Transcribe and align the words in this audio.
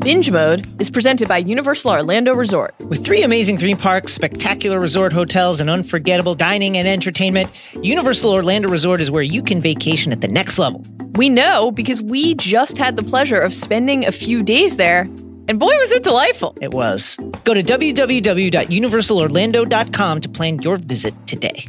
Binge 0.00 0.30
Mode 0.30 0.66
is 0.80 0.88
presented 0.88 1.28
by 1.28 1.36
Universal 1.36 1.90
Orlando 1.90 2.32
Resort. 2.32 2.74
With 2.80 3.04
three 3.04 3.22
amazing 3.22 3.58
theme 3.58 3.76
parks, 3.76 4.14
spectacular 4.14 4.80
resort 4.80 5.12
hotels, 5.12 5.60
and 5.60 5.68
unforgettable 5.68 6.34
dining 6.34 6.78
and 6.78 6.88
entertainment, 6.88 7.50
Universal 7.82 8.30
Orlando 8.30 8.70
Resort 8.70 9.02
is 9.02 9.10
where 9.10 9.22
you 9.22 9.42
can 9.42 9.60
vacation 9.60 10.10
at 10.10 10.22
the 10.22 10.28
next 10.28 10.58
level. 10.58 10.86
We 11.16 11.28
know 11.28 11.70
because 11.70 12.00
we 12.00 12.34
just 12.36 12.78
had 12.78 12.96
the 12.96 13.02
pleasure 13.02 13.38
of 13.38 13.52
spending 13.52 14.06
a 14.06 14.12
few 14.12 14.42
days 14.42 14.78
there, 14.78 15.02
and 15.48 15.58
boy, 15.58 15.76
was 15.76 15.92
it 15.92 16.02
delightful. 16.02 16.56
It 16.62 16.72
was. 16.72 17.16
Go 17.44 17.52
to 17.52 17.62
www.universalorlando.com 17.62 20.20
to 20.22 20.28
plan 20.30 20.62
your 20.62 20.76
visit 20.76 21.14
today. 21.26 21.66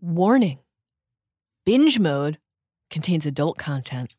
Warning 0.00 0.60
Binge 1.66 2.00
Mode 2.00 2.38
contains 2.88 3.26
adult 3.26 3.58
content. 3.58 4.14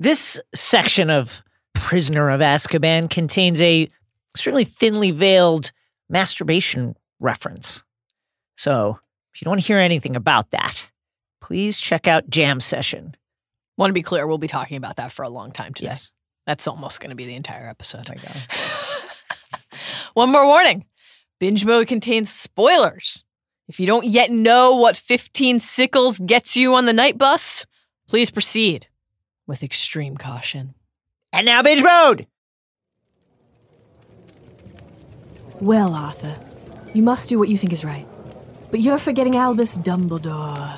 This 0.00 0.40
section 0.54 1.10
of 1.10 1.42
Prisoner 1.74 2.30
of 2.30 2.40
Azkaban 2.40 3.10
contains 3.10 3.60
a 3.60 3.88
extremely 4.32 4.62
thinly 4.62 5.10
veiled 5.10 5.72
masturbation 6.08 6.94
reference. 7.18 7.82
So, 8.56 9.00
if 9.34 9.42
you 9.42 9.44
don't 9.44 9.50
want 9.50 9.62
to 9.62 9.66
hear 9.66 9.78
anything 9.78 10.14
about 10.14 10.52
that, 10.52 10.88
please 11.40 11.80
check 11.80 12.06
out 12.06 12.30
Jam 12.30 12.60
Session. 12.60 13.16
Want 13.76 13.90
to 13.90 13.94
be 13.94 14.02
clear, 14.02 14.24
we'll 14.28 14.38
be 14.38 14.46
talking 14.46 14.76
about 14.76 14.96
that 14.96 15.10
for 15.10 15.24
a 15.24 15.28
long 15.28 15.50
time 15.50 15.74
today. 15.74 15.88
Yes. 15.88 16.12
That's 16.46 16.68
almost 16.68 17.00
going 17.00 17.10
to 17.10 17.16
be 17.16 17.26
the 17.26 17.34
entire 17.34 17.68
episode. 17.68 18.08
Oh 18.08 18.14
God. 18.14 19.80
One 20.14 20.30
more 20.30 20.46
warning 20.46 20.84
Binge 21.40 21.64
Mode 21.64 21.88
contains 21.88 22.32
spoilers. 22.32 23.24
If 23.66 23.80
you 23.80 23.86
don't 23.88 24.06
yet 24.06 24.30
know 24.30 24.76
what 24.76 24.96
15 24.96 25.58
sickles 25.58 26.20
gets 26.20 26.54
you 26.56 26.76
on 26.76 26.86
the 26.86 26.92
Knight 26.92 27.18
Bus, 27.18 27.66
please 28.06 28.30
proceed 28.30 28.86
with 29.48 29.64
extreme 29.64 30.16
caution. 30.16 30.74
And 31.32 31.46
now, 31.46 31.62
binge 31.62 31.82
mode! 31.82 32.28
Well, 35.60 35.94
Arthur, 35.94 36.36
you 36.94 37.02
must 37.02 37.28
do 37.28 37.38
what 37.38 37.48
you 37.48 37.56
think 37.56 37.72
is 37.72 37.84
right. 37.84 38.06
But 38.70 38.80
you're 38.80 38.98
forgetting 38.98 39.34
Albus 39.34 39.76
Dumbledore. 39.78 40.76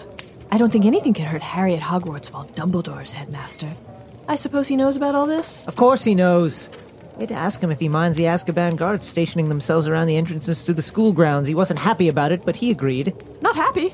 I 0.51 0.59
don't 0.59 0.71
think 0.71 0.87
anything 0.87 1.13
can 1.13 1.27
hurt 1.27 1.43
Harry 1.43 1.75
at 1.75 1.83
Hogwarts 1.83 2.33
while 2.33 2.47
Dumbledore's 2.47 3.13
headmaster. 3.13 3.73
I 4.29 4.37
suppose 4.37 4.69
he 4.69 4.77
knows 4.77 4.97
about 4.97 5.15
all 5.15 5.27
this? 5.27 5.69
Of 5.69 5.77
course 5.77 6.03
he 6.03 6.15
knows. 6.15 6.71
We 7.17 7.23
had 7.23 7.29
to 7.31 7.35
ask 7.35 7.61
him 7.61 7.71
if 7.71 7.81
he 7.81 7.89
minds 7.89 8.17
the 8.17 8.25
Azkaban 8.25 8.77
guards 8.77 9.07
stationing 9.07 9.49
themselves 9.49 9.87
around 9.87 10.07
the 10.07 10.17
entrances 10.17 10.65
to 10.65 10.73
the 10.73 10.83
school 10.83 11.13
grounds. 11.13 11.49
He 11.49 11.55
wasn't 11.55 11.81
happy 11.81 12.09
about 12.09 12.33
it, 12.33 12.47
but 12.47 12.57
he 12.57 12.71
agreed. 12.71 13.13
Not 13.43 13.57
happy. 13.57 13.91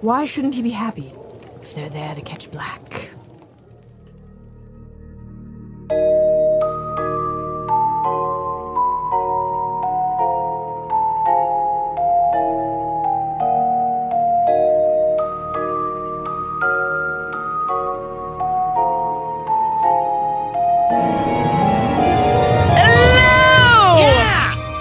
Why 0.00 0.24
shouldn't 0.24 0.54
he 0.54 0.62
be 0.62 0.70
happy 0.70 1.12
if 1.62 1.74
they're 1.74 1.88
there 1.88 2.14
to 2.14 2.22
catch 2.22 2.50
Black? 2.50 3.10
Hello! 5.88 5.98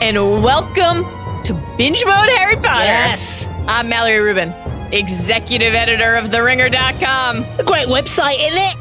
And 0.02 0.44
welcome 0.44 1.06
to 1.44 1.54
Binge 1.78 2.04
Mode 2.06 2.30
Harry 2.30 2.56
Potter. 2.56 2.86
Yes! 2.86 3.48
I'm 3.68 3.90
Mallory 3.90 4.20
Rubin, 4.20 4.54
executive 4.92 5.76
editor 5.76 6.16
of 6.16 6.30
TheRinger.com. 6.30 7.46
A 7.60 7.64
great 7.64 7.88
website, 7.88 8.38
isn't 8.40 8.62
it? 8.62 8.76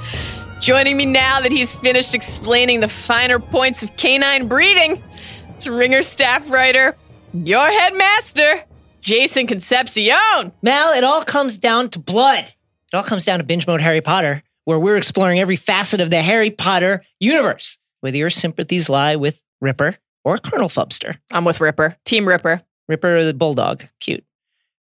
Joining 0.65 0.97
me 0.97 1.05
now 1.05 1.43
that 1.43 1.53
he's 1.53 1.75
finished 1.75 2.15
explaining 2.15 2.81
the 2.81 2.89
finer 2.89 3.39
points 3.39 3.83
of 3.83 3.95
canine 3.99 4.49
breeding, 4.49 5.05
it's 5.51 5.67
Ringer 5.67 6.03
staff 6.03 6.51
writer, 6.51 6.97
your 7.35 7.67
headmaster, 7.67 8.65
Jason 9.03 9.47
Concepcion. 9.47 10.53
Mal, 10.63 10.95
it 10.95 11.05
all 11.05 11.23
comes 11.23 11.59
down 11.59 11.91
to 11.91 11.99
blood. 11.99 12.45
It 12.45 12.97
all 12.97 13.03
comes 13.03 13.27
down 13.27 13.41
to 13.41 13.45
binge 13.45 13.67
mode 13.67 13.83
Harry 13.83 14.01
Potter, 14.01 14.43
where 14.65 14.79
we're 14.79 14.97
exploring 14.97 15.39
every 15.39 15.57
facet 15.57 16.01
of 16.01 16.09
the 16.09 16.23
Harry 16.23 16.51
Potter 16.51 17.03
universe. 17.21 17.79
Whether 18.01 18.17
your 18.17 18.31
sympathies 18.31 18.89
lie 18.89 19.17
with 19.17 19.43
Ripper 19.61 19.99
or 20.25 20.39
Colonel 20.39 20.71
Fubster. 20.71 21.19
I'm 21.31 21.45
with 21.45 21.61
Ripper, 21.61 21.99
Team 22.07 22.27
Ripper. 22.27 22.63
Ripper 22.89 23.23
the 23.23 23.35
Bulldog. 23.35 23.85
Cute. 24.01 24.25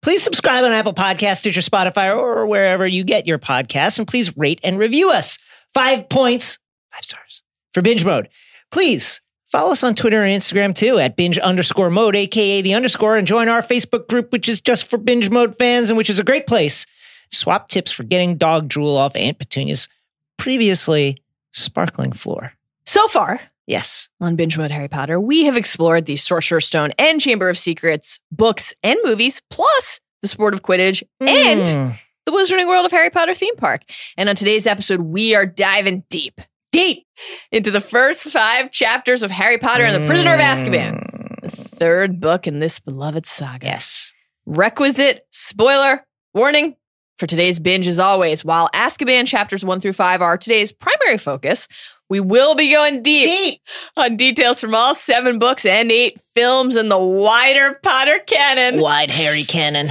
Please 0.03 0.25
subscribe 0.25 0.65
on 0.65 0.73
Apple 0.73 0.95
Podcasts, 0.95 1.39
Stitcher, 1.39 1.61
Spotify, 1.61 2.17
or 2.17 2.47
wherever 2.47 2.85
you 2.85 3.05
get 3.05 3.29
your 3.29 3.39
podcasts, 3.39 3.99
and 3.99 4.09
please 4.09 4.37
rate 4.37 4.61
and 4.65 4.77
review 4.77 5.11
us. 5.13 5.39
Five 5.79 6.09
points, 6.09 6.59
five 6.93 7.05
stars 7.05 7.45
for 7.73 7.83
binge 7.83 8.05
mode. 8.05 8.29
Please 8.73 9.21
follow 9.47 9.71
us 9.71 9.85
on 9.85 9.95
Twitter 9.95 10.25
and 10.25 10.37
Instagram 10.43 10.75
too 10.75 10.99
at 10.99 11.15
binge 11.17 11.39
underscore 11.39 11.89
mode, 11.89 12.17
aka 12.17 12.61
the 12.63 12.75
underscore, 12.75 13.17
and 13.17 13.29
join 13.29 13.49
our 13.49 13.63
Facebook 13.63 14.09
group, 14.09 14.33
which 14.33 14.49
is 14.49 14.61
just 14.61 14.89
for 14.91 14.99
binge 14.99 15.31
mode 15.31 15.57
fans 15.57 15.89
and 15.89 15.97
which 15.97 16.11
is 16.11 16.19
a 16.19 16.25
great 16.25 16.49
place. 16.49 16.85
Swap 17.31 17.69
tips 17.69 17.93
for 17.93 18.03
getting 18.03 18.37
dog 18.37 18.67
drool 18.67 18.97
off 18.97 19.15
Aunt 19.15 19.39
Petunia's 19.39 19.89
previously 20.37 21.23
sparkling 21.53 22.11
floor. 22.11 22.55
So 22.85 23.07
far, 23.07 23.41
Yes. 23.69 24.09
on 24.21 24.35
Binge 24.35 24.59
Mode 24.59 24.73
Harry 24.73 24.89
Potter, 24.89 25.21
we 25.21 25.45
have 25.45 25.57
explored 25.57 26.07
the 26.07 26.17
Sorcerer's 26.17 26.67
Stone 26.67 26.91
and 26.99 27.21
Chamber 27.21 27.49
of 27.49 27.57
Secrets 27.57 28.19
books 28.33 28.75
and 28.83 28.99
movies, 29.05 29.43
plus 29.49 30.01
the 30.23 30.29
sport 30.29 30.55
of 30.55 30.63
Quidditch 30.63 31.05
and 31.21 31.61
Mm. 31.63 31.99
The 32.29 32.35
Wizarding 32.37 32.69
World 32.69 32.85
of 32.85 32.93
Harry 32.93 33.09
Potter 33.09 33.35
theme 33.35 33.57
park. 33.57 33.81
And 34.19 34.29
on 34.29 34.37
today's 34.37 34.67
episode, 34.67 35.01
we 35.01 35.35
are 35.35 35.47
diving 35.47 36.05
deep 36.11 36.43
deep. 36.73 37.07
into 37.51 37.71
the 37.71 37.81
first 37.81 38.29
five 38.29 38.71
chapters 38.71 39.23
of 39.23 39.31
Harry 39.31 39.57
Potter 39.57 39.83
and 39.83 40.03
the 40.03 40.07
Prisoner 40.07 40.35
of 40.35 40.41
Azkaban, 40.41 40.93
mm. 40.93 41.41
the 41.41 41.51
third 41.51 42.21
book 42.21 42.47
in 42.47 42.59
this 42.59 42.81
beloved 42.81 43.25
saga. 43.25 43.69
Yes. 43.69 44.13
Requisite 44.45 45.27
spoiler 45.31 46.07
warning 46.35 46.77
for 47.17 47.27
today's 47.27 47.59
binge, 47.59 47.89
as 47.89 47.99
always. 47.99 48.45
While 48.45 48.69
Azkaban 48.75 49.27
chapters 49.27 49.65
one 49.65 49.81
through 49.81 49.95
five 49.95 50.21
are 50.21 50.37
today's 50.37 50.71
primary 50.71 51.17
focus, 51.17 51.67
we 52.11 52.21
will 52.21 52.55
be 52.55 52.71
going 52.71 53.03
deep, 53.03 53.25
Deep. 53.25 53.63
on 53.97 54.19
details 54.19 54.61
from 54.61 54.75
all 54.75 54.95
seven 54.95 55.39
books 55.39 55.65
and 55.65 55.91
eight 55.91 56.21
films 56.35 56.77
in 56.77 56.91
the 56.91 56.99
wider 56.99 57.81
Potter 57.83 58.19
canon, 58.27 58.83
Wide 58.83 59.11
Harry 59.11 59.45
canon. 59.45 59.89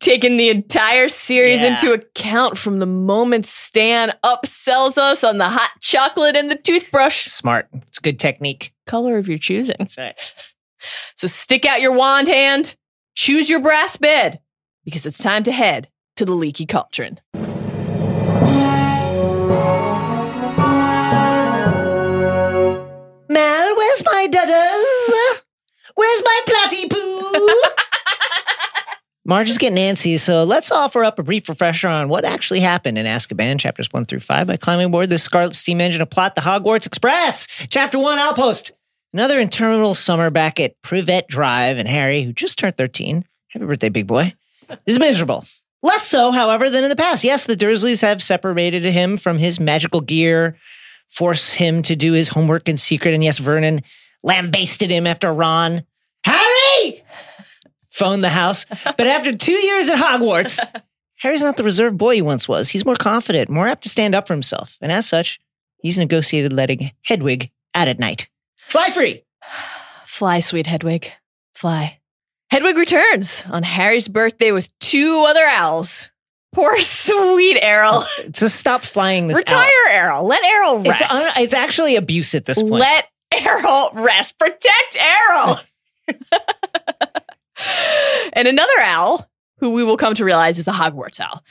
Taking 0.00 0.36
the 0.36 0.48
entire 0.50 1.08
series 1.08 1.60
Yeah. 1.60 1.74
into 1.74 1.92
account 1.92 2.56
from 2.58 2.78
the 2.78 2.86
moment 2.86 3.46
Stan 3.46 4.12
upsells 4.24 4.96
us 4.98 5.24
on 5.24 5.38
the 5.38 5.48
hot 5.48 5.70
chocolate 5.80 6.36
and 6.36 6.50
the 6.50 6.56
toothbrush 6.56 7.24
Smart. 7.26 7.68
It's 7.88 7.98
a 7.98 8.02
good 8.02 8.18
technique. 8.18 8.72
color 8.86 9.18
of 9.18 9.28
your 9.28 9.38
choosing. 9.38 9.76
That's 9.78 9.98
right. 9.98 10.14
So 11.16 11.26
stick 11.26 11.66
out 11.66 11.80
your 11.80 11.92
wand 11.92 12.28
hand, 12.28 12.76
choose 13.14 13.50
your 13.50 13.60
brass 13.60 13.96
bed, 13.96 14.40
because 14.84 15.04
it's 15.06 15.18
time 15.18 15.42
to 15.44 15.52
head 15.52 15.88
to 16.16 16.24
the 16.24 16.34
leaky 16.34 16.64
cauldron. 16.66 17.18
Mel, 23.30 23.76
where's 23.76 24.02
my 24.04 24.26
dudders? 24.30 25.42
Where's 25.94 26.22
my 26.24 26.40
platty 26.46 26.88
poo? 26.90 27.62
Marge 29.28 29.50
is 29.50 29.58
getting 29.58 29.76
antsy, 29.76 30.18
so 30.18 30.42
let's 30.42 30.70
offer 30.70 31.04
up 31.04 31.18
a 31.18 31.22
brief 31.22 31.50
refresher 31.50 31.86
on 31.86 32.08
what 32.08 32.24
actually 32.24 32.60
happened 32.60 32.96
in 32.96 33.04
Azkaban, 33.04 33.60
chapters 33.60 33.92
one 33.92 34.06
through 34.06 34.20
five, 34.20 34.46
by 34.46 34.56
climbing 34.56 34.86
aboard 34.86 35.10
the 35.10 35.18
Scarlet 35.18 35.54
Steam 35.54 35.82
Engine 35.82 35.98
to 35.98 36.06
plot 36.06 36.34
the 36.34 36.40
Hogwarts 36.40 36.86
Express. 36.86 37.46
Chapter 37.68 37.98
one, 37.98 38.18
Outpost. 38.18 38.72
Another 39.12 39.38
interminable 39.38 39.94
summer 39.94 40.30
back 40.30 40.58
at 40.58 40.80
Privet 40.80 41.28
Drive, 41.28 41.76
and 41.76 41.86
Harry, 41.86 42.22
who 42.22 42.32
just 42.32 42.58
turned 42.58 42.78
13, 42.78 43.22
happy 43.48 43.66
birthday, 43.66 43.90
big 43.90 44.06
boy, 44.06 44.32
is 44.86 44.98
miserable. 44.98 45.44
Less 45.82 46.04
so, 46.04 46.30
however, 46.32 46.70
than 46.70 46.84
in 46.84 46.88
the 46.88 46.96
past. 46.96 47.22
Yes, 47.22 47.44
the 47.44 47.54
Dursleys 47.54 48.00
have 48.00 48.22
separated 48.22 48.86
him 48.86 49.18
from 49.18 49.36
his 49.36 49.60
magical 49.60 50.00
gear, 50.00 50.56
force 51.10 51.52
him 51.52 51.82
to 51.82 51.94
do 51.94 52.14
his 52.14 52.28
homework 52.28 52.66
in 52.66 52.78
secret, 52.78 53.12
and 53.12 53.22
yes, 53.22 53.36
Vernon 53.36 53.82
lambasted 54.22 54.90
him 54.90 55.06
after 55.06 55.30
Ron. 55.30 55.82
Phoned 57.98 58.22
the 58.24 58.28
house. 58.30 58.64
But 58.84 59.06
after 59.06 59.36
two 59.36 59.52
years 59.52 59.88
at 59.88 59.98
Hogwarts, 59.98 60.58
Harry's 61.16 61.42
not 61.42 61.56
the 61.56 61.64
reserved 61.64 61.98
boy 61.98 62.14
he 62.14 62.22
once 62.22 62.48
was. 62.48 62.68
He's 62.68 62.84
more 62.84 62.94
confident, 62.94 63.50
more 63.50 63.66
apt 63.66 63.82
to 63.82 63.88
stand 63.88 64.14
up 64.14 64.26
for 64.28 64.34
himself. 64.34 64.78
And 64.80 64.92
as 64.92 65.06
such, 65.08 65.40
he's 65.78 65.98
negotiated 65.98 66.52
letting 66.52 66.92
Hedwig 67.04 67.50
out 67.74 67.88
at 67.88 67.98
night. 67.98 68.28
Fly 68.68 68.90
free! 68.90 69.24
Fly, 70.06 70.40
sweet 70.40 70.66
Hedwig. 70.66 71.12
Fly. 71.54 71.98
Hedwig 72.50 72.76
returns 72.76 73.44
on 73.50 73.62
Harry's 73.62 74.08
birthday 74.08 74.52
with 74.52 74.76
two 74.78 75.24
other 75.28 75.44
owls. 75.44 76.10
Poor 76.54 76.78
sweet 76.80 77.58
Errol. 77.60 78.04
Oh, 78.04 78.28
to 78.34 78.48
stop 78.48 78.84
flying 78.84 79.26
this 79.28 79.36
Retire 79.38 79.66
out. 79.88 79.92
Errol. 79.92 80.26
Let 80.26 80.42
Errol 80.44 80.80
It's, 80.80 80.88
rest. 80.88 81.12
un- 81.12 81.42
it's 81.42 81.52
actually 81.52 81.96
abuse 81.96 82.34
at 82.34 82.44
this 82.44 82.60
point. 82.62 82.74
Let 82.74 83.06
Errol 83.34 83.90
rest. 83.94 84.38
Protect 84.38 84.96
Errol. 84.98 85.56
and 88.32 88.46
another 88.48 88.80
owl, 88.80 89.28
who 89.58 89.70
we 89.70 89.84
will 89.84 89.96
come 89.96 90.14
to 90.14 90.24
realize 90.24 90.58
is 90.58 90.68
a 90.68 90.72
Hogwarts 90.72 91.20
owl. 91.20 91.42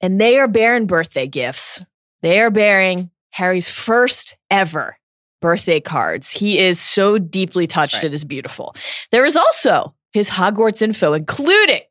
and 0.00 0.20
they 0.20 0.38
are 0.38 0.48
bearing 0.48 0.86
birthday 0.86 1.26
gifts. 1.26 1.82
They 2.22 2.40
are 2.40 2.50
bearing 2.50 3.10
Harry's 3.30 3.70
first 3.70 4.36
ever 4.50 4.96
birthday 5.40 5.80
cards. 5.80 6.30
He 6.30 6.58
is 6.58 6.80
so 6.80 7.18
deeply 7.18 7.66
touched. 7.66 7.94
right. 7.94 8.04
It 8.04 8.14
is 8.14 8.24
beautiful. 8.24 8.74
There 9.12 9.24
is 9.24 9.36
also 9.36 9.94
his 10.12 10.30
Hogwarts 10.30 10.82
info, 10.82 11.12
including 11.12 11.82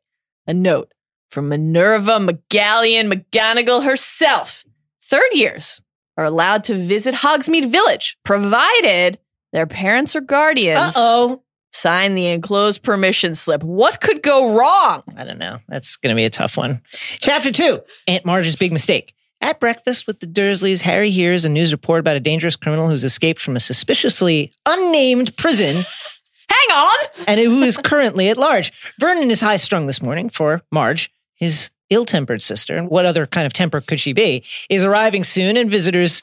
a 0.46 0.52
note 0.54 0.92
from 1.30 1.48
Minerva 1.48 2.18
McGallion 2.18 3.12
McGonagall 3.12 3.84
herself. 3.84 4.64
Third 5.02 5.32
years 5.32 5.80
are 6.16 6.24
allowed 6.24 6.64
to 6.64 6.74
visit 6.74 7.14
Hogsmeade 7.14 7.70
Village, 7.70 8.16
provided 8.24 9.18
their 9.52 9.66
parents 9.66 10.14
or 10.16 10.20
guardians 10.20 10.78
Uh 10.78 10.92
oh. 10.96 11.42
Sign 11.78 12.14
the 12.14 12.26
enclosed 12.26 12.82
permission 12.82 13.34
slip. 13.34 13.62
What 13.62 14.00
could 14.00 14.22
go 14.22 14.56
wrong? 14.56 15.02
I 15.16 15.24
don't 15.24 15.38
know. 15.38 15.58
That's 15.68 15.96
going 15.96 16.14
to 16.14 16.18
be 16.18 16.24
a 16.24 16.30
tough 16.30 16.56
one. 16.56 16.82
Chapter 16.92 17.52
two 17.52 17.80
Aunt 18.06 18.24
Marge's 18.24 18.56
big 18.56 18.72
mistake. 18.72 19.14
At 19.40 19.60
breakfast 19.60 20.08
with 20.08 20.18
the 20.18 20.26
Dursleys, 20.26 20.82
Harry 20.82 21.10
hears 21.10 21.44
a 21.44 21.48
news 21.48 21.70
report 21.72 22.00
about 22.00 22.16
a 22.16 22.20
dangerous 22.20 22.56
criminal 22.56 22.88
who's 22.88 23.04
escaped 23.04 23.40
from 23.40 23.54
a 23.54 23.60
suspiciously 23.60 24.52
unnamed 24.66 25.36
prison 25.36 25.84
Hang 26.50 26.76
on! 26.76 27.24
and 27.26 27.40
who 27.40 27.62
is 27.62 27.76
currently 27.76 28.30
at 28.30 28.38
large. 28.38 28.72
Vernon 28.98 29.30
is 29.30 29.40
high 29.40 29.58
strung 29.58 29.86
this 29.86 30.02
morning 30.02 30.28
for 30.28 30.62
Marge, 30.72 31.10
his 31.34 31.70
ill 31.90 32.04
tempered 32.04 32.42
sister. 32.42 32.76
And 32.76 32.88
what 32.88 33.06
other 33.06 33.26
kind 33.26 33.46
of 33.46 33.52
temper 33.52 33.80
could 33.80 34.00
she 34.00 34.12
be? 34.12 34.44
Is 34.68 34.82
arriving 34.82 35.24
soon, 35.24 35.56
and 35.56 35.70
visitors 35.70 36.22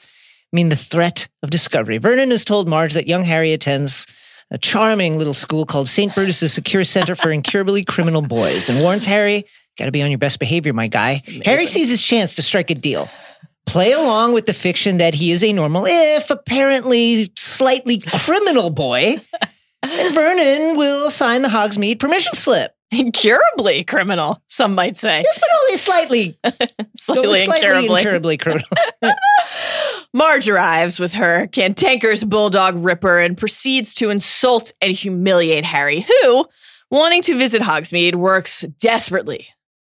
mean 0.52 0.68
the 0.68 0.76
threat 0.76 1.28
of 1.42 1.50
discovery. 1.50 1.98
Vernon 1.98 2.30
has 2.30 2.44
told 2.44 2.68
Marge 2.68 2.94
that 2.94 3.08
young 3.08 3.24
Harry 3.24 3.52
attends 3.52 4.06
a 4.50 4.58
charming 4.58 5.18
little 5.18 5.34
school 5.34 5.66
called 5.66 5.88
St. 5.88 6.14
Brutus's 6.14 6.52
Secure 6.52 6.84
Center 6.84 7.14
for 7.14 7.30
Incurably 7.30 7.84
Criminal 7.84 8.22
Boys 8.22 8.68
and 8.68 8.80
warns 8.80 9.04
Harry, 9.04 9.44
gotta 9.78 9.90
be 9.90 10.02
on 10.02 10.10
your 10.10 10.18
best 10.18 10.38
behavior, 10.38 10.72
my 10.72 10.88
guy. 10.88 11.20
Harry 11.44 11.66
sees 11.66 11.88
his 11.88 12.02
chance 12.02 12.36
to 12.36 12.42
strike 12.42 12.70
a 12.70 12.74
deal. 12.74 13.08
Play 13.66 13.92
along 13.92 14.32
with 14.32 14.46
the 14.46 14.54
fiction 14.54 14.98
that 14.98 15.14
he 15.14 15.32
is 15.32 15.42
a 15.42 15.52
normal, 15.52 15.84
if 15.86 16.30
apparently 16.30 17.32
slightly 17.36 17.98
criminal 17.98 18.70
boy. 18.70 19.16
And 19.82 20.14
Vernon 20.14 20.76
will 20.76 21.10
sign 21.10 21.42
the 21.42 21.48
Hogsmeade 21.48 21.98
permission 21.98 22.34
slip. 22.34 22.75
Incurably 23.04 23.84
criminal, 23.84 24.42
some 24.48 24.74
might 24.74 24.96
say. 24.96 25.22
Yes, 25.24 25.38
but 25.38 25.48
only 25.62 25.76
slightly, 25.76 26.38
Slightly, 26.96 27.42
incurably. 27.44 28.00
incurably 28.00 28.36
criminal. 28.36 28.68
Marge 30.12 30.48
arrives 30.48 30.98
with 30.98 31.12
her 31.14 31.46
cantankerous 31.48 32.24
bulldog 32.24 32.76
Ripper 32.76 33.18
and 33.20 33.36
proceeds 33.36 33.94
to 33.94 34.10
insult 34.10 34.72
and 34.80 34.92
humiliate 34.92 35.64
Harry, 35.64 36.00
who, 36.00 36.46
wanting 36.90 37.22
to 37.22 37.36
visit 37.36 37.60
Hogsmeade, 37.62 38.14
works 38.14 38.62
desperately, 38.80 39.48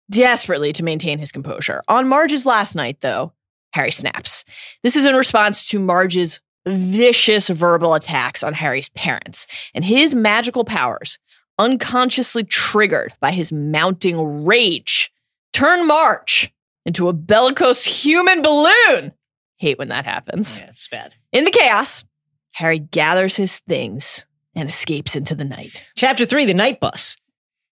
desperately 0.09 0.73
to 0.73 0.83
maintain 0.83 1.19
his 1.19 1.31
composure. 1.31 1.83
On 1.87 2.07
Marge's 2.07 2.45
last 2.45 2.75
night, 2.75 3.01
though, 3.01 3.33
Harry 3.73 3.91
snaps. 3.91 4.45
This 4.83 4.95
is 4.95 5.05
in 5.05 5.15
response 5.15 5.67
to 5.69 5.79
Marge's 5.79 6.39
vicious 6.67 7.49
verbal 7.49 7.93
attacks 7.93 8.41
on 8.41 8.53
Harry's 8.53 8.89
parents 8.89 9.45
and 9.75 9.85
his 9.85 10.15
magical 10.15 10.63
powers, 10.63 11.19
unconsciously 11.57 12.43
triggered 12.43 13.13
by 13.19 13.31
his 13.31 13.51
mounting 13.51 14.45
rage, 14.45 15.11
turn 15.53 15.87
Marge 15.87 16.53
into 16.85 17.07
a 17.07 17.13
bellicose 17.13 17.83
human 17.83 18.41
balloon. 18.41 19.13
Hate 19.57 19.77
when 19.77 19.87
that 19.89 20.05
happens. 20.05 20.59
yeah, 20.59 20.67
it's 20.67 20.87
bad. 20.87 21.13
In 21.31 21.45
the 21.45 21.51
chaos, 21.51 22.03
Harry 22.51 22.79
gathers 22.79 23.35
his 23.35 23.59
things 23.61 24.25
and 24.53 24.69
escapes 24.69 25.15
into 25.15 25.35
the 25.35 25.45
night. 25.45 25.85
Chapter 25.95 26.25
three, 26.25 26.45
the 26.45 26.53
Knight 26.53 26.79
Bus. 26.79 27.17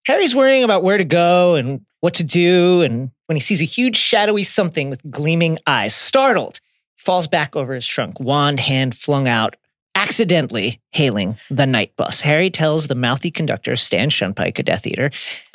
Harry's 0.06 0.34
worrying 0.34 0.64
about 0.64 0.82
where 0.82 0.98
to 0.98 1.04
go 1.04 1.54
and 1.54 1.80
what 2.00 2.14
to 2.14 2.24
do, 2.24 2.82
and 2.82 3.10
when 3.26 3.36
he 3.36 3.40
sees 3.40 3.62
a 3.62 3.64
huge 3.64 3.96
shadowy 3.96 4.44
something 4.44 4.90
with 4.90 5.10
gleaming 5.10 5.58
eyes, 5.66 5.94
startled, 5.94 6.60
he 6.96 7.02
falls 7.02 7.26
back 7.26 7.56
over 7.56 7.72
his 7.72 7.86
trunk, 7.86 8.20
wand 8.20 8.60
hand 8.60 8.94
flung 8.94 9.26
out, 9.26 9.56
accidentally 9.94 10.80
hailing 10.90 11.36
the 11.50 11.66
Knight 11.66 11.96
Bus. 11.96 12.20
Harry 12.20 12.50
tells 12.50 12.86
the 12.86 12.94
mouthy 12.94 13.30
conductor, 13.30 13.76
Stan 13.76 14.10
Shunpike, 14.10 14.58
a 14.58 14.62
Death 14.62 14.86
Eater, 14.86 15.10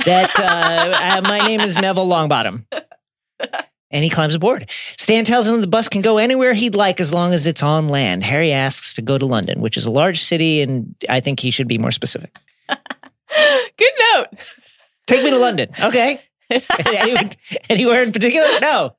that 0.06 0.38
uh, 0.39 1.18
uh, 1.18 1.21
my 1.27 1.39
name 1.45 1.59
is 1.62 1.77
Neville 1.77 2.07
Longbottom. 2.07 2.65
And 3.91 4.03
he 4.03 4.09
climbs 4.09 4.36
aboard. 4.36 4.69
Stan 4.97 5.25
tells 5.25 5.47
him 5.47 5.62
the 5.62 5.68
bus 5.68 5.88
can 5.88 6.01
go 6.01 6.19
anywhere 6.19 6.53
he'd 6.53 6.75
like 6.75 7.00
as 7.00 7.12
long 7.12 7.33
as 7.33 7.47
it's 7.47 7.63
on 7.63 7.88
land. 7.88 8.24
Harry 8.24 8.51
asks 8.51 8.94
to 8.95 9.01
go 9.01 9.18
to 9.18 9.25
London, 9.25 9.62
which 9.62 9.77
is 9.77 9.86
a 9.88 9.91
large 9.91 10.21
city, 10.21 10.62
and 10.62 10.95
I 11.09 11.19
think 11.21 11.39
he 11.39 11.50
should 11.50 11.68
be 11.68 11.80
more 11.80 11.92
specific. 11.92 12.35
Good 12.69 13.94
note. 14.13 14.27
Take 15.07 15.24
me 15.24 15.31
to 15.31 15.39
London. 15.39 15.69
Okay. 15.81 16.21
Any- 16.51 17.31
anywhere 17.69 18.03
in 18.03 18.12
particular? 18.12 18.47
No. 18.59 18.95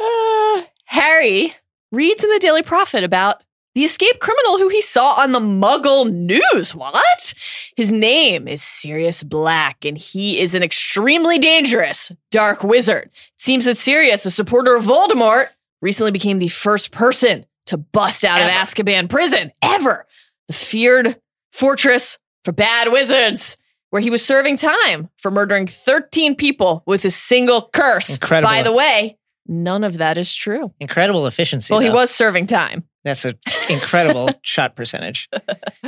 Uh, 0.00 0.62
Harry 0.86 1.52
reads 1.92 2.24
in 2.24 2.30
the 2.30 2.38
Daily 2.40 2.62
Prophet 2.62 3.04
about 3.04 3.42
the 3.74 3.84
escaped 3.84 4.20
criminal 4.20 4.58
who 4.58 4.68
he 4.68 4.80
saw 4.80 5.14
on 5.20 5.32
the 5.32 5.40
Muggle 5.40 6.10
news. 6.10 6.74
What? 6.74 7.34
His 7.76 7.92
name 7.92 8.46
is 8.46 8.62
Sirius 8.62 9.22
Black, 9.22 9.84
and 9.84 9.98
he 9.98 10.38
is 10.38 10.54
an 10.54 10.62
extremely 10.62 11.38
dangerous 11.38 12.12
dark 12.30 12.62
wizard. 12.62 13.04
It 13.04 13.40
seems 13.40 13.64
that 13.64 13.76
Sirius, 13.76 14.26
a 14.26 14.30
supporter 14.30 14.76
of 14.76 14.84
Voldemort, 14.84 15.48
recently 15.82 16.12
became 16.12 16.38
the 16.38 16.48
first 16.48 16.92
person 16.92 17.46
to 17.66 17.76
bust 17.76 18.24
out 18.24 18.40
of 18.40 18.48
Ever. 18.48 18.58
Azkaban 18.58 19.08
prison 19.08 19.50
ever. 19.60 20.06
The 20.46 20.52
feared 20.52 21.20
fortress 21.52 22.18
for 22.44 22.52
bad 22.52 22.92
wizards, 22.92 23.56
where 23.90 24.02
he 24.02 24.10
was 24.10 24.24
serving 24.24 24.56
time 24.56 25.08
for 25.18 25.30
murdering 25.30 25.66
13 25.66 26.36
people 26.36 26.82
with 26.86 27.04
a 27.04 27.10
single 27.10 27.70
curse. 27.72 28.10
Incredible. 28.10 28.50
By 28.50 28.62
the 28.62 28.72
way, 28.72 29.18
none 29.46 29.82
of 29.84 29.98
that 29.98 30.18
is 30.18 30.34
true. 30.34 30.72
Incredible 30.78 31.26
efficiency. 31.26 31.72
Well, 31.72 31.80
he 31.80 31.90
was 31.90 32.10
serving 32.10 32.46
time. 32.46 32.84
That's 33.04 33.24
an 33.24 33.38
incredible 33.68 34.30
shot 34.42 34.76
percentage. 34.76 35.28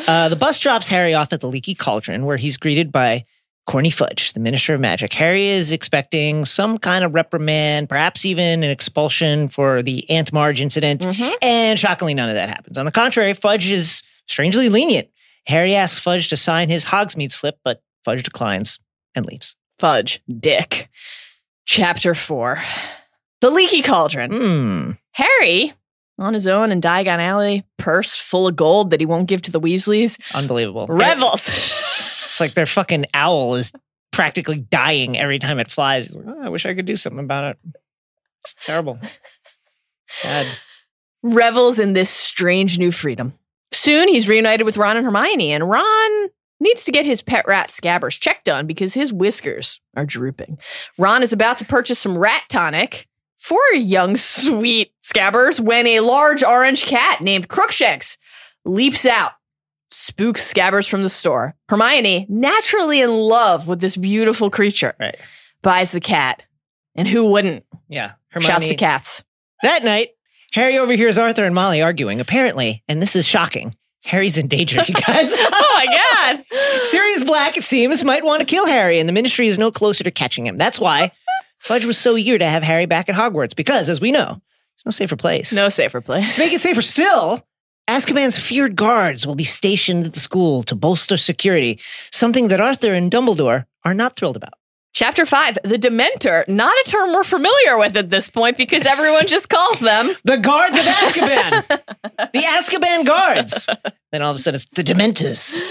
Uh, 0.07 0.29
the 0.29 0.37
bus 0.37 0.61
drops 0.61 0.89
Harry 0.89 1.15
off 1.15 1.33
at 1.33 1.41
the 1.41 1.49
Leaky 1.49 1.75
Cauldron, 1.75 2.25
where 2.27 2.37
he's 2.37 2.57
greeted 2.57 2.93
by 2.93 3.25
Corny 3.67 3.91
Fudge, 3.91 4.33
the 4.35 4.41
Minister 4.41 4.75
of 4.75 4.81
Magic. 4.81 5.13
Harry 5.15 5.49
is 5.49 5.73
expecting 5.73 6.45
some 6.45 6.79
kind 6.79 7.05
of 7.05 7.15
reprimand, 7.15 7.89
perhaps 7.89 8.25
even 8.25 8.63
an 8.63 8.71
expulsion 8.71 9.49
for 9.49 9.83
the 9.83 10.09
Aunt 10.11 10.33
Marge 10.33 10.61
incident. 10.61 11.01
Mhm. 11.03 11.35
And 11.43 11.79
shockingly, 11.79 12.15
none 12.15 12.29
of 12.29 12.37
that 12.37 12.49
happens. 12.49 12.79
On 12.79 12.85
the 12.87 12.93
contrary, 12.93 13.33
Fudge 13.33 13.71
is 13.71 14.03
strangely 14.29 14.69
lenient. 14.69 15.09
Harry 15.47 15.75
asks 15.75 15.99
Fudge 15.99 16.29
to 16.29 16.37
sign 16.37 16.69
his 16.69 16.85
Hogsmeade 16.85 17.33
slip, 17.33 17.59
but 17.65 17.83
Fudge 18.05 18.23
declines 18.23 18.79
and 19.15 19.27
leaves. 19.27 19.57
Fudge, 19.79 20.21
Dick. 20.39 20.89
Chapter 21.65 22.15
4 22.15 22.63
The 23.41 23.51
Leaky 23.51 23.83
Cauldron. 23.83 24.31
Hmm. 24.31 24.91
Harry, 25.13 25.73
on 26.19 26.35
his 26.35 26.47
own 26.47 26.71
in 26.73 26.81
Diagon 26.81 27.19
Alley, 27.19 27.65
purse 27.77 28.17
full 28.17 28.47
of 28.47 28.57
gold 28.57 28.91
that 28.91 29.01
he 29.01 29.07
won't 29.07 29.29
give 29.29 29.43
to 29.43 29.51
the 29.53 29.61
Weasleys, 29.61 30.19
Unbelievable. 30.35 30.87
revels. 30.89 31.49
It's 32.29 32.41
like 32.41 32.53
their 32.53 32.67
fucking 32.67 33.07
owl 33.15 33.55
is 33.55 33.73
practically 34.13 34.59
dying 34.61 35.17
every 35.17 35.39
time 35.39 35.59
it 35.59 35.71
flies. 35.71 36.15
Like, 36.15 36.27
"Oh, 36.29 36.43
I 36.45 36.51
wish 36.51 36.67
I 36.67 36.75
could 36.75 36.85
do 36.85 36.95
something 36.97 37.21
about 37.25 37.45
it. 37.45 37.59
It's 38.43 38.55
terrible. 38.61 38.99
Sad. 40.09 40.47
revels 41.23 41.79
in 41.79 41.95
this 41.95 42.11
strange 42.11 42.79
new 42.79 42.93
freedom. 42.93 43.33
Soon 43.73 44.09
he's 44.09 44.29
reunited 44.29 44.67
with 44.67 44.77
Ron 44.77 44.99
and 44.99 45.07
Hermione, 45.07 45.53
and 45.53 45.69
Ron 45.69 46.29
needs 46.61 46.85
to 46.85 46.93
get 46.93 47.07
his 47.07 47.23
pet 47.23 47.47
rat 47.49 47.69
Scabbers 47.71 48.21
checked 48.21 48.51
on 48.51 48.67
because 48.67 48.93
his 48.93 49.13
whiskers 49.15 49.81
are 49.97 50.05
drooping. 50.05 50.59
Ron 50.99 51.23
is 51.23 51.33
about 51.33 51.57
to 51.59 51.65
purchase 51.65 51.99
some 51.99 52.19
rat 52.19 52.43
tonic 52.51 53.09
for 53.47 53.61
young 53.75 54.17
sweet 54.17 54.93
Scabbers 55.05 55.61
when 55.61 55.87
a 55.87 56.01
large 56.01 56.43
orange 56.43 56.85
cat 56.85 57.21
named 57.21 57.47
Crookshanks 57.49 58.19
leaps 58.65 59.07
out, 59.07 59.35
spooks 59.89 60.53
Scabbers 60.53 60.89
from 60.89 61.05
the 61.05 61.09
store. 61.09 61.55
Hermione, 61.69 62.27
naturally 62.29 63.01
in 63.01 63.11
love 63.13 63.69
with 63.69 63.81
this 63.81 63.97
beautiful 63.97 64.51
creature, 64.51 64.95
Right. 64.99 65.15
buys 65.63 65.93
the 65.93 66.01
cat. 66.01 66.45
And 66.97 67.07
who 67.07 67.31
wouldn't? 67.31 67.65
Yeah. 67.89 68.13
Hermione. 68.31 68.53
Shouts 68.53 68.69
to 68.69 68.75
cats. 68.75 69.23
That 69.63 69.85
night, 69.85 70.09
Harry 70.55 70.77
overhears 70.79 71.17
Arthur 71.17 71.45
and 71.45 71.55
Molly 71.55 71.83
arguing. 71.83 72.19
Apparently, 72.19 72.83
and 72.89 73.01
this 73.01 73.15
is 73.15 73.29
shocking, 73.29 73.77
Harry's 74.07 74.39
in 74.39 74.49
danger, 74.49 74.81
you 74.85 74.95
guys. 74.95 75.31
oh 75.37 75.71
my 75.75 76.35
God. 76.35 76.45
Sirius 76.83 77.23
Black, 77.23 77.57
it 77.57 77.63
seems, 77.63 78.03
might 78.03 78.25
want 78.25 78.41
to 78.41 78.47
kill 78.47 78.67
Harry, 78.67 78.99
and 78.99 79.09
the 79.09 79.13
ministry 79.13 79.47
is 79.47 79.57
no 79.57 79.71
closer 79.71 80.03
to 80.03 80.11
catching 80.11 80.47
him. 80.47 80.57
That's 80.57 80.81
why 80.81 81.13
Fudge 81.59 81.85
was 81.85 81.99
so 81.99 82.17
eager 82.17 82.39
to 82.39 82.47
have 82.47 82.63
Harry 82.63 82.87
back 82.87 83.09
at 83.09 83.15
Hogwarts, 83.15 83.57
because, 83.57 83.91
as 83.91 84.01
we 84.01 84.13
know, 84.13 84.41
there's 84.77 84.87
no 84.87 84.91
safer 84.91 85.17
place. 85.17 85.53
No 85.53 85.69
safer 85.69 86.01
place. 86.01 86.37
To 86.37 86.43
make 86.43 86.53
it 86.53 86.61
safer 86.61 86.83
still, 86.83 87.47
Azkaban's 87.89 88.39
feared 88.39 88.77
guards 88.77 89.27
will 89.27 89.35
be 89.35 89.45
stationed 89.45 90.07
at 90.07 90.13
the 90.15 90.21
school 90.21 90.63
to 90.65 90.75
bolster 90.75 91.17
security, 91.17 91.81
something 92.11 92.49
that 92.49 92.61
Arthur 92.61 92.93
and 92.95 93.11
Dumbledore 93.11 93.67
are 93.85 93.95
not 93.95 94.17
thrilled 94.17 94.37
about. 94.37 94.55
Chapter 94.93 95.27
five, 95.27 95.59
the 95.63 95.77
Dementor. 95.77 96.49
Not 96.49 96.75
a 96.75 96.91
term 96.91 97.13
we're 97.13 97.23
familiar 97.23 97.77
with 97.77 97.97
at 97.97 98.09
this 98.09 98.31
point 98.31 98.57
because 98.57 98.87
everyone 98.87 99.27
just 99.27 99.51
calls 99.51 99.79
them. 99.81 100.17
The 100.25 100.39
guards 100.39 100.77
of 100.79 100.85
Azkaban! 100.85 101.69
the 102.33 102.41
Azkaban 102.41 103.05
guards! 103.05 103.69
Then 104.11 104.23
all 104.23 104.31
of 104.31 104.37
a 104.37 104.39
sudden 104.39 104.57
it's 104.57 104.65
the 104.67 104.83
Dementors. 104.83 105.63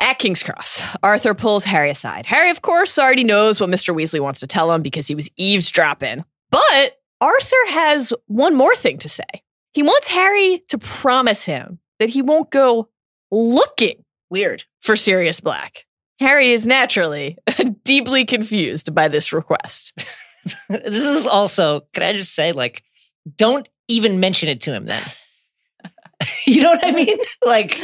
At 0.00 0.18
King's 0.18 0.42
Cross, 0.42 0.96
Arthur 1.02 1.34
pulls 1.34 1.64
Harry 1.64 1.90
aside. 1.90 2.24
Harry, 2.26 2.50
of 2.50 2.62
course, 2.62 2.98
already 2.98 3.24
knows 3.24 3.60
what 3.60 3.70
Mr. 3.70 3.94
Weasley 3.94 4.20
wants 4.20 4.40
to 4.40 4.46
tell 4.46 4.72
him 4.72 4.82
because 4.82 5.08
he 5.08 5.14
was 5.14 5.28
eavesdropping. 5.36 6.24
But 6.50 6.98
Arthur 7.20 7.56
has 7.68 8.12
one 8.26 8.54
more 8.54 8.76
thing 8.76 8.98
to 8.98 9.08
say. 9.08 9.24
He 9.72 9.82
wants 9.82 10.08
Harry 10.08 10.62
to 10.68 10.78
promise 10.78 11.44
him 11.44 11.80
that 11.98 12.08
he 12.08 12.22
won't 12.22 12.50
go 12.50 12.88
looking 13.30 14.04
Weird. 14.30 14.64
for 14.80 14.96
Sirius 14.96 15.40
Black. 15.40 15.84
Harry 16.20 16.52
is 16.52 16.66
naturally 16.66 17.38
deeply 17.84 18.24
confused 18.24 18.94
by 18.94 19.08
this 19.08 19.32
request. 19.32 19.92
this 20.68 21.04
is 21.04 21.26
also, 21.26 21.80
can 21.92 22.02
I 22.02 22.12
just 22.14 22.34
say, 22.34 22.52
like, 22.52 22.82
don't 23.36 23.68
even 23.88 24.20
mention 24.20 24.48
it 24.48 24.60
to 24.62 24.72
him 24.72 24.86
then. 24.86 25.02
you 26.46 26.62
know 26.62 26.70
what 26.70 26.84
I 26.84 26.92
mean? 26.92 27.18
Like, 27.44 27.80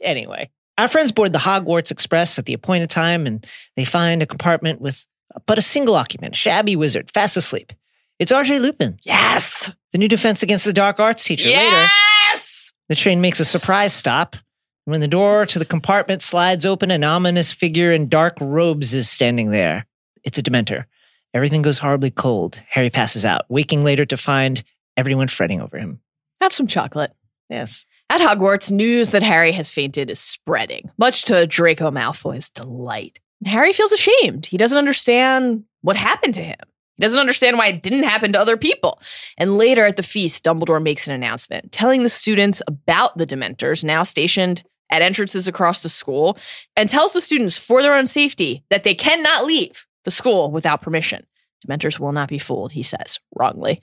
anyway. 0.00 0.50
Our 0.78 0.88
friends 0.88 1.12
board 1.12 1.32
the 1.32 1.38
Hogwarts 1.38 1.90
Express 1.90 2.38
at 2.38 2.44
the 2.44 2.52
appointed 2.52 2.90
time 2.90 3.26
and 3.26 3.46
they 3.76 3.84
find 3.84 4.22
a 4.22 4.26
compartment 4.26 4.80
with 4.80 5.06
uh, 5.34 5.40
but 5.46 5.58
a 5.58 5.62
single 5.62 5.94
occupant, 5.94 6.34
a 6.34 6.36
shabby 6.36 6.76
wizard, 6.76 7.10
fast 7.10 7.36
asleep. 7.36 7.72
It's 8.18 8.32
RJ 8.32 8.60
Lupin, 8.60 8.98
Yes! 9.02 9.72
the 9.92 9.98
new 9.98 10.08
defense 10.08 10.42
against 10.42 10.64
the 10.64 10.72
dark 10.72 11.00
arts 11.00 11.24
teacher. 11.24 11.48
Later, 11.48 11.86
Yes! 12.30 12.72
the 12.88 12.94
train 12.94 13.20
makes 13.20 13.40
a 13.40 13.44
surprise 13.44 13.92
stop. 13.92 14.36
When 14.84 15.00
the 15.00 15.08
door 15.08 15.46
to 15.46 15.58
the 15.58 15.64
compartment 15.64 16.22
slides 16.22 16.64
open, 16.64 16.90
an 16.92 17.02
ominous 17.04 17.52
figure 17.52 17.92
in 17.92 18.08
dark 18.08 18.36
robes 18.40 18.94
is 18.94 19.08
standing 19.10 19.50
there. 19.50 19.84
It's 20.24 20.38
a 20.38 20.42
Dementor. 20.42 20.84
Everything 21.34 21.60
goes 21.60 21.78
horribly 21.78 22.10
cold. 22.10 22.60
Harry 22.68 22.88
passes 22.88 23.24
out, 23.26 23.42
waking 23.48 23.82
later 23.82 24.06
to 24.06 24.16
find 24.16 24.62
everyone 24.96 25.28
fretting 25.28 25.60
over 25.60 25.76
him. 25.76 26.00
Have 26.40 26.52
some 26.52 26.66
chocolate. 26.68 27.12
Yes. 27.50 27.84
At 28.08 28.20
Hogwarts, 28.20 28.70
news 28.70 29.10
that 29.10 29.22
Harry 29.22 29.52
has 29.52 29.72
fainted 29.72 30.10
is 30.10 30.20
spreading, 30.20 30.90
much 30.96 31.24
to 31.24 31.46
Draco 31.46 31.90
Malfoy's 31.90 32.50
delight. 32.50 33.18
And 33.40 33.48
Harry 33.48 33.72
feels 33.72 33.92
ashamed. 33.92 34.46
He 34.46 34.56
doesn't 34.56 34.78
understand 34.78 35.64
what 35.82 35.96
happened 35.96 36.34
to 36.34 36.42
him. 36.42 36.56
He 36.96 37.02
doesn't 37.02 37.20
understand 37.20 37.58
why 37.58 37.66
it 37.66 37.82
didn't 37.82 38.04
happen 38.04 38.32
to 38.32 38.40
other 38.40 38.56
people. 38.56 39.00
And 39.36 39.58
later 39.58 39.84
at 39.84 39.96
the 39.96 40.02
feast, 40.02 40.44
Dumbledore 40.44 40.82
makes 40.82 41.06
an 41.06 41.14
announcement 41.14 41.72
telling 41.72 42.02
the 42.02 42.08
students 42.08 42.62
about 42.66 43.18
the 43.18 43.26
Dementors 43.26 43.84
now 43.84 44.02
stationed 44.02 44.62
at 44.88 45.02
entrances 45.02 45.48
across 45.48 45.80
the 45.80 45.88
school 45.88 46.38
and 46.76 46.88
tells 46.88 47.12
the 47.12 47.20
students 47.20 47.58
for 47.58 47.82
their 47.82 47.94
own 47.94 48.06
safety 48.06 48.64
that 48.70 48.84
they 48.84 48.94
cannot 48.94 49.44
leave 49.44 49.84
the 50.04 50.10
school 50.10 50.50
without 50.50 50.80
permission. 50.80 51.26
Dementors 51.66 51.98
will 51.98 52.12
not 52.12 52.28
be 52.28 52.38
fooled, 52.38 52.72
he 52.72 52.82
says, 52.82 53.18
wrongly. 53.34 53.82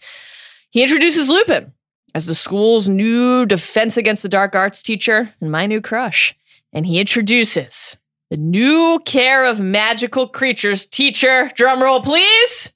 He 0.71 0.81
introduces 0.81 1.29
Lupin 1.29 1.73
as 2.15 2.25
the 2.27 2.35
school's 2.35 2.87
new 2.89 3.45
defense 3.45 3.97
against 3.97 4.23
the 4.23 4.29
dark 4.29 4.55
arts 4.55 4.81
teacher 4.83 5.33
and 5.41 5.51
my 5.51 5.65
new 5.65 5.81
crush. 5.81 6.35
And 6.71 6.85
he 6.85 6.99
introduces 6.99 7.97
the 8.29 8.37
new 8.37 8.99
care 9.05 9.45
of 9.45 9.59
magical 9.59 10.27
creatures 10.27 10.85
teacher. 10.85 11.49
Drumroll, 11.55 12.03
please. 12.03 12.73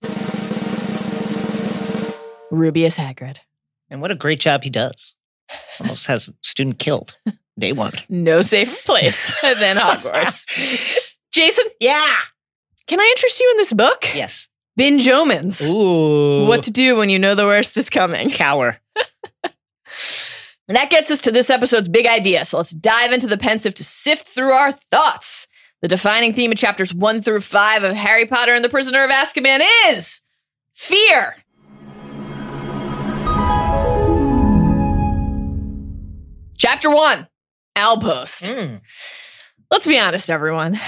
Rubeus 2.51 2.97
Hagrid. 2.97 3.37
And 3.89 4.01
what 4.01 4.11
a 4.11 4.15
great 4.15 4.39
job 4.39 4.63
he 4.63 4.69
does. 4.69 5.15
Almost 5.79 6.07
has 6.07 6.29
a 6.29 6.33
student 6.41 6.79
killed. 6.79 7.17
Day 7.59 7.71
one. 7.73 7.93
No 8.09 8.41
safer 8.41 8.75
place 8.85 9.39
than 9.59 9.77
Hogwarts. 9.77 10.45
Jason, 11.31 11.65
Yeah. 11.79 12.15
can 12.87 12.99
I 12.99 13.13
interest 13.15 13.39
you 13.39 13.49
in 13.51 13.57
this 13.57 13.73
book? 13.73 14.05
Yes. 14.15 14.49
Binge 14.75 15.07
Omens. 15.07 15.67
Ooh. 15.69 16.45
What 16.47 16.63
to 16.63 16.71
do 16.71 16.97
when 16.97 17.09
you 17.09 17.17
know 17.17 17.33
the 17.35 17.45
worst 17.45 17.77
is 17.77 17.89
coming. 17.89 18.29
cower? 18.29 18.77
And 20.67 20.75
that 20.75 20.89
gets 20.89 21.09
us 21.09 21.21
to 21.21 21.31
this 21.31 21.49
episode's 21.49 21.89
big 21.89 22.05
idea. 22.05 22.43
So 22.45 22.57
let's 22.57 22.71
dive 22.71 23.13
into 23.13 23.27
the 23.27 23.37
Pensieve 23.37 23.75
to 23.75 23.83
sift 23.83 24.27
through 24.27 24.51
our 24.51 24.71
thoughts. 24.71 25.47
The 25.81 25.87
defining 25.87 26.33
theme 26.33 26.51
of 26.51 26.57
chapters 26.57 26.93
one 26.93 27.21
through 27.21 27.41
five 27.41 27.83
of 27.83 27.95
Harry 27.95 28.25
Potter 28.25 28.53
and 28.53 28.65
the 28.65 28.69
Prisoner 28.69 29.03
of 29.03 29.11
Azkaban 29.11 29.61
is 29.89 30.21
fear. 30.73 31.35
Chapter 36.57 36.89
one, 36.89 37.27
Outpost. 37.75 38.45
Mm. 38.45 38.81
Let's 39.69 39.85
be 39.85 39.99
honest, 39.99 40.31
everyone. 40.31 40.79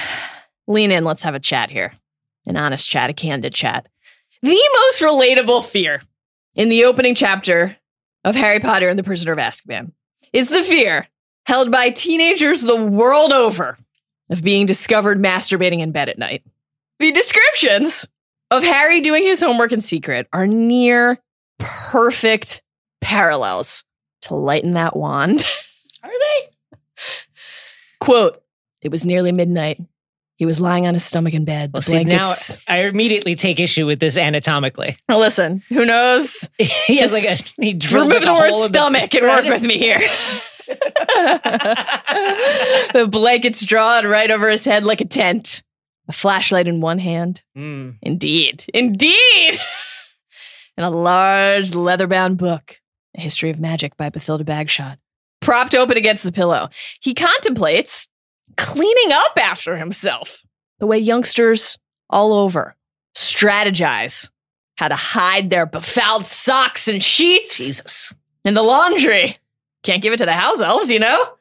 Lean 0.67 0.91
in, 0.91 1.03
let's 1.03 1.21
have 1.21 1.35
a 1.35 1.39
chat 1.39 1.69
here. 1.69 1.93
An 2.47 2.57
honest 2.57 2.89
chat, 2.89 3.11
a 3.11 3.13
candid 3.13 3.53
chat. 3.53 3.87
The 4.41 4.69
most 4.73 5.01
relatable 5.01 5.65
fear 5.65 6.01
in 6.55 6.69
the 6.69 6.85
opening 6.85 7.13
chapter 7.13 7.77
of 8.23 8.35
Harry 8.35 8.59
Potter 8.59 8.89
and 8.89 8.97
the 8.97 9.03
Prisoner 9.03 9.31
of 9.31 9.37
Azkaban 9.37 9.91
is 10.33 10.49
the 10.49 10.63
fear 10.63 11.07
held 11.45 11.71
by 11.71 11.89
teenagers 11.89 12.61
the 12.61 12.75
world 12.75 13.31
over 13.31 13.77
of 14.29 14.43
being 14.43 14.65
discovered 14.65 15.17
masturbating 15.17 15.79
in 15.79 15.91
bed 15.91 16.09
at 16.09 16.19
night. 16.19 16.43
The 16.99 17.11
descriptions 17.11 18.07
of 18.51 18.63
Harry 18.63 19.01
doing 19.01 19.23
his 19.23 19.41
homework 19.41 19.71
in 19.71 19.81
secret 19.81 20.27
are 20.33 20.47
near 20.47 21.19
perfect 21.57 22.61
parallels 23.01 23.83
to 24.23 24.35
lighten 24.35 24.73
that 24.73 24.95
wand. 24.95 25.45
Are 26.03 26.09
they? 26.09 26.77
Quote, 27.99 28.41
it 28.81 28.91
was 28.91 29.05
nearly 29.05 29.31
midnight. 29.31 29.79
He 30.39 30.45
was 30.45 30.61
lying 30.61 30.87
on 30.87 30.93
his 30.93 31.03
stomach 31.03 31.33
in 31.33 31.43
bed. 31.43 31.71
The 31.73 31.75
Well, 31.75 31.81
see, 31.81 32.03
now. 32.05 32.33
I 32.65 32.85
immediately 32.87 33.35
take 33.35 33.59
issue 33.59 33.85
with 33.85 33.99
this 33.99 34.17
anatomically. 34.17 34.95
Now 35.09 35.19
listen, 35.19 35.61
who 35.67 35.83
knows? 35.85 36.49
he 36.57 36.97
has 36.97 37.11
Just 37.11 37.13
like 37.13 37.25
a 37.25 37.35
he 37.61 37.73
drilled 37.73 38.07
Remove 38.07 38.23
the 38.23 38.33
word 38.33 38.53
in 38.53 38.59
the- 38.61 38.67
stomach 38.69 39.13
and 39.13 39.25
work 39.25 39.43
with 39.43 39.63
me 39.63 39.77
here. 39.77 39.99
the 42.93 43.07
blankets 43.11 43.65
drawn 43.65 44.07
right 44.07 44.31
over 44.31 44.49
his 44.49 44.63
head 44.63 44.85
like 44.85 45.01
a 45.01 45.05
tent. 45.05 45.61
A 46.07 46.13
flashlight 46.13 46.67
in 46.69 46.79
one 46.79 46.99
hand. 46.99 47.43
Mm. 47.57 47.97
Indeed. 48.01 48.63
Indeed. 48.73 49.59
and 50.77 50.85
a 50.85 50.89
large 50.89 51.75
leather 51.75 52.07
bound 52.07 52.37
book, 52.37 52.79
A 53.15 53.21
History 53.21 53.49
of 53.49 53.59
Magic 53.59 53.97
by 53.97 54.09
Bathilda 54.09 54.43
Bagshot. 54.43 54.97
Propped 55.41 55.75
open 55.75 55.97
against 55.97 56.23
the 56.23 56.31
pillow, 56.31 56.69
he 57.01 57.13
contemplates 57.13 58.07
cleaning 58.57 59.11
up 59.11 59.37
after 59.37 59.77
himself 59.77 60.43
the 60.79 60.87
way 60.87 60.97
youngsters 60.97 61.77
all 62.09 62.33
over 62.33 62.75
strategize 63.15 64.29
how 64.77 64.87
to 64.87 64.95
hide 64.95 65.49
their 65.49 65.65
befouled 65.65 66.25
socks 66.25 66.87
and 66.87 67.03
sheets 67.03 67.57
Jesus. 67.57 68.15
in 68.45 68.53
the 68.53 68.63
laundry. 68.63 69.35
Can't 69.83 70.01
give 70.01 70.13
it 70.13 70.17
to 70.17 70.25
the 70.25 70.33
house 70.33 70.61
elves, 70.61 70.89
you 70.89 70.99
know? 70.99 71.33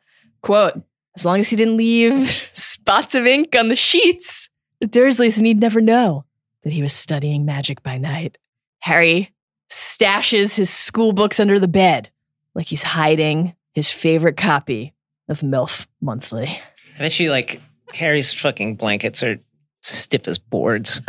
Quote, 0.43 0.81
as 1.17 1.25
long 1.25 1.39
as 1.39 1.49
he 1.49 1.57
didn't 1.57 1.77
leave 1.77 2.29
spots 2.53 3.15
of 3.15 3.27
ink 3.27 3.55
on 3.57 3.69
the 3.69 3.77
sheets, 3.77 4.49
the 4.81 4.89
Dursleys 4.89 5.41
need 5.41 5.59
never 5.59 5.81
know 5.81 6.25
that 6.63 6.73
he 6.73 6.83
was 6.83 6.93
studying 6.93 7.45
magic 7.45 7.83
by 7.83 7.97
night. 7.97 8.39
Harry 8.81 9.33
stashes 9.71 10.57
his 10.57 10.71
school 10.71 11.13
books 11.13 11.39
under 11.39 11.59
the 11.59 11.69
bed 11.69 12.11
like 12.55 12.67
he's 12.67 12.83
hiding 12.83 13.55
his 13.73 13.91
favorite 13.91 14.37
copy 14.37 14.95
of 15.29 15.41
MILF 15.41 15.87
Monthly. 16.01 16.61
I 16.99 17.03
bet 17.03 17.21
you 17.21 17.31
like 17.31 17.61
Harry's 17.95 18.33
fucking 18.33 18.75
blankets 18.75 19.23
are 19.23 19.39
stiff 19.83 20.27
as 20.27 20.39
boards. 20.39 21.01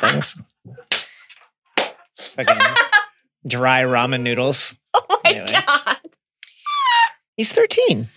Things. 0.00 0.40
Fucking 2.16 2.56
dry 3.46 3.82
ramen 3.82 4.22
noodles. 4.22 4.74
Oh 4.96 5.20
my 5.24 5.30
Anyway. 5.30 5.52
God. 5.66 5.96
He's 7.36 7.50
13. 7.50 8.08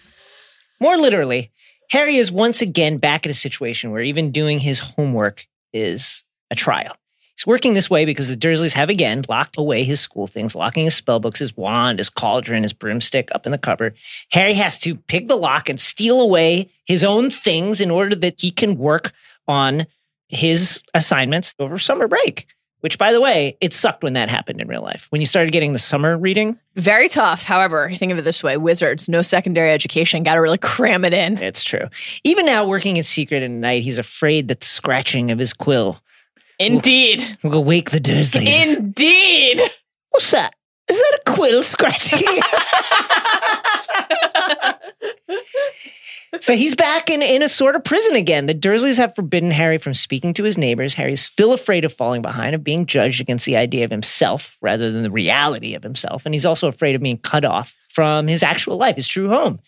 More 0.80 0.96
literally, 0.96 1.52
Harry 1.90 2.18
is 2.18 2.32
once 2.32 2.62
again 2.62 2.98
back 2.98 3.26
in 3.26 3.32
a 3.32 3.34
situation 3.34 3.90
where 3.90 4.04
even 4.04 4.32
doing 4.32 4.60
his 4.60 4.78
homework 4.78 5.48
is 5.74 6.24
a 6.52 6.56
trial. 6.56 6.96
He's 7.38 7.46
working 7.46 7.76
this 7.76 7.90
way 7.90 8.06
because 8.06 8.28
the 8.28 8.36
Dursleys 8.36 8.74
have 8.74 8.90
again 8.90 9.24
locked 9.30 9.60
away 9.60 9.84
his 9.84 10.00
school 10.00 10.26
things, 10.26 10.56
locking 10.56 10.86
his 10.86 11.00
spellbooks, 11.00 11.38
his 11.38 11.56
wand, 11.56 12.00
his 12.00 12.10
cauldron, 12.10 12.64
his 12.64 12.74
broomstick 12.74 13.30
up 13.32 13.46
in 13.46 13.52
the 13.52 13.60
cupboard. 13.60 13.96
Harry 14.32 14.56
has 14.56 14.80
to 14.80 14.96
pick 14.96 15.28
the 15.28 15.38
lock 15.38 15.70
and 15.70 15.80
steal 15.80 16.20
away 16.20 16.68
his 16.86 17.04
own 17.04 17.30
things 17.30 17.80
in 17.80 17.92
order 17.92 18.16
that 18.16 18.42
he 18.42 18.50
can 18.50 18.76
work 18.76 19.12
on 19.48 19.86
his 20.30 20.82
assignments 20.96 21.54
over 21.60 21.78
summer 21.78 22.08
break. 22.08 22.48
Which, 22.80 22.98
by 22.98 23.12
the 23.12 23.22
way, 23.22 23.58
it 23.60 23.74
sucked 23.74 24.04
when 24.04 24.14
that 24.14 24.30
happened 24.30 24.62
in 24.62 24.68
real 24.68 24.84
life. 24.84 25.08
When 25.10 25.20
you 25.20 25.26
started 25.26 25.52
getting 25.52 25.74
the 25.74 25.80
summer 25.80 26.18
reading, 26.18 26.60
Very 26.76 27.10
tough. 27.10 27.44
However, 27.44 27.92
think 27.92 28.12
of 28.12 28.18
it 28.18 28.22
this 28.24 28.44
way 28.44 28.58
wizards, 28.58 29.10
no 29.10 29.22
secondary 29.22 29.72
education, 29.72 30.24
got 30.24 30.36
to 30.36 30.42
really 30.42 30.60
cram 30.60 31.06
it 31.06 31.14
in. 31.14 31.38
It's 31.38 31.64
true. 31.64 31.88
Even 32.24 32.46
now, 32.46 32.68
working 32.68 32.98
in 32.98 33.04
secret 33.04 33.44
at 33.44 33.52
night, 33.52 33.84
he's 33.84 33.98
afraid 34.00 34.48
that 34.48 34.60
the 34.60 34.66
scratching 34.66 35.32
of 35.32 35.40
his 35.40 35.54
quill 35.54 36.00
Indeed. 36.60 37.38
we'll 37.44 37.64
wake 37.64 37.92
the 37.92 38.00
Dursleys. 38.00 38.78
Indeed. 38.78 39.62
What's 40.10 40.32
that? 40.32 40.54
Is 40.90 40.98
that 40.98 41.20
a 41.20 41.32
quill 41.32 41.64
scratching? 41.64 42.20
so 46.40 46.56
he's 46.56 46.76
back 46.76 47.10
in, 47.10 47.22
in 47.22 47.44
a 47.44 47.50
sort 47.50 47.76
of 47.76 47.84
prison 47.84 48.16
again. 48.16 48.46
The 48.46 48.56
Dursleys 48.56 48.98
have 48.98 49.14
forbidden 49.14 49.52
Harry 49.52 49.78
from 49.78 49.94
speaking 49.94 50.34
to 50.36 50.44
his 50.44 50.58
neighbors. 50.58 50.94
Harry's 50.94 51.22
still 51.22 51.52
afraid 51.52 51.84
of 51.84 51.94
falling 51.94 52.22
behind, 52.22 52.56
of 52.56 52.64
being 52.64 52.86
judged 52.86 53.20
against 53.20 53.46
the 53.46 53.58
idea 53.58 53.84
of 53.84 53.92
himself 53.92 54.58
rather 54.62 54.92
than 54.92 55.04
the 55.04 55.12
reality 55.12 55.76
of 55.76 55.84
himself. 55.84 56.26
And 56.26 56.34
he's 56.34 56.46
also 56.46 56.70
afraid 56.70 56.96
of 56.96 57.02
being 57.02 57.18
cut 57.18 57.44
off 57.44 57.76
from 57.90 58.28
his 58.28 58.42
actual 58.42 58.78
life, 58.78 58.96
his 58.96 59.08
true 59.08 59.28
home. 59.28 59.60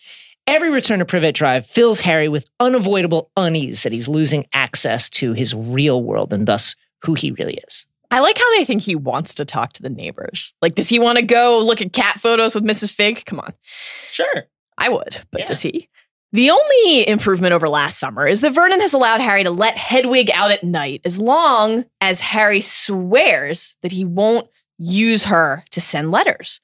Every 0.50 0.70
return 0.70 0.98
to 0.98 1.04
Privet 1.04 1.36
Drive 1.36 1.64
fills 1.64 2.00
Harry 2.00 2.28
with 2.28 2.44
unavoidable 2.58 3.30
unease 3.36 3.84
that 3.84 3.92
he's 3.92 4.08
losing 4.08 4.48
access 4.52 5.08
to 5.10 5.32
his 5.32 5.54
real 5.54 6.02
world 6.02 6.32
and 6.32 6.44
thus 6.44 6.74
who 7.04 7.14
he 7.14 7.30
really 7.30 7.60
is. 7.68 7.86
I 8.10 8.18
like 8.18 8.36
how 8.36 8.56
they 8.56 8.64
think 8.64 8.82
he 8.82 8.96
wants 8.96 9.36
to 9.36 9.44
talk 9.44 9.74
to 9.74 9.82
the 9.82 9.88
neighbors. 9.88 10.52
Like, 10.60 10.74
does 10.74 10.88
he 10.88 10.98
want 10.98 11.18
to 11.18 11.22
go 11.24 11.60
look 11.64 11.80
at 11.80 11.92
cat 11.92 12.18
photos 12.18 12.56
with 12.56 12.64
Mrs. 12.64 12.92
Fig? 12.92 13.24
Come 13.26 13.38
on. 13.38 13.54
Sure. 14.10 14.46
I 14.76 14.88
would, 14.88 15.18
but 15.30 15.42
Yeah. 15.42 15.46
does 15.46 15.62
he? 15.62 15.88
The 16.32 16.50
only 16.50 17.08
improvement 17.08 17.52
over 17.52 17.68
last 17.68 18.00
summer 18.00 18.26
is 18.26 18.40
that 18.40 18.50
Vernon 18.50 18.80
has 18.80 18.92
allowed 18.92 19.20
Harry 19.20 19.44
to 19.44 19.52
let 19.52 19.78
Hedwig 19.78 20.32
out 20.34 20.50
at 20.50 20.64
night 20.64 21.00
as 21.04 21.20
long 21.20 21.84
as 22.00 22.18
Harry 22.18 22.60
swears 22.60 23.76
that 23.82 23.92
he 23.92 24.04
won't 24.04 24.48
use 24.78 25.26
her 25.26 25.64
to 25.70 25.80
send 25.80 26.10
letters. 26.10 26.60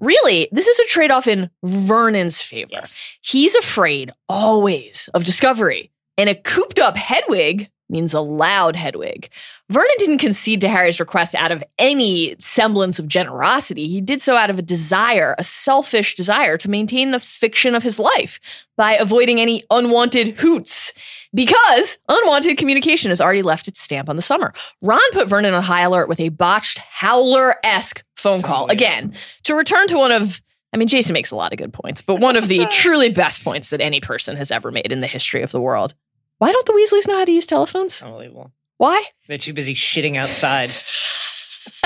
Really, 0.00 0.48
this 0.50 0.66
is 0.66 0.78
a 0.78 0.86
trade 0.86 1.10
off 1.10 1.26
in 1.26 1.50
Vernon's 1.62 2.40
favor. 2.40 2.82
He's 3.22 3.54
afraid 3.54 4.12
always 4.28 5.08
of 5.14 5.24
discovery, 5.24 5.90
and 6.16 6.28
a 6.28 6.34
cooped 6.34 6.78
up 6.78 6.96
Hedwig 6.96 7.70
means 7.90 8.14
a 8.14 8.20
loud 8.20 8.76
Hedwig. 8.76 9.28
Vernon 9.68 9.90
didn't 9.98 10.18
concede 10.18 10.60
to 10.62 10.68
Harry's 10.68 11.00
request 11.00 11.34
out 11.34 11.52
of 11.52 11.64
any 11.78 12.36
semblance 12.38 12.98
of 12.98 13.08
generosity. 13.08 13.88
He 13.88 14.00
did 14.00 14.20
so 14.20 14.36
out 14.36 14.50
of 14.50 14.58
a 14.58 14.62
desire, 14.62 15.34
a 15.38 15.42
selfish 15.42 16.14
desire 16.14 16.56
to 16.56 16.70
maintain 16.70 17.10
the 17.10 17.20
fiction 17.20 17.74
of 17.74 17.82
his 17.82 17.98
life 17.98 18.40
by 18.76 18.94
avoiding 18.94 19.40
any 19.40 19.64
unwanted 19.70 20.38
hoots. 20.38 20.92
Because 21.32 21.98
unwanted 22.08 22.58
communication 22.58 23.10
has 23.10 23.20
already 23.20 23.42
left 23.42 23.68
its 23.68 23.80
stamp 23.80 24.08
on 24.08 24.16
the 24.16 24.22
summer. 24.22 24.52
Ron 24.82 25.00
put 25.12 25.28
Vernon 25.28 25.54
on 25.54 25.62
high 25.62 25.82
alert 25.82 26.08
with 26.08 26.18
a 26.20 26.28
botched 26.28 26.78
Howler 26.78 27.54
esque 27.62 28.04
phone 28.16 28.42
call. 28.42 28.70
Again, 28.70 29.14
to 29.44 29.54
return 29.54 29.86
to 29.88 29.98
one 29.98 30.12
of 30.12 30.40
I 30.72 30.76
mean, 30.76 30.88
Jason 30.88 31.14
makes 31.14 31.32
a 31.32 31.36
lot 31.36 31.52
of 31.52 31.58
good 31.58 31.72
points, 31.72 32.00
but 32.00 32.20
one 32.20 32.36
of 32.36 32.46
the 32.46 32.64
truly 32.70 33.10
best 33.10 33.42
points 33.42 33.70
that 33.70 33.80
any 33.80 34.00
person 34.00 34.36
has 34.36 34.52
ever 34.52 34.70
made 34.70 34.92
in 34.92 35.00
the 35.00 35.06
history 35.06 35.42
of 35.42 35.50
the 35.50 35.60
world. 35.60 35.94
Why 36.38 36.52
don't 36.52 36.64
the 36.64 36.72
Weasleys 36.72 37.08
know 37.08 37.18
how 37.18 37.24
to 37.24 37.32
use 37.32 37.46
telephones? 37.46 38.00
Unbelievable. 38.02 38.52
Why? 38.78 39.02
They're 39.28 39.36
too 39.36 39.52
busy 39.52 39.74
shitting 39.74 40.16
outside. 40.16 40.70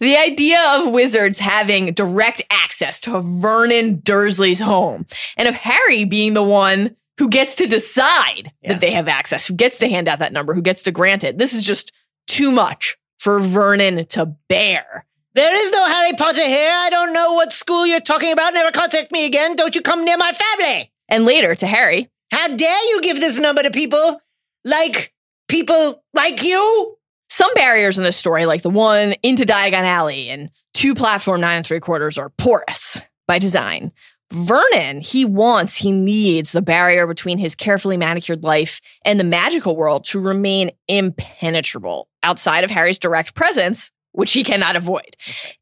the 0.00 0.16
idea 0.16 0.60
of 0.76 0.92
wizards 0.92 1.38
having 1.38 1.92
direct 1.94 2.42
access 2.50 3.00
to 3.00 3.20
Vernon 3.20 4.00
Dursley's 4.04 4.60
home 4.60 5.06
and 5.36 5.48
of 5.48 5.54
Harry 5.54 6.04
being 6.04 6.34
the 6.34 6.42
one 6.42 6.94
who 7.18 7.28
gets 7.28 7.56
to 7.56 7.66
decide 7.66 8.52
Yeah. 8.62 8.72
that 8.72 8.80
they 8.80 8.92
have 8.92 9.08
access, 9.08 9.46
who 9.46 9.54
gets 9.54 9.78
to 9.78 9.88
hand 9.88 10.08
out 10.08 10.20
that 10.20 10.32
number, 10.32 10.54
who 10.54 10.62
gets 10.62 10.82
to 10.84 10.92
grant 10.92 11.24
it. 11.24 11.38
This 11.38 11.52
is 11.54 11.64
just 11.64 11.92
too 12.26 12.50
much 12.50 12.96
for 13.18 13.40
Vernon 13.40 14.06
to 14.06 14.26
bear. 14.48 15.04
There 15.34 15.54
is 15.64 15.70
no 15.72 15.84
Harry 15.86 16.12
Potter 16.16 16.44
here. 16.44 16.72
I 16.72 16.90
don't 16.90 17.12
know 17.12 17.34
what 17.34 17.52
school 17.52 17.86
you're 17.86 18.00
talking 18.00 18.32
about. 18.32 18.54
Never 18.54 18.70
contact 18.72 19.12
me 19.12 19.26
again. 19.26 19.56
Don't 19.56 19.74
you 19.74 19.82
come 19.82 20.04
near 20.04 20.16
my 20.16 20.32
family. 20.32 20.90
And 21.08 21.24
later 21.24 21.54
to 21.54 21.66
Harry, 21.66 22.08
How 22.32 22.48
dare 22.48 22.84
you 22.90 23.00
give 23.02 23.20
this 23.20 23.38
number 23.38 23.62
to 23.62 23.70
people 23.70 24.20
like 24.64 25.12
people 25.48 26.02
like 26.14 26.42
you? 26.42 26.94
some 27.30 27.52
barriers 27.54 27.98
in 27.98 28.04
this 28.04 28.16
story, 28.16 28.46
like 28.46 28.62
the 28.62 28.70
one 28.70 29.14
into 29.22 29.44
Diagon 29.44 29.82
Alley 29.84 30.28
and 30.30 30.50
two 30.74 30.94
platform 30.94 31.40
nine 31.42 31.58
and 31.58 31.66
three 31.66 31.78
quarters, 31.80 32.16
are 32.18 32.30
porous 32.30 33.00
by 33.26 33.38
design. 33.38 33.92
Vernon, 34.32 35.00
he 35.00 35.24
wants, 35.24 35.76
he 35.76 35.90
needs 35.90 36.52
the 36.52 36.60
barrier 36.62 37.06
between 37.06 37.38
his 37.38 37.54
carefully 37.54 37.96
manicured 37.96 38.44
life 38.44 38.80
and 39.04 39.18
the 39.18 39.24
magical 39.24 39.74
world 39.74 40.04
to 40.06 40.20
remain 40.20 40.70
impenetrable 40.86 42.08
outside 42.22 42.62
of 42.62 42.70
Harry's 42.70 42.98
direct 42.98 43.34
presence, 43.34 43.90
which 44.12 44.32
he 44.32 44.44
cannot 44.44 44.76
avoid. 44.76 45.16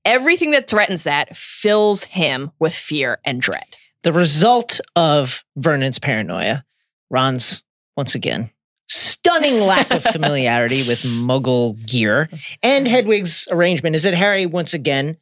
Everything 0.04 0.50
that 0.50 0.68
threatens 0.68 1.04
that 1.04 1.36
fills 1.36 2.04
him 2.04 2.50
with 2.58 2.74
fear 2.74 3.18
and 3.24 3.40
dread. 3.40 3.76
The 4.02 4.12
result 4.12 4.80
of 4.96 5.44
Vernon's 5.56 5.98
paranoia, 5.98 6.64
Ron's, 7.08 7.62
once 7.96 8.14
again, 8.14 8.50
stunning 8.88 9.60
lack 9.60 9.92
of 9.92 10.02
familiarity 10.12 10.86
with 10.86 11.00
muggle 11.00 11.84
gear, 11.86 12.28
and 12.62 12.86
Hedwig's 12.86 13.46
arrangement 13.50 13.96
is 13.96 14.02
that 14.02 14.14
Harry, 14.14 14.46
once 14.46 14.74
again, 14.74 15.18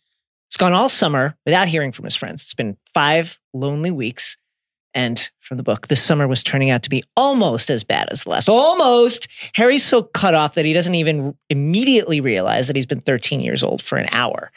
has 0.50 0.56
gone 0.56 0.72
all 0.72 0.88
summer 0.88 1.36
without 1.44 1.68
hearing 1.68 1.92
from 1.92 2.04
his 2.04 2.16
friends. 2.16 2.42
It's 2.42 2.54
been 2.54 2.76
five 2.92 3.38
lonely 3.52 3.90
weeks. 3.90 4.36
And 4.96 5.28
from 5.40 5.56
the 5.56 5.64
book, 5.64 5.88
this 5.88 6.02
summer 6.02 6.28
was 6.28 6.44
turning 6.44 6.70
out 6.70 6.84
to 6.84 6.90
be 6.90 7.02
almost 7.16 7.68
as 7.68 7.82
bad 7.82 8.08
as 8.12 8.22
the 8.22 8.30
last. 8.30 8.48
Almost. 8.48 9.26
Harry's 9.54 9.84
so 9.84 10.04
cut 10.04 10.34
off 10.34 10.54
that 10.54 10.64
he 10.64 10.72
doesn't 10.72 10.94
even 10.94 11.36
immediately 11.50 12.20
realize 12.20 12.68
that 12.68 12.76
he's 12.76 12.86
been 12.86 13.00
13 13.00 13.40
years 13.40 13.64
old 13.64 13.82
for 13.82 13.98
an 13.98 14.08
hour. 14.12 14.52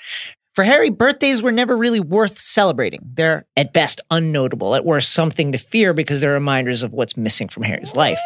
For 0.53 0.63
Harry, 0.63 0.89
birthdays 0.89 1.41
were 1.41 1.51
never 1.51 1.75
really 1.75 1.99
worth 1.99 2.39
celebrating. 2.39 3.01
They're 3.03 3.45
at 3.55 3.73
best 3.73 4.01
unnotable, 4.11 4.75
at 4.75 4.85
worst 4.85 5.11
something 5.11 5.51
to 5.51 5.57
fear 5.57 5.93
because 5.93 6.19
they're 6.19 6.33
reminders 6.33 6.83
of 6.83 6.93
what's 6.93 7.17
missing 7.17 7.47
from 7.47 7.63
Harry's 7.63 7.95
life. 7.95 8.19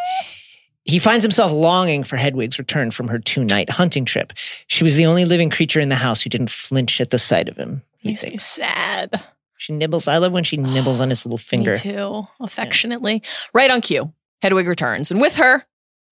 He 0.84 1.00
finds 1.00 1.24
himself 1.24 1.52
longing 1.52 2.04
for 2.04 2.17
Hedwig's 2.17 2.58
return 2.58 2.91
from 2.91 3.08
her 3.10 3.20
two 3.20 3.44
night 3.44 3.70
hunting 3.70 4.06
trip. 4.06 4.34
She 4.67 4.84
was 4.84 4.96
the 4.96 5.06
only 5.06 5.26
living 5.26 5.50
creature 5.50 5.80
in 5.80 5.89
the 5.89 5.96
house 5.96 6.22
who 6.22 6.30
didn't 6.30 6.50
flinch 6.50 7.00
at 7.00 7.12
the 7.12 7.20
sight 7.20 7.48
of 7.50 7.58
him. 7.58 7.84
He 8.00 8.10
Makes 8.10 8.22
thinks. 8.22 8.44
sad. 8.44 9.24
She 9.58 9.74
nibbles. 9.74 10.08
I 10.08 10.17
love 10.17 10.34
when 10.34 10.44
she 10.44 10.58
nibbles 10.58 11.00
on 11.00 11.10
his 11.12 11.24
little 11.26 11.38
finger. 11.52 11.74
Me 11.74 11.78
too, 11.78 12.28
affectionately. 12.39 13.22
Right 13.54 13.70
on 13.70 13.82
cue, 13.82 14.12
Hedwig 14.41 14.67
returns, 14.67 15.12
and 15.12 15.22
with 15.22 15.36
her, 15.36 15.63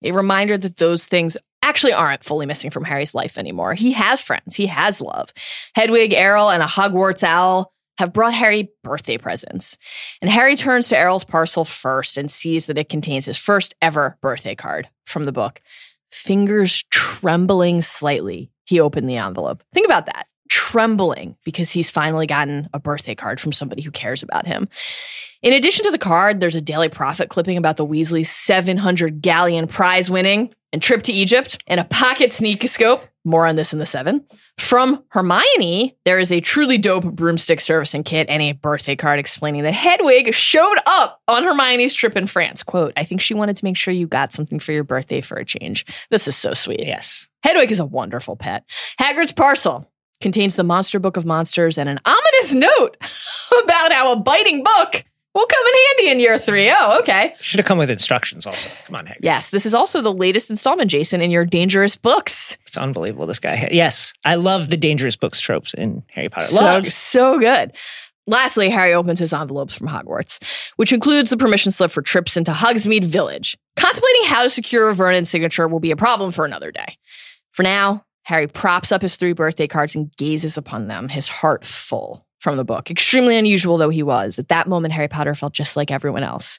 a 0.04 0.12
reminder 0.12 0.56
that 0.56 0.76
those 0.76 1.06
things 1.06 1.36
actually 1.62 1.92
aren't 1.92 2.24
fully 2.24 2.46
missing 2.46 2.70
from 2.70 2.84
Harry's 2.84 3.14
life 3.14 3.36
anymore. 3.38 3.74
He 3.74 3.92
has 3.92 4.22
friends, 4.22 4.54
he 4.56 4.66
has 4.68 5.00
love. 5.00 5.32
Hedwig, 5.74 6.12
Errol, 6.14 6.48
and 6.50 6.62
a 6.62 6.66
Hogwarts 6.66 7.22
owl 7.24 7.72
have 8.00 8.12
brought 8.14 8.32
Harry 8.32 8.70
birthday 8.82 9.18
presents. 9.18 9.76
And 10.22 10.30
Harry 10.30 10.56
turns 10.56 10.88
to 10.88 10.96
Errol's 10.96 11.22
parcel 11.22 11.66
first 11.66 12.16
and 12.16 12.30
sees 12.30 12.66
that 12.66 12.78
it 12.78 12.88
contains 12.88 13.26
his 13.26 13.36
first 13.36 13.74
ever 13.82 14.16
birthday 14.22 14.54
card 14.54 14.88
from 15.04 15.24
the 15.24 15.32
book. 15.32 15.60
Fingers 16.10 16.82
trembling 16.90 17.82
slightly, 17.82 18.50
he 18.64 18.80
opened 18.80 19.08
the 19.08 19.18
envelope. 19.18 19.62
Think 19.74 19.84
about 19.84 20.06
that. 20.06 20.26
Trembling 20.48 21.36
because 21.44 21.70
he's 21.70 21.90
finally 21.90 22.26
gotten 22.26 22.70
a 22.72 22.80
birthday 22.80 23.14
card 23.14 23.38
from 23.38 23.52
somebody 23.52 23.82
who 23.82 23.90
cares 23.90 24.22
about 24.22 24.46
him. 24.46 24.68
In 25.42 25.52
addition 25.52 25.84
to 25.84 25.90
the 25.90 25.98
card, 25.98 26.40
there's 26.40 26.56
a 26.56 26.60
Daily 26.62 26.88
Prophet 26.88 27.28
clipping 27.28 27.58
about 27.58 27.76
the 27.76 27.86
Weasleys' 27.86 28.26
700 28.26 29.20
galleon 29.20 29.68
prize 29.68 30.10
winning 30.10 30.54
and 30.72 30.80
trip 30.80 31.02
to 31.02 31.12
Egypt 31.12 31.62
and 31.66 31.78
a 31.78 31.84
pocket 31.84 32.30
sneakoscope. 32.30 33.02
More 33.24 33.46
on 33.46 33.56
this 33.56 33.72
in 33.72 33.78
the 33.78 33.86
seven. 33.86 34.24
From 34.58 35.04
Hermione, 35.10 35.96
there 36.04 36.18
is 36.18 36.32
a 36.32 36.40
truly 36.40 36.78
dope 36.78 37.04
broomstick 37.04 37.60
servicing 37.60 38.02
kit 38.02 38.28
and 38.30 38.42
a 38.42 38.52
birthday 38.52 38.96
card 38.96 39.18
explaining 39.18 39.62
that 39.64 39.74
Hedwig 39.74 40.32
showed 40.32 40.78
up 40.86 41.20
on 41.28 41.44
Hermione's 41.44 41.94
trip 41.94 42.16
in 42.16 42.26
France. 42.26 42.62
Quote, 42.62 42.94
I 42.96 43.04
think 43.04 43.20
she 43.20 43.34
wanted 43.34 43.56
to 43.56 43.64
make 43.64 43.76
sure 43.76 43.92
you 43.92 44.06
got 44.06 44.32
something 44.32 44.58
for 44.58 44.72
your 44.72 44.84
birthday 44.84 45.20
for 45.20 45.36
a 45.36 45.44
change. 45.44 45.84
This 46.10 46.28
is 46.28 46.36
so 46.36 46.54
sweet. 46.54 46.86
Yes. 46.86 47.28
Hedwig 47.42 47.70
is 47.70 47.80
a 47.80 47.84
wonderful 47.84 48.36
pet. 48.36 48.64
Hagrid's 48.98 49.32
parcel 49.32 49.90
contains 50.20 50.56
the 50.56 50.64
Monster 50.64 50.98
Book 50.98 51.16
of 51.16 51.24
Monsters 51.26 51.78
and 51.78 51.88
an 51.88 51.98
ominous 52.04 52.54
note 52.54 52.96
about 53.64 53.92
how 53.92 54.12
a 54.12 54.16
biting 54.16 54.64
book 54.64 55.04
will 55.34 55.46
come 55.46 55.66
in 55.66 55.74
handy 55.86 56.10
in 56.12 56.20
year 56.20 56.38
three. 56.38 56.70
Oh, 56.70 56.98
okay. 57.00 57.34
Should 57.40 57.58
have 57.58 57.66
come 57.66 57.78
with 57.78 57.90
instructions 57.90 58.46
also. 58.46 58.70
Come 58.86 58.96
on, 58.96 59.06
Hagrid. 59.06 59.18
Yes, 59.22 59.50
this 59.50 59.66
is 59.66 59.74
also 59.74 60.00
the 60.00 60.12
latest 60.12 60.50
installment, 60.50 60.90
Jason, 60.90 61.20
in 61.20 61.30
your 61.30 61.44
dangerous 61.44 61.96
books. 61.96 62.58
It's 62.66 62.76
unbelievable. 62.76 63.26
This 63.26 63.38
guy. 63.38 63.68
Yes. 63.70 64.12
I 64.24 64.34
love 64.36 64.70
the 64.70 64.76
dangerous 64.76 65.16
books 65.16 65.40
tropes 65.40 65.74
in 65.74 66.02
Harry 66.10 66.28
Potter. 66.28 66.46
So, 66.46 66.64
Love. 66.64 66.86
so 66.92 67.38
good. 67.38 67.72
Lastly, 68.26 68.70
Harry 68.70 68.92
opens 68.94 69.18
his 69.18 69.32
envelopes 69.32 69.74
from 69.74 69.88
Hogwarts, 69.88 70.38
which 70.76 70.92
includes 70.92 71.30
the 71.30 71.36
permission 71.36 71.72
slip 71.72 71.90
for 71.90 72.02
trips 72.02 72.36
into 72.36 72.52
Hogsmeade 72.52 73.04
Village. 73.04 73.56
Contemplating 73.76 74.24
how 74.24 74.42
to 74.42 74.50
secure 74.50 74.92
Vernon's 74.92 75.28
signature 75.28 75.66
will 75.66 75.80
be 75.80 75.90
a 75.90 75.96
problem 75.96 76.30
for 76.30 76.44
another 76.44 76.70
day. 76.70 76.96
For 77.50 77.62
now, 77.62 78.04
Harry 78.24 78.46
props 78.46 78.92
up 78.92 79.02
his 79.02 79.16
three 79.16 79.32
birthday 79.32 79.66
cards 79.66 79.96
and 79.96 80.14
gazes 80.16 80.56
upon 80.56 80.86
them, 80.86 81.08
his 81.08 81.26
heart 81.28 81.64
full 81.64 82.24
from 82.40 82.56
the 82.56 82.64
book. 82.64 82.90
Extremely 82.90 83.36
unusual 83.36 83.78
though 83.78 83.90
he 83.90 84.02
was, 84.02 84.38
at 84.38 84.48
that 84.48 84.66
moment, 84.66 84.94
Harry 84.94 85.08
Potter 85.08 85.34
felt 85.34 85.52
just 85.52 85.76
like 85.76 85.90
everyone 85.90 86.24
else. 86.24 86.58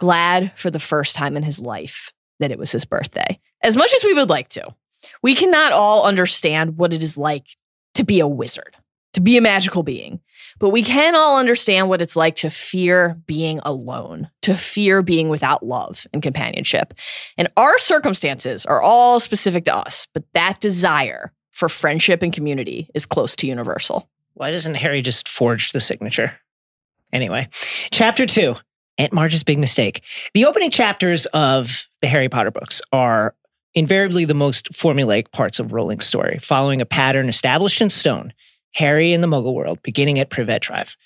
Glad 0.00 0.52
for 0.56 0.70
the 0.70 0.78
first 0.78 1.16
time 1.16 1.36
in 1.36 1.42
his 1.42 1.60
life 1.60 2.12
that 2.38 2.50
it 2.50 2.58
was 2.58 2.72
his 2.72 2.84
birthday. 2.84 3.38
As 3.62 3.76
much 3.76 3.92
as 3.92 4.04
we 4.04 4.14
would 4.14 4.30
like 4.30 4.48
to, 4.50 4.74
we 5.22 5.34
cannot 5.34 5.72
all 5.72 6.06
understand 6.06 6.78
what 6.78 6.94
it 6.94 7.02
is 7.02 7.18
like 7.18 7.46
to 7.94 8.04
be 8.04 8.20
a 8.20 8.28
wizard, 8.28 8.76
to 9.14 9.20
be 9.20 9.36
a 9.36 9.42
magical 9.42 9.82
being. 9.82 10.20
But 10.60 10.70
we 10.70 10.82
can 10.82 11.16
all 11.16 11.36
understand 11.36 11.88
what 11.88 12.00
it's 12.00 12.16
like 12.16 12.36
to 12.36 12.50
fear 12.50 13.20
being 13.26 13.60
alone, 13.64 14.30
to 14.42 14.56
fear 14.56 15.02
being 15.02 15.28
without 15.28 15.64
love 15.64 16.06
and 16.12 16.22
companionship. 16.22 16.94
And 17.36 17.48
our 17.56 17.78
circumstances 17.78 18.66
are 18.66 18.80
all 18.80 19.18
specific 19.18 19.64
to 19.64 19.74
us, 19.74 20.06
but 20.14 20.24
that 20.34 20.60
desire 20.60 21.32
for 21.52 21.68
friendship 21.68 22.22
and 22.22 22.32
community 22.32 22.88
is 22.94 23.06
close 23.06 23.34
to 23.36 23.48
universal. 23.48 24.08
Why 24.38 24.52
doesn't 24.52 24.76
Harry 24.76 25.02
just 25.02 25.28
forge 25.28 25.72
the 25.72 25.80
signature? 25.80 26.38
Anyway, 27.12 27.48
chapter 27.90 28.24
two 28.24 28.54
Aunt 28.96 29.12
Marge's 29.12 29.42
Big 29.42 29.58
Mistake. 29.58 30.04
The 30.32 30.44
opening 30.44 30.70
chapters 30.70 31.26
of 31.26 31.88
the 32.02 32.06
Harry 32.06 32.28
Potter 32.28 32.52
books 32.52 32.80
are 32.92 33.34
invariably 33.74 34.24
the 34.24 34.34
most 34.34 34.70
formulaic 34.70 35.32
parts 35.32 35.58
of 35.58 35.72
Rowling's 35.72 36.06
story, 36.06 36.38
following 36.40 36.80
a 36.80 36.86
pattern 36.86 37.28
established 37.28 37.80
in 37.80 37.90
stone. 37.90 38.32
Harry 38.74 39.12
in 39.12 39.22
the 39.22 39.26
Muggle 39.26 39.54
world, 39.54 39.82
beginning 39.82 40.20
at 40.20 40.30
Privet 40.30 40.62
Drive. 40.62 40.96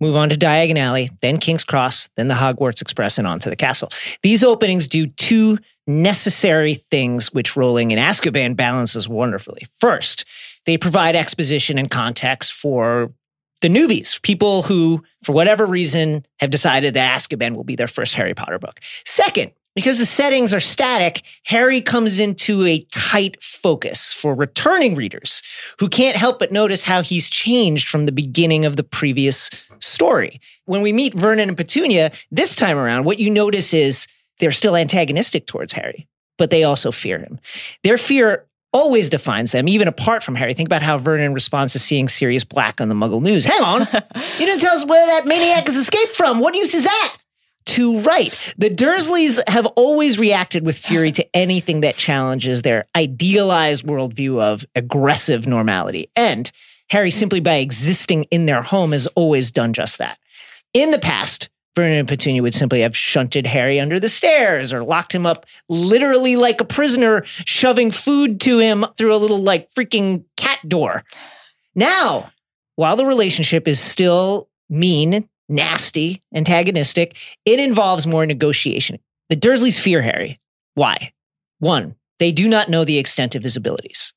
move 0.00 0.16
on 0.16 0.28
to 0.30 0.36
Diagon 0.36 0.76
Alley, 0.78 1.10
then 1.22 1.38
King's 1.38 1.62
Cross, 1.62 2.08
then 2.16 2.26
the 2.26 2.34
Hogwarts 2.34 2.82
Express, 2.82 3.18
and 3.18 3.26
on 3.26 3.38
to 3.38 3.50
the 3.50 3.56
castle. 3.56 3.90
These 4.24 4.42
openings 4.42 4.88
do 4.88 5.06
two 5.06 5.58
necessary 5.86 6.74
things 6.74 7.32
which 7.32 7.56
Rowling 7.56 7.92
in 7.92 7.98
Azkaban 7.98 8.56
balances 8.56 9.08
wonderfully. 9.08 9.68
First, 9.78 10.24
they 10.66 10.76
provide 10.76 11.16
exposition 11.16 11.78
and 11.78 11.90
context 11.90 12.52
for 12.52 13.12
the 13.60 13.68
newbies, 13.68 14.20
people 14.22 14.62
who, 14.62 15.02
for 15.22 15.32
whatever 15.32 15.66
reason, 15.66 16.24
have 16.38 16.50
decided 16.50 16.94
that 16.94 17.18
Azkaban 17.18 17.54
will 17.54 17.64
be 17.64 17.76
their 17.76 17.86
first 17.86 18.14
Harry 18.14 18.34
Potter 18.34 18.58
book. 18.58 18.80
Second, 19.04 19.52
because 19.76 19.98
the 19.98 20.06
settings 20.06 20.52
are 20.52 20.60
static, 20.60 21.22
Harry 21.44 21.80
comes 21.80 22.18
into 22.18 22.64
a 22.64 22.80
tight 22.90 23.40
focus 23.42 24.12
for 24.12 24.34
returning 24.34 24.94
readers 24.94 25.42
who 25.78 25.88
can't 25.88 26.16
help 26.16 26.38
but 26.38 26.50
notice 26.50 26.82
how 26.82 27.02
he's 27.02 27.30
changed 27.30 27.88
from 27.88 28.06
the 28.06 28.12
beginning 28.12 28.64
of 28.64 28.76
the 28.76 28.82
previous 28.82 29.48
story. 29.78 30.40
When 30.64 30.82
we 30.82 30.92
meet 30.92 31.14
Vernon 31.14 31.48
and 31.48 31.56
Petunia 31.56 32.10
this 32.32 32.56
time 32.56 32.78
around, 32.78 33.04
what 33.04 33.20
you 33.20 33.30
notice 33.30 33.72
is 33.72 34.08
they're 34.40 34.50
still 34.52 34.74
antagonistic 34.74 35.46
towards 35.46 35.72
Harry, 35.72 36.08
but 36.36 36.50
they 36.50 36.64
also 36.64 36.90
fear 36.90 37.18
him. 37.18 37.38
Their 37.84 37.98
fear 37.98 38.46
always 38.72 39.08
defines 39.10 39.52
them, 39.52 39.68
even 39.68 39.88
apart 39.88 40.22
from 40.22 40.34
Harry. 40.36 40.54
Think 40.54 40.68
about 40.68 40.82
how 40.82 40.98
Vernon 40.98 41.34
responds 41.34 41.72
to 41.72 41.78
seeing 41.78 42.08
Sirius 42.08 42.44
Black 42.44 42.80
on 42.80 42.88
the 42.88 42.94
Muggle 42.94 43.22
news. 43.22 43.44
Hang 43.44 43.62
on, 43.62 43.80
you 44.38 44.46
didn't 44.46 44.60
tell 44.60 44.76
us 44.76 44.84
where 44.84 45.06
that 45.06 45.26
maniac 45.26 45.66
has 45.66 45.76
escaped 45.76 46.16
from. 46.16 46.40
What 46.40 46.54
use 46.54 46.74
is 46.74 46.84
that? 46.84 47.16
to 47.66 48.00
right. 48.00 48.36
The 48.58 48.70
Dursleys 48.70 49.40
have 49.48 49.66
always 49.66 50.18
reacted 50.18 50.64
with 50.64 50.76
fury 50.76 51.12
to 51.12 51.36
anything 51.36 51.82
that 51.82 51.94
challenges 51.94 52.62
their 52.62 52.86
idealized 52.96 53.84
worldview 53.84 54.40
of 54.40 54.64
aggressive 54.74 55.46
normality. 55.46 56.10
And 56.16 56.50
Harry, 56.88 57.10
simply 57.10 57.38
by 57.38 57.56
existing 57.56 58.24
in 58.24 58.46
their 58.46 58.62
home, 58.62 58.92
has 58.92 59.06
always 59.08 59.52
done 59.52 59.72
just 59.72 59.98
that. 59.98 60.18
In 60.74 60.90
the 60.90 60.98
past, 60.98 61.48
Vernon 61.76 61.98
and 61.98 62.08
Petunia 62.08 62.42
would 62.42 62.54
simply 62.54 62.80
have 62.80 62.96
shunted 62.96 63.46
Harry 63.46 63.78
under 63.78 64.00
the 64.00 64.08
stairs 64.08 64.72
or 64.72 64.82
locked 64.82 65.14
him 65.14 65.24
up 65.24 65.46
literally 65.68 66.36
like 66.36 66.60
a 66.60 66.64
prisoner, 66.64 67.22
shoving 67.24 67.90
food 67.90 68.40
to 68.40 68.58
him 68.58 68.84
through 68.98 69.14
a 69.14 69.18
little 69.18 69.38
like 69.38 69.72
freaking 69.74 70.24
cat 70.36 70.58
door. 70.68 71.04
Now, 71.74 72.32
while 72.74 72.96
the 72.96 73.06
relationship 73.06 73.68
is 73.68 73.78
still 73.78 74.48
mean 74.68 75.28
nasty, 75.50 76.22
antagonistic. 76.34 77.16
It 77.44 77.60
involves 77.60 78.06
more 78.06 78.24
negotiation. 78.24 78.98
The 79.28 79.36
Dursleys 79.36 79.78
fear 79.78 80.00
Harry. 80.00 80.40
Why? 80.74 81.12
One, 81.58 81.96
they 82.18 82.32
do 82.32 82.48
not 82.48 82.70
know 82.70 82.84
the 82.84 82.98
extent 82.98 83.34
of 83.34 83.42
his 83.42 83.56
abilities. 83.56 84.14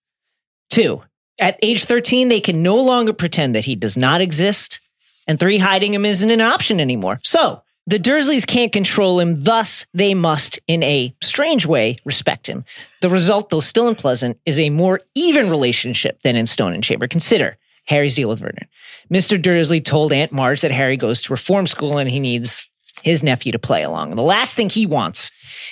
Two, 0.70 1.04
at 1.40 1.60
age 1.62 1.86
13, 1.86 2.30
they 2.30 2.40
can 2.40 2.64
no 2.64 2.76
longer 2.78 3.12
pretend 3.12 3.56
that 3.56 3.66
he 3.66 3.76
does 3.76 3.98
not 3.98 4.22
exist. 4.22 4.80
And 5.28 5.40
three, 5.40 5.58
hiding 5.58 5.94
him 5.94 6.06
isn't 6.06 6.30
an 6.30 6.42
option 6.42 6.80
anymore. 6.80 7.20
So 7.24 7.62
the 7.86 8.00
Dursleys 8.00 8.48
can't 8.48 8.72
control 8.72 9.20
him, 9.20 9.44
thus, 9.44 9.86
they 9.94 10.14
must, 10.14 10.60
in 10.68 10.84
a 10.84 11.14
strange 11.22 11.66
way, 11.66 11.98
respect 12.06 12.48
him. 12.48 12.64
The 13.02 13.10
result, 13.10 13.50
though 13.50 13.60
still 13.60 13.88
unpleasant, 13.88 14.40
is 14.46 14.60
a 14.60 14.70
more 14.70 15.02
even 15.16 15.50
relationship 15.50 16.22
than 16.22 16.36
in 16.36 16.46
Stone 16.46 16.74
and 16.74 16.84
Chamber. 16.84 17.08
Consider 17.08 17.58
Harry's 17.88 18.16
deal 18.16 18.30
with 18.30 18.40
Vernon. 18.40 18.68
Mr. 19.12 19.42
Dursley 19.42 19.82
told 19.82 20.14
Aunt 20.14 20.32
Marge 20.32 20.62
that 20.62 20.72
Harry 20.72 20.96
goes 20.96 21.22
to 21.24 21.34
reform 21.34 21.68
school 21.68 21.98
and 21.98 22.10
he 22.10 22.20
needs 22.20 22.70
his 23.02 23.22
nephew 23.22 23.52
to 23.52 23.60
play 23.60 23.84
along. 23.84 24.10
And 24.10 24.18
the 24.18 24.24
last 24.24 24.56
thing 24.56 24.70
he 24.70 24.86
wants 24.86 25.32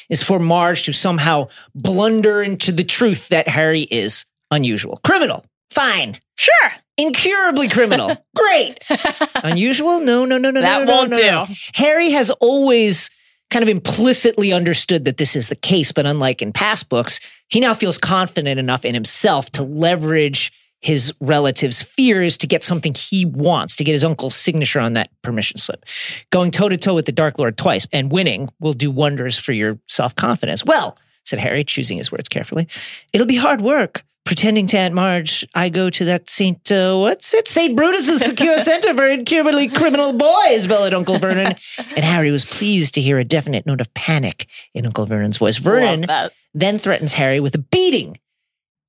is 0.10 0.22
for 0.22 0.40
Marge 0.40 0.84
to 0.84 0.92
somehow 0.92 1.48
blunder 1.74 2.44
into 2.44 2.72
the 2.74 2.84
truth 2.84 3.30
that 3.30 3.48
Harry 3.48 3.82
is 3.82 4.26
unusual. 4.50 5.00
Criminal. 5.04 5.46
Fine. 5.70 6.20
Sure. 6.36 6.72
Incurably 6.98 7.68
criminal. 7.70 8.16
Great. 8.36 8.80
unusual? 9.44 10.02
No, 10.02 10.26
no, 10.26 10.38
no, 10.38 10.52
no, 10.52 10.62
that 10.62 10.86
no, 10.86 10.94
won't 10.94 11.12
no, 11.12 11.18
no, 11.18 11.46
do. 11.48 11.54
Harry 11.74 12.12
has 12.12 12.30
always 12.32 13.10
kind 13.50 13.64
of 13.64 13.70
implicitly 13.70 14.54
understood 14.54 15.06
that 15.06 15.18
this 15.18 15.36
is 15.36 15.50
the 15.50 15.56
case, 15.56 15.92
but 15.92 16.06
unlike 16.06 16.42
in 16.42 16.54
past 16.54 16.90
books, 16.90 17.20
he 17.50 17.60
now 17.60 17.74
feels 17.74 17.98
confident 17.98 18.60
enough 18.60 18.86
in 18.86 18.94
himself 18.94 19.52
to 19.52 19.64
leverage 19.64 20.52
his 20.80 21.14
relatives' 21.20 21.82
fears 21.82 22.38
to 22.40 22.48
get 22.48 22.64
something 22.64 22.94
he 22.96 23.26
wants, 23.26 23.76
to 23.76 23.84
get 23.84 23.92
his 23.92 24.04
uncle's 24.04 24.36
signature 24.36 24.80
on 24.80 24.94
that 24.94 25.10
permission 25.22 25.58
slip. 25.58 25.86
Going 26.32 26.50
toe 26.50 26.70
to 26.70 26.78
toe 26.78 26.96
with 26.96 27.06
the 27.06 27.12
Dark 27.12 27.38
Lord 27.38 27.58
twice 27.58 27.88
and 27.94 28.12
winning 28.12 28.50
will 28.60 28.74
do 28.74 28.90
wonders 28.90 29.38
for 29.38 29.54
your 29.54 29.80
self 29.88 30.16
confidence. 30.16 30.66
Well, 30.66 30.98
said 31.24 31.40
Harry, 31.40 31.64
choosing 31.64 31.98
his 31.98 32.12
words 32.12 32.30
carefully, 32.30 32.68
it'll 33.14 33.28
be 33.28 33.36
hard 33.36 33.62
work. 33.62 34.04
Pretending 34.26 34.68
to 34.68 34.78
Aunt 34.78 34.94
Marge, 34.94 35.46
I 35.56 35.70
go 35.70 35.90
to 35.90 36.06
that 36.06 36.30
Saint, 36.30 36.72
uh, 36.72 36.98
what's 36.98 37.34
it? 37.34 37.48
St. 37.48 37.76
Brutus's 37.76 38.22
secure 38.22 38.60
center 38.64 38.94
for 38.94 39.08
incurably 39.08 39.68
criminal 39.68 40.14
boys, 40.14 40.68
bellowed 40.68 40.94
Uncle 40.94 41.18
Vernon. 41.18 41.56
And 41.96 42.06
Harry 42.06 42.32
was 42.32 42.46
pleased 42.46 42.94
to 42.94 43.02
hear 43.02 43.18
a 43.18 43.26
definite 43.26 43.66
note 43.66 43.82
of 43.82 43.94
panic 43.94 44.48
in 44.74 44.86
Uncle 44.86 45.06
Vernon's 45.06 45.38
voice. 45.38 45.58
Vernon 45.58 46.06
then 46.54 46.80
threatens 46.80 47.14
Harry 47.14 47.40
with 47.40 47.56
a 47.56 47.60
beating. 47.60 48.20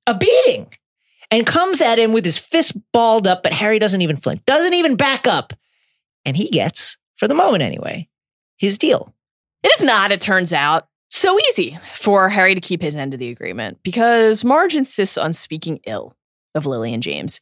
A 0.05 0.13
beating 0.13 0.67
and 1.31 1.47
comes 1.47 1.81
at 1.81 1.97
him 1.97 2.13
with 2.13 2.25
his 2.25 2.37
fist 2.37 2.77
balled 2.91 3.25
up, 3.25 3.41
but 3.41 3.53
Harry 3.53 3.79
doesn't 3.79 4.01
even 4.01 4.15
flinch, 4.15 4.45
doesn't 4.45 4.75
even 4.75 4.95
back 4.95 5.25
up. 5.25 5.51
And 6.25 6.37
he 6.37 6.47
gets, 6.49 6.95
for 7.15 7.27
the 7.27 7.33
moment 7.33 7.63
anyway, 7.63 8.07
his 8.57 8.77
deal. 8.77 9.13
It 9.63 9.71
is 9.79 9.83
not, 9.83 10.11
it 10.11 10.21
turns 10.21 10.53
out, 10.53 10.87
so 11.23 11.39
easy 11.39 11.79
for 11.93 12.27
Harry 12.27 12.53
to 12.53 12.59
keep 12.59 12.81
his 12.81 12.97
end 12.97 13.13
of 13.13 13.19
the 13.21 13.29
agreement 13.29 13.79
because 13.81 14.43
Marge 14.43 14.75
insists 14.75 15.17
on 15.17 15.31
speaking 15.31 15.79
ill 15.85 16.17
of 16.53 16.65
Lily 16.65 16.93
and 16.93 17.01
James. 17.01 17.39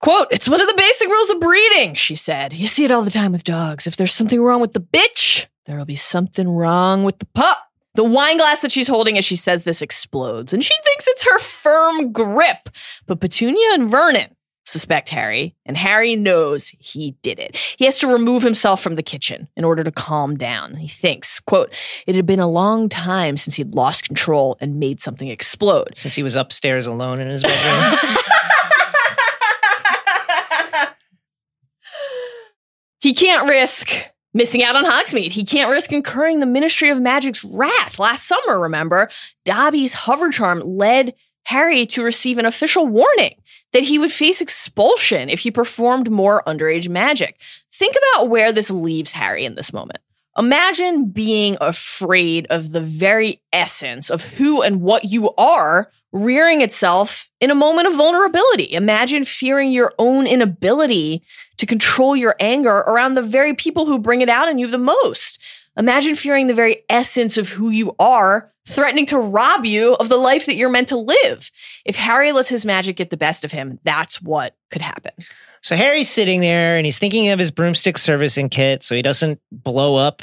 Quote, 0.00 0.28
it's 0.30 0.48
one 0.48 0.62
of 0.62 0.66
the 0.66 0.74
basic 0.74 1.06
rules 1.06 1.28
of 1.28 1.38
breeding, 1.38 1.94
she 1.94 2.16
said. 2.16 2.54
You 2.54 2.66
see 2.66 2.86
it 2.86 2.90
all 2.90 3.02
the 3.02 3.10
time 3.10 3.32
with 3.32 3.44
dogs. 3.44 3.86
If 3.86 3.96
there's 3.96 4.14
something 4.14 4.40
wrong 4.40 4.62
with 4.62 4.72
the 4.72 4.80
bitch, 4.80 5.48
there'll 5.66 5.84
be 5.84 5.96
something 5.96 6.48
wrong 6.48 7.04
with 7.04 7.18
the 7.18 7.26
pup. 7.34 7.58
The 7.94 8.04
wine 8.04 8.38
glass 8.38 8.62
that 8.62 8.72
she's 8.72 8.88
holding 8.88 9.18
as 9.18 9.26
she 9.26 9.36
says 9.36 9.64
this 9.64 9.82
explodes, 9.82 10.54
and 10.54 10.64
she 10.64 10.74
thinks 10.84 11.06
it's 11.06 11.24
her 11.24 11.38
firm 11.40 12.12
grip. 12.12 12.70
But 13.06 13.20
Petunia 13.20 13.74
and 13.74 13.90
Vernon 13.90 14.34
suspect 14.64 15.08
Harry, 15.10 15.54
and 15.66 15.76
Harry 15.76 16.16
knows 16.16 16.68
he 16.78 17.16
did 17.22 17.38
it. 17.38 17.56
He 17.78 17.84
has 17.84 17.98
to 18.00 18.06
remove 18.06 18.42
himself 18.42 18.82
from 18.82 18.96
the 18.96 19.02
kitchen 19.02 19.48
in 19.56 19.64
order 19.64 19.84
to 19.84 19.90
calm 19.90 20.36
down. 20.36 20.76
He 20.76 20.88
thinks, 20.88 21.40
quote, 21.40 21.72
it 22.06 22.14
had 22.14 22.26
been 22.26 22.40
a 22.40 22.48
long 22.48 22.88
time 22.88 23.36
since 23.36 23.56
he'd 23.56 23.74
lost 23.74 24.04
control 24.04 24.56
and 24.60 24.78
made 24.78 25.00
something 25.00 25.28
explode. 25.28 25.96
Since 25.96 26.14
he 26.14 26.22
was 26.22 26.36
upstairs 26.36 26.86
alone 26.86 27.20
in 27.20 27.28
his 27.28 27.42
bedroom. 27.42 28.14
he 33.00 33.14
can't 33.14 33.48
risk 33.48 34.10
missing 34.32 34.62
out 34.62 34.76
on 34.76 34.84
Hogsmeade. 34.84 35.32
He 35.32 35.44
can't 35.44 35.70
risk 35.70 35.92
incurring 35.92 36.40
the 36.40 36.46
Ministry 36.46 36.90
of 36.90 37.00
Magic's 37.00 37.44
wrath. 37.44 37.98
Last 37.98 38.26
summer, 38.26 38.60
remember, 38.60 39.08
Dobby's 39.44 39.94
hover 39.94 40.30
charm 40.30 40.60
led 40.60 41.14
Harry 41.44 41.86
to 41.86 42.02
receive 42.02 42.38
an 42.38 42.46
official 42.46 42.86
warning 42.86 43.34
that 43.72 43.84
he 43.84 43.98
would 43.98 44.12
face 44.12 44.40
expulsion 44.40 45.28
if 45.28 45.40
he 45.40 45.50
performed 45.50 46.10
more 46.10 46.42
underage 46.46 46.88
magic. 46.88 47.40
Think 47.72 47.96
about 47.96 48.28
where 48.28 48.52
this 48.52 48.70
leaves 48.70 49.12
Harry 49.12 49.44
in 49.44 49.54
this 49.54 49.72
moment. 49.72 50.00
Imagine 50.38 51.10
being 51.10 51.56
afraid 51.60 52.46
of 52.50 52.72
the 52.72 52.80
very 52.80 53.42
essence 53.52 54.10
of 54.10 54.22
who 54.22 54.62
and 54.62 54.80
what 54.80 55.04
you 55.04 55.32
are 55.36 55.90
rearing 56.12 56.60
itself 56.60 57.30
in 57.40 57.50
a 57.50 57.54
moment 57.54 57.88
of 57.88 57.94
vulnerability. 57.94 58.72
Imagine 58.72 59.24
fearing 59.24 59.70
your 59.70 59.92
own 59.98 60.26
inability 60.26 61.22
to 61.56 61.66
control 61.66 62.16
your 62.16 62.34
anger 62.40 62.78
around 62.78 63.14
the 63.14 63.22
very 63.22 63.54
people 63.54 63.86
who 63.86 63.98
bring 63.98 64.20
it 64.20 64.28
out 64.28 64.48
in 64.48 64.58
you 64.58 64.66
the 64.66 64.78
most. 64.78 65.38
Imagine 65.76 66.14
fearing 66.14 66.46
the 66.46 66.54
very 66.54 66.84
essence 66.88 67.36
of 67.36 67.50
who 67.50 67.70
you 67.70 67.94
are, 67.98 68.52
threatening 68.74 69.06
to 69.06 69.18
rob 69.18 69.64
you 69.64 69.94
of 69.94 70.08
the 70.08 70.16
life 70.16 70.46
that 70.46 70.54
you're 70.54 70.70
meant 70.70 70.88
to 70.88 70.96
live. 70.96 71.50
If 71.84 71.96
Harry 71.96 72.32
lets 72.32 72.48
his 72.48 72.64
magic 72.64 72.96
get 72.96 73.10
the 73.10 73.16
best 73.16 73.44
of 73.44 73.52
him, 73.52 73.78
that's 73.84 74.20
what 74.22 74.56
could 74.70 74.82
happen. 74.82 75.12
So 75.62 75.76
Harry's 75.76 76.08
sitting 76.08 76.40
there 76.40 76.76
and 76.76 76.86
he's 76.86 76.98
thinking 76.98 77.28
of 77.28 77.38
his 77.38 77.50
broomstick 77.50 77.98
servicing 77.98 78.48
kit 78.48 78.82
so 78.82 78.94
he 78.94 79.02
doesn't 79.02 79.40
blow 79.52 79.96
up 79.96 80.22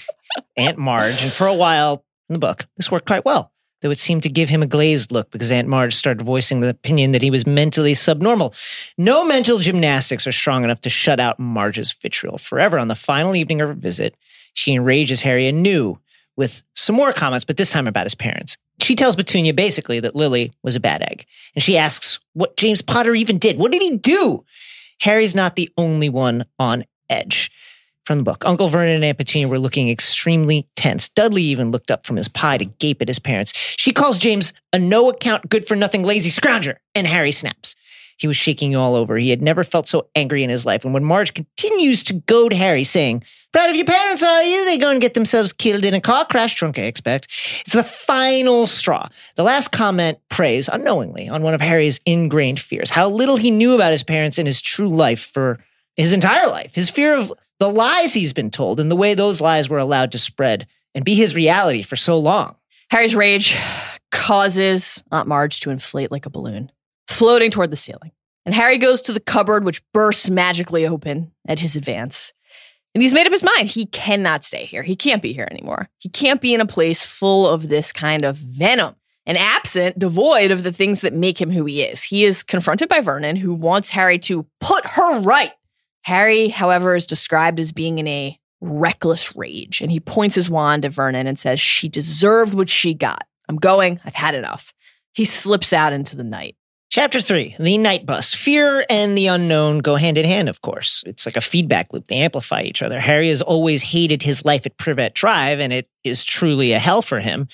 Aunt 0.56 0.78
Marge. 0.78 1.22
And 1.22 1.32
for 1.32 1.46
a 1.46 1.54
while 1.54 2.04
in 2.28 2.34
the 2.34 2.38
book, 2.38 2.66
this 2.76 2.90
worked 2.90 3.06
quite 3.06 3.24
well 3.24 3.50
that 3.80 3.88
would 3.88 3.98
seem 3.98 4.20
to 4.22 4.28
give 4.30 4.48
him 4.48 4.62
a 4.62 4.66
glazed 4.66 5.12
look 5.12 5.30
because 5.30 5.52
Aunt 5.52 5.68
Marge 5.68 5.94
started 5.94 6.24
voicing 6.24 6.60
the 6.60 6.70
opinion 6.70 7.12
that 7.12 7.22
he 7.22 7.30
was 7.30 7.46
mentally 7.46 7.94
subnormal. 7.94 8.54
No 8.96 9.24
mental 9.24 9.58
gymnastics 9.58 10.26
are 10.26 10.32
strong 10.32 10.64
enough 10.64 10.80
to 10.82 10.90
shut 10.90 11.20
out 11.20 11.38
Marge's 11.38 11.92
vitriol 11.92 12.38
forever. 12.38 12.78
On 12.78 12.88
the 12.88 12.94
final 12.94 13.36
evening 13.36 13.60
of 13.60 13.68
her 13.68 13.74
visit, 13.74 14.16
she 14.54 14.72
enrages 14.74 15.22
Harry 15.22 15.46
anew 15.46 15.98
with 16.36 16.62
some 16.74 16.96
more 16.96 17.12
comments, 17.12 17.44
but 17.44 17.56
this 17.56 17.70
time 17.70 17.86
about 17.86 18.06
his 18.06 18.14
parents. 18.14 18.56
She 18.80 18.94
tells 18.94 19.16
Petunia 19.16 19.54
basically 19.54 20.00
that 20.00 20.16
Lily 20.16 20.52
was 20.62 20.76
a 20.76 20.80
bad 20.80 21.02
egg. 21.02 21.26
And 21.54 21.62
she 21.62 21.78
asks 21.78 22.18
what 22.32 22.56
James 22.56 22.82
Potter 22.82 23.14
even 23.14 23.38
did. 23.38 23.56
What 23.56 23.72
did 23.72 23.82
he 23.82 23.96
do? 23.96 24.44
Harry's 25.00 25.34
not 25.34 25.56
the 25.56 25.70
only 25.76 26.08
one 26.08 26.44
on 26.58 26.84
edge 27.08 27.50
from 28.04 28.18
the 28.18 28.24
book. 28.24 28.44
Uncle 28.44 28.68
Vernon 28.68 28.96
and 28.96 29.04
Aunt 29.04 29.18
Petunia 29.18 29.48
were 29.48 29.58
looking 29.58 29.88
extremely 29.88 30.68
tense. 30.76 31.08
Dudley 31.08 31.42
even 31.42 31.70
looked 31.70 31.90
up 31.90 32.06
from 32.06 32.16
his 32.16 32.28
pie 32.28 32.58
to 32.58 32.64
gape 32.64 33.00
at 33.00 33.08
his 33.08 33.18
parents. 33.18 33.52
She 33.54 33.92
calls 33.92 34.18
James 34.18 34.52
a 34.72 34.78
no 34.78 35.10
account, 35.10 35.48
good 35.48 35.66
for 35.66 35.76
nothing, 35.76 36.02
lazy 36.02 36.30
scrounger, 36.30 36.76
and 36.94 37.06
Harry 37.06 37.32
snaps. 37.32 37.74
He 38.16 38.26
was 38.26 38.36
shaking 38.36 38.76
all 38.76 38.94
over. 38.94 39.16
He 39.16 39.30
had 39.30 39.42
never 39.42 39.64
felt 39.64 39.88
so 39.88 40.08
angry 40.14 40.42
in 40.42 40.50
his 40.50 40.64
life. 40.64 40.84
And 40.84 40.94
when 40.94 41.04
Marge 41.04 41.34
continues 41.34 42.02
to 42.04 42.14
goad 42.14 42.52
Harry, 42.52 42.84
saying, 42.84 43.24
Proud 43.52 43.70
of 43.70 43.76
your 43.76 43.84
parents, 43.84 44.22
are 44.22 44.42
you? 44.42 44.64
They 44.64 44.78
go 44.78 44.90
and 44.90 45.00
get 45.00 45.14
themselves 45.14 45.52
killed 45.52 45.84
in 45.84 45.94
a 45.94 46.00
car 46.00 46.24
crash, 46.24 46.56
drunk, 46.56 46.78
I 46.78 46.82
expect. 46.82 47.26
It's 47.60 47.72
the 47.72 47.84
final 47.84 48.66
straw. 48.66 49.06
The 49.36 49.44
last 49.44 49.68
comment 49.68 50.18
preys 50.28 50.68
unknowingly 50.68 51.28
on 51.28 51.42
one 51.42 51.54
of 51.54 51.60
Harry's 51.60 52.00
ingrained 52.04 52.58
fears 52.58 52.90
how 52.90 53.08
little 53.08 53.36
he 53.36 53.52
knew 53.52 53.74
about 53.74 53.92
his 53.92 54.02
parents 54.02 54.38
and 54.38 54.46
his 54.48 54.60
true 54.60 54.88
life 54.88 55.20
for 55.20 55.60
his 55.96 56.12
entire 56.12 56.48
life. 56.48 56.74
His 56.74 56.90
fear 56.90 57.14
of 57.14 57.32
the 57.60 57.70
lies 57.70 58.12
he's 58.12 58.32
been 58.32 58.50
told 58.50 58.80
and 58.80 58.90
the 58.90 58.96
way 58.96 59.14
those 59.14 59.40
lies 59.40 59.68
were 59.68 59.78
allowed 59.78 60.12
to 60.12 60.18
spread 60.18 60.66
and 60.94 61.04
be 61.04 61.14
his 61.14 61.36
reality 61.36 61.82
for 61.82 61.96
so 61.96 62.18
long. 62.18 62.56
Harry's 62.90 63.14
rage 63.14 63.56
causes 64.10 65.02
Aunt 65.10 65.28
Marge 65.28 65.60
to 65.60 65.70
inflate 65.70 66.10
like 66.10 66.26
a 66.26 66.30
balloon, 66.30 66.70
floating 67.08 67.50
toward 67.50 67.70
the 67.70 67.76
ceiling. 67.76 68.12
And 68.46 68.54
Harry 68.54 68.78
goes 68.78 69.02
to 69.02 69.12
the 69.12 69.20
cupboard, 69.20 69.64
which 69.64 69.82
bursts 69.92 70.28
magically 70.28 70.86
open 70.86 71.32
at 71.46 71.60
his 71.60 71.76
advance. 71.76 72.32
And 72.94 73.02
he's 73.02 73.12
made 73.12 73.26
up 73.26 73.32
his 73.32 73.42
mind. 73.42 73.68
He 73.68 73.86
cannot 73.86 74.44
stay 74.44 74.66
here. 74.66 74.82
He 74.82 74.94
can't 74.94 75.22
be 75.22 75.32
here 75.32 75.48
anymore. 75.50 75.88
He 75.98 76.08
can't 76.08 76.40
be 76.40 76.54
in 76.54 76.60
a 76.60 76.66
place 76.66 77.04
full 77.04 77.48
of 77.48 77.68
this 77.68 77.92
kind 77.92 78.24
of 78.24 78.36
venom 78.36 78.94
and 79.26 79.38
absent, 79.38 79.98
devoid 79.98 80.50
of 80.50 80.62
the 80.62 80.72
things 80.72 81.00
that 81.00 81.14
make 81.14 81.40
him 81.40 81.50
who 81.50 81.64
he 81.64 81.82
is. 81.82 82.02
He 82.02 82.24
is 82.24 82.42
confronted 82.42 82.88
by 82.88 83.00
Vernon, 83.00 83.36
who 83.36 83.54
wants 83.54 83.90
Harry 83.90 84.18
to 84.20 84.46
put 84.60 84.86
her 84.86 85.20
right. 85.20 85.52
Harry, 86.02 86.48
however, 86.48 86.94
is 86.94 87.06
described 87.06 87.58
as 87.58 87.72
being 87.72 87.98
in 87.98 88.06
a 88.06 88.38
reckless 88.60 89.34
rage, 89.34 89.80
and 89.80 89.90
he 89.90 90.00
points 90.00 90.34
his 90.34 90.50
wand 90.50 90.84
at 90.84 90.92
Vernon 90.92 91.26
and 91.26 91.38
says, 91.38 91.58
She 91.60 91.88
deserved 91.88 92.54
what 92.54 92.68
she 92.68 92.94
got. 92.94 93.24
I'm 93.48 93.56
going. 93.56 94.00
I've 94.04 94.14
had 94.14 94.34
enough. 94.34 94.72
He 95.12 95.24
slips 95.24 95.72
out 95.72 95.92
into 95.92 96.16
the 96.16 96.24
night. 96.24 96.56
Chapter 96.94 97.20
three, 97.20 97.56
the 97.58 97.76
Knight 97.76 98.06
Bus. 98.06 98.32
Fear 98.32 98.86
and 98.88 99.18
the 99.18 99.26
unknown 99.26 99.78
go 99.78 99.96
hand 99.96 100.16
in 100.16 100.24
hand, 100.24 100.48
of 100.48 100.62
course. 100.62 101.02
It's 101.08 101.26
like 101.26 101.36
a 101.36 101.40
feedback 101.40 101.92
loop. 101.92 102.06
They 102.06 102.18
amplify 102.18 102.62
each 102.62 102.82
other. 102.82 103.00
Harry 103.00 103.30
has 103.30 103.42
always 103.42 103.82
hated 103.82 104.22
his 104.22 104.44
life 104.44 104.64
at 104.64 104.76
Privet 104.76 105.12
Drive, 105.12 105.58
and 105.58 105.72
it 105.72 105.88
is 106.04 106.22
truly 106.22 106.70
a 106.70 106.78
hell 106.78 107.02
for 107.02 107.18
him. 107.18 107.48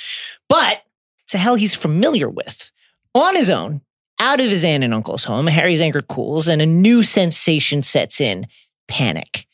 But 0.50 0.83
it's 1.22 1.33
a 1.33 1.38
hell 1.38 1.55
he's 1.55 1.74
familiar 1.74 2.29
with. 2.29 2.70
On 3.14 3.35
his 3.35 3.48
own, 3.48 3.81
out 4.18 4.40
of 4.40 4.50
his 4.50 4.62
aunt 4.62 4.85
and 4.85 4.92
uncle's 4.92 5.24
home, 5.24 5.46
Harry's 5.46 5.81
anger 5.81 6.03
cools 6.03 6.46
and 6.46 6.61
a 6.61 6.66
new 6.66 7.03
sensation 7.03 7.83
sets 7.83 8.20
in 8.20 8.46
panic. 8.88 9.46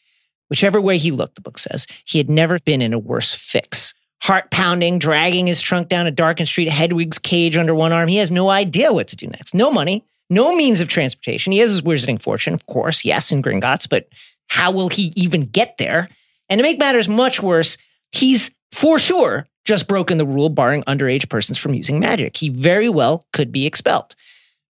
Whichever 0.50 0.80
way 0.80 0.98
he 0.98 1.12
looked, 1.12 1.36
the 1.36 1.42
book 1.42 1.58
says, 1.58 1.86
he 2.04 2.18
had 2.18 2.28
never 2.28 2.58
been 2.58 2.82
in 2.82 2.92
a 2.92 2.98
worse 2.98 3.32
fix 3.32 3.94
heart 4.22 4.50
pounding, 4.50 4.98
dragging 4.98 5.46
his 5.46 5.60
trunk 5.60 5.88
down 5.88 6.06
a 6.06 6.10
darkened 6.10 6.48
street, 6.48 6.68
Hedwig's 6.68 7.18
cage 7.18 7.56
under 7.56 7.74
one 7.74 7.92
arm. 7.92 8.08
He 8.08 8.16
has 8.16 8.30
no 8.30 8.48
idea 8.48 8.92
what 8.92 9.08
to 9.08 9.16
do 9.16 9.26
next. 9.26 9.54
No 9.54 9.70
money, 9.70 10.04
no 10.30 10.54
means 10.54 10.80
of 10.80 10.88
transportation. 10.88 11.52
He 11.52 11.58
has 11.60 11.70
his 11.70 11.82
wizarding 11.82 12.20
fortune, 12.20 12.54
of 12.54 12.66
course, 12.66 13.04
yes, 13.04 13.30
in 13.30 13.42
Gringotts, 13.42 13.88
but 13.88 14.08
how 14.48 14.70
will 14.70 14.88
he 14.88 15.12
even 15.16 15.42
get 15.42 15.76
there? 15.78 16.08
And 16.48 16.58
to 16.58 16.62
make 16.62 16.78
matters 16.78 17.08
much 17.08 17.42
worse, 17.42 17.76
he's 18.12 18.50
for 18.72 18.98
sure 18.98 19.46
just 19.64 19.88
broken 19.88 20.18
the 20.18 20.26
rule 20.26 20.48
barring 20.48 20.84
underage 20.84 21.28
persons 21.28 21.58
from 21.58 21.74
using 21.74 21.98
magic. 21.98 22.36
He 22.36 22.48
very 22.48 22.88
well 22.88 23.26
could 23.32 23.50
be 23.50 23.66
expelled. 23.66 24.14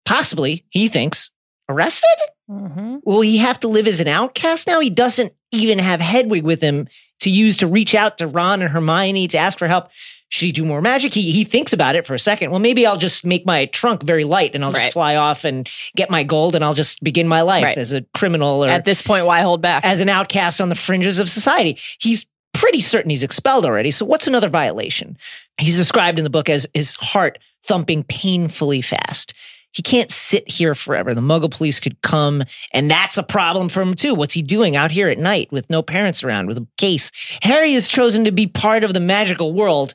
Possibly, 0.05 0.65
he 0.71 0.89
thinks, 0.89 1.31
arrested? 1.69 2.09
Mm-hmm. 2.51 2.97
Will 3.05 3.23
he 3.23 3.39
have 3.39 3.59
to 3.61 3.69
live 3.69 3.87
as 3.87 4.01
an 4.01 4.09
outcast 4.09 4.67
now? 4.67 4.81
He 4.81 4.91
doesn't 4.91 5.33
even 5.51 5.79
have 5.79 6.01
Hedwig 6.01 6.45
with 6.45 6.61
him 6.61 6.89
to 7.21 7.31
use 7.31 7.57
to 7.59 7.67
reach 7.67 7.95
out 7.95 8.19
to 8.19 8.27
Ron 8.27 8.61
and 8.61 8.71
Hermione 8.71 9.29
to 9.29 9.39
ask 9.39 9.59
for 9.59 9.67
help. 9.67 9.91
Should 10.29 10.47
he 10.47 10.53
do 10.53 10.65
more 10.65 10.83
magic? 10.83 11.15
He 11.15 11.31
he 11.31 11.45
thinks 11.45 11.73
about 11.73 11.95
it 11.95 12.05
for 12.05 12.13
a 12.13 12.19
second. 12.19 12.51
Well, 12.51 12.61
maybe 12.61 12.87
I'll 12.87 12.99
just 12.99 13.25
make 13.25 13.47
my 13.47 13.67
trunk 13.67 14.03
very 14.03 14.25
light 14.25 14.55
and 14.55 14.65
I'll 14.65 14.73
right. 14.73 14.81
just 14.81 14.93
fly 14.93 15.17
off 15.17 15.45
and 15.45 15.69
get 15.95 16.11
my 16.11 16.25
gold 16.25 16.55
and 16.55 16.65
I'll 16.65 16.75
just 16.75 17.03
begin 17.05 17.29
my 17.29 17.43
life 17.43 17.65
right. 17.65 17.79
as 17.79 17.93
a 17.93 18.03
criminal 18.15 18.65
or 18.65 18.69
at 18.69 18.85
this 18.85 19.01
point, 19.01 19.27
why 19.27 19.43
hold 19.43 19.63
back? 19.63 19.85
As 19.85 20.01
an 20.01 20.09
outcast 20.09 20.61
on 20.61 20.71
the 20.71 20.75
fringes 20.75 21.19
of 21.19 21.29
society. 21.29 21.79
He's 22.01 22.27
pretty 22.53 22.81
certain 22.81 23.11
he's 23.11 23.23
expelled 23.23 23.65
already. 23.65 23.91
So 23.91 24.05
what's 24.05 24.27
another 24.27 24.49
violation? 24.49 25.17
He's 25.59 25.77
described 25.77 26.19
in 26.19 26.25
the 26.25 26.31
book 26.31 26.49
as 26.51 26.67
his 26.75 26.97
heart 26.97 27.39
thumping 27.63 28.03
painfully 28.03 28.81
fast 28.81 29.35
he 29.75 29.83
can't 29.83 30.11
sit 30.11 30.49
here 30.49 30.75
forever. 30.75 31.15
The 31.15 31.21
muggle 31.21 31.51
police 31.51 31.81
could 31.81 32.01
come, 32.01 32.43
and 32.73 32.91
that's 32.91 33.19
a 33.19 33.23
problem 33.23 33.69
for 33.69 33.83
him 33.83 33.95
too. 33.95 34.15
What's 34.15 34.35
he 34.35 34.43
doing 34.43 34.77
out 34.77 34.91
here 34.91 35.09
at 35.09 35.19
night 35.19 35.51
with 35.51 35.69
no 35.69 35.83
parents 35.83 36.23
around 36.23 36.47
with 36.47 36.59
a 36.59 36.67
case? 36.79 37.11
Harry 37.43 37.73
has 37.73 37.89
chosen 37.89 38.25
to 38.25 38.33
be 38.33 38.47
part 38.47 38.85
of 38.85 38.95
the 38.95 39.01
magical 39.01 39.53
world, 39.53 39.93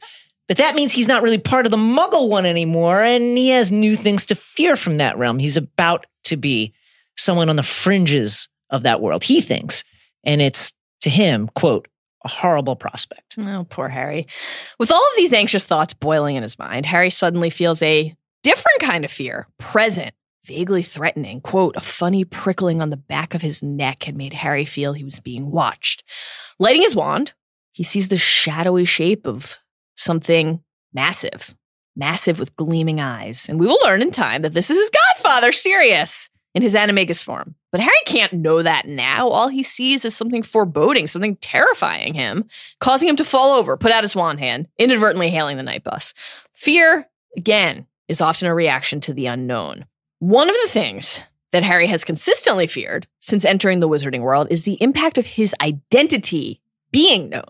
but 0.48 0.58
that 0.58 0.76
means 0.76 0.92
he's 0.92 1.08
not 1.08 1.24
really 1.24 1.38
part 1.38 1.66
of 1.66 1.72
the 1.72 1.78
muggle 1.78 2.28
one 2.30 2.46
anymore, 2.46 3.02
and 3.02 3.38
he 3.38 3.50
has 3.50 3.72
new 3.72 3.96
things 3.96 4.26
to 4.28 4.36
fear 4.36 4.76
from 4.76 4.98
that 4.98 5.18
realm. 5.18 5.40
He's 5.40 5.58
about 5.58 6.06
to 6.26 6.38
be 6.38 6.74
someone 7.18 7.50
on 7.50 7.56
the 7.56 7.64
fringes 7.64 8.50
of 8.70 8.84
that 8.84 9.02
world, 9.02 9.24
he 9.24 9.42
thinks. 9.42 9.84
And 10.24 10.42
it's 10.42 10.74
to 11.02 11.10
him, 11.10 11.50
quote, 11.56 11.88
a 12.26 12.28
horrible 12.28 12.76
prospect. 12.76 13.36
Oh, 13.38 13.66
poor 13.70 13.88
Harry. 13.88 14.28
With 14.78 14.92
all 14.92 15.02
of 15.02 15.16
these 15.16 15.32
anxious 15.32 15.64
thoughts 15.66 15.94
boiling 15.94 16.36
in 16.36 16.44
his 16.44 16.60
mind, 16.60 16.86
Harry 16.86 17.10
suddenly 17.10 17.50
feels 17.50 17.82
a 17.82 18.14
different 18.44 18.80
kind 18.82 19.06
of 19.06 19.12
fear, 19.12 19.48
present, 19.58 20.14
vaguely 20.44 20.82
threatening. 20.82 21.42
Quote, 21.42 21.76
a 21.76 21.82
funny 21.82 22.26
prickling 22.26 22.82
on 22.82 22.90
the 22.90 22.98
back 22.98 23.36
of 23.36 23.42
his 23.42 23.62
neck 23.62 24.04
had 24.04 24.18
made 24.18 24.34
Harry 24.34 24.66
feel 24.66 24.94
he 24.94 25.04
was 25.04 25.20
being 25.20 25.52
watched. 25.52 26.04
Lighting 26.60 26.82
his 26.82 26.96
wand, 26.96 27.34
he 27.72 27.84
sees 27.84 28.08
the 28.08 28.18
shadowy 28.18 28.86
shape 28.86 29.28
of 29.28 29.58
something 29.96 30.62
massive, 30.94 31.56
massive 31.96 32.40
with 32.40 32.56
gleaming 32.56 33.00
eyes. 33.00 33.48
And 33.48 33.60
we 33.60 33.68
will 33.68 33.80
learn 33.84 34.02
in 34.02 34.12
time 34.12 34.42
that 34.42 34.54
this 34.54 34.70
is 34.70 34.78
his 34.78 34.90
godfather, 34.90 35.52
Sirius, 35.52 36.30
in 36.56 36.62
his 36.62 36.74
animagus 36.74 37.22
form. 37.22 37.56
But 37.72 37.82
Harry 37.82 37.96
can't 38.06 38.34
know 38.34 38.64
that 38.64 38.88
now. 38.88 39.28
All 39.28 39.50
he 39.50 39.62
sees 39.62 40.04
is 40.04 40.16
something 40.16 40.42
foreboding, 40.42 41.06
something 41.06 41.36
terrifying 41.36 42.16
him, 42.16 42.46
causing 42.80 43.08
him 43.08 43.18
to 43.18 43.24
fall 43.24 43.56
over, 43.56 43.78
put 43.78 43.92
out 43.92 44.04
his 44.04 44.16
wand 44.16 44.40
hand, 44.40 44.68
inadvertently 44.80 45.30
hailing 45.30 45.58
the 45.58 45.64
Knight 45.64 45.84
Bus. 45.84 46.14
Fear, 46.56 47.08
again, 47.38 47.86
is 48.10 48.20
often 48.20 48.48
a 48.48 48.54
reaction 48.54 49.00
to 49.02 49.14
the 49.14 49.28
unknown. 49.28 49.86
One 50.20 50.50
of 50.50 50.56
the 50.62 50.70
things 50.70 51.22
that 51.52 51.64
Harry 51.64 51.88
has 51.88 52.04
consistently 52.04 52.68
feared 52.68 53.08
since 53.20 53.46
entering 53.46 53.80
the 53.80 53.90
wizarding 53.90 54.22
world 54.22 54.48
is 54.50 54.66
the 54.66 54.78
impact 54.82 55.18
of 55.18 55.26
his 55.26 55.56
identity 55.62 56.62
being 56.92 57.30
known. 57.30 57.44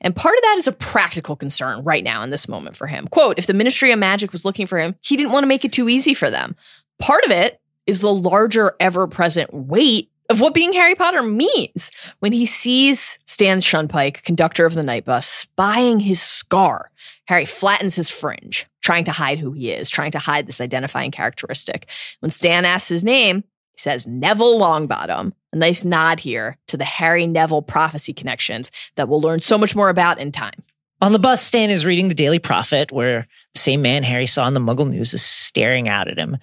And 0.00 0.14
part 0.14 0.36
of 0.36 0.42
that 0.42 0.56
is 0.58 0.66
a 0.66 0.72
practical 0.72 1.36
concern 1.36 1.84
right 1.84 2.02
now 2.02 2.22
in 2.22 2.30
this 2.30 2.48
moment 2.48 2.76
for 2.76 2.86
him. 2.86 3.06
Quote, 3.08 3.38
if 3.38 3.46
the 3.46 3.54
Ministry 3.54 3.92
of 3.92 3.98
Magic 3.98 4.32
was 4.32 4.44
looking 4.44 4.66
for 4.66 4.78
him, 4.78 4.96
he 5.02 5.16
didn't 5.16 5.32
want 5.32 5.44
to 5.44 5.48
make 5.48 5.64
it 5.64 5.72
too 5.72 5.88
easy 5.88 6.14
for 6.14 6.30
them. 6.30 6.56
Part 6.98 7.24
of 7.24 7.30
it 7.30 7.60
is 7.86 8.00
the 8.00 8.12
larger 8.12 8.74
ever 8.80 9.06
present 9.06 9.52
weight 9.52 10.10
of 10.28 10.40
what 10.40 10.54
being 10.54 10.72
Harry 10.72 10.94
Potter 10.94 11.22
means 11.22 11.90
when 12.20 12.32
he 12.32 12.46
sees 12.46 13.18
Stan 13.26 13.60
Shunpike, 13.60 14.22
conductor 14.22 14.66
of 14.66 14.74
the 14.74 14.82
Knight 14.82 15.04
Bus, 15.04 15.26
spying 15.26 16.00
his 16.00 16.22
scar. 16.22 16.90
Harry 17.26 17.44
flattens 17.44 17.94
his 17.94 18.08
fringe, 18.08 18.66
trying 18.82 19.04
to 19.04 19.12
hide 19.12 19.38
who 19.38 19.52
he 19.52 19.70
is, 19.70 19.88
trying 19.88 20.10
to 20.12 20.18
hide 20.18 20.46
this 20.46 20.60
identifying 20.60 21.10
characteristic. 21.10 21.88
When 22.20 22.30
Stan 22.30 22.64
asks 22.64 22.88
his 22.88 23.04
name, 23.04 23.44
he 23.72 23.78
says 23.78 24.06
Neville 24.06 24.58
Longbottom. 24.58 25.32
A 25.52 25.56
nice 25.56 25.84
nod 25.84 26.20
here 26.20 26.56
to 26.68 26.76
the 26.76 26.84
Harry 26.84 27.26
Neville 27.26 27.62
prophecy 27.62 28.12
connections 28.12 28.70
that 28.96 29.08
we'll 29.08 29.20
learn 29.20 29.40
so 29.40 29.58
much 29.58 29.76
more 29.76 29.88
about 29.88 30.18
in 30.18 30.32
time. 30.32 30.62
On 31.02 31.10
the 31.10 31.18
bus, 31.18 31.42
Stan 31.42 31.68
is 31.68 31.84
reading 31.84 32.06
the 32.06 32.14
Daily 32.14 32.38
Prophet, 32.38 32.92
where 32.92 33.26
the 33.54 33.58
same 33.58 33.82
man 33.82 34.04
Harry 34.04 34.26
saw 34.26 34.46
in 34.46 34.54
the 34.54 34.60
Muggle 34.60 34.88
News 34.88 35.12
is 35.12 35.20
staring 35.20 35.88
out 35.88 36.06
at 36.06 36.16
him. 36.16 36.36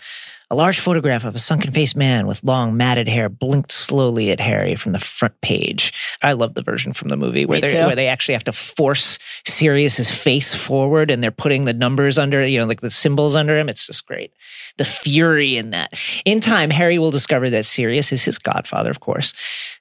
A 0.51 0.55
large 0.55 0.81
photograph 0.81 1.23
of 1.23 1.33
a 1.33 1.39
sunken 1.39 1.71
faced 1.71 1.95
man 1.95 2.27
with 2.27 2.43
long 2.43 2.75
matted 2.75 3.07
hair 3.07 3.29
blinked 3.29 3.71
slowly 3.71 4.31
at 4.31 4.41
Harry 4.41 4.75
from 4.75 4.91
the 4.91 4.99
front 4.99 5.39
page. 5.39 5.93
I 6.21 6.33
love 6.33 6.55
the 6.55 6.61
version 6.61 6.91
from 6.91 7.07
the 7.07 7.15
movie 7.15 7.45
where 7.45 7.61
they 7.61 7.73
where 7.73 7.95
they 7.95 8.07
actually 8.07 8.33
have 8.33 8.43
to 8.45 8.51
force 8.51 9.17
Sirius's 9.47 10.11
face 10.11 10.53
forward 10.53 11.09
and 11.09 11.23
they're 11.23 11.31
putting 11.31 11.63
the 11.63 11.73
numbers 11.73 12.17
under, 12.17 12.45
you 12.45 12.59
know, 12.59 12.65
like 12.65 12.81
the 12.81 12.91
symbols 12.91 13.37
under 13.37 13.57
him. 13.57 13.69
It's 13.69 13.85
just 13.85 14.05
great. 14.07 14.33
The 14.77 14.85
fury 14.85 15.55
in 15.55 15.69
that. 15.69 15.93
In 16.25 16.41
time, 16.41 16.69
Harry 16.69 16.99
will 16.99 17.11
discover 17.11 17.49
that 17.51 17.65
Sirius 17.65 18.11
is 18.11 18.25
his 18.25 18.37
godfather, 18.37 18.89
of 18.89 18.99
course, 18.99 19.33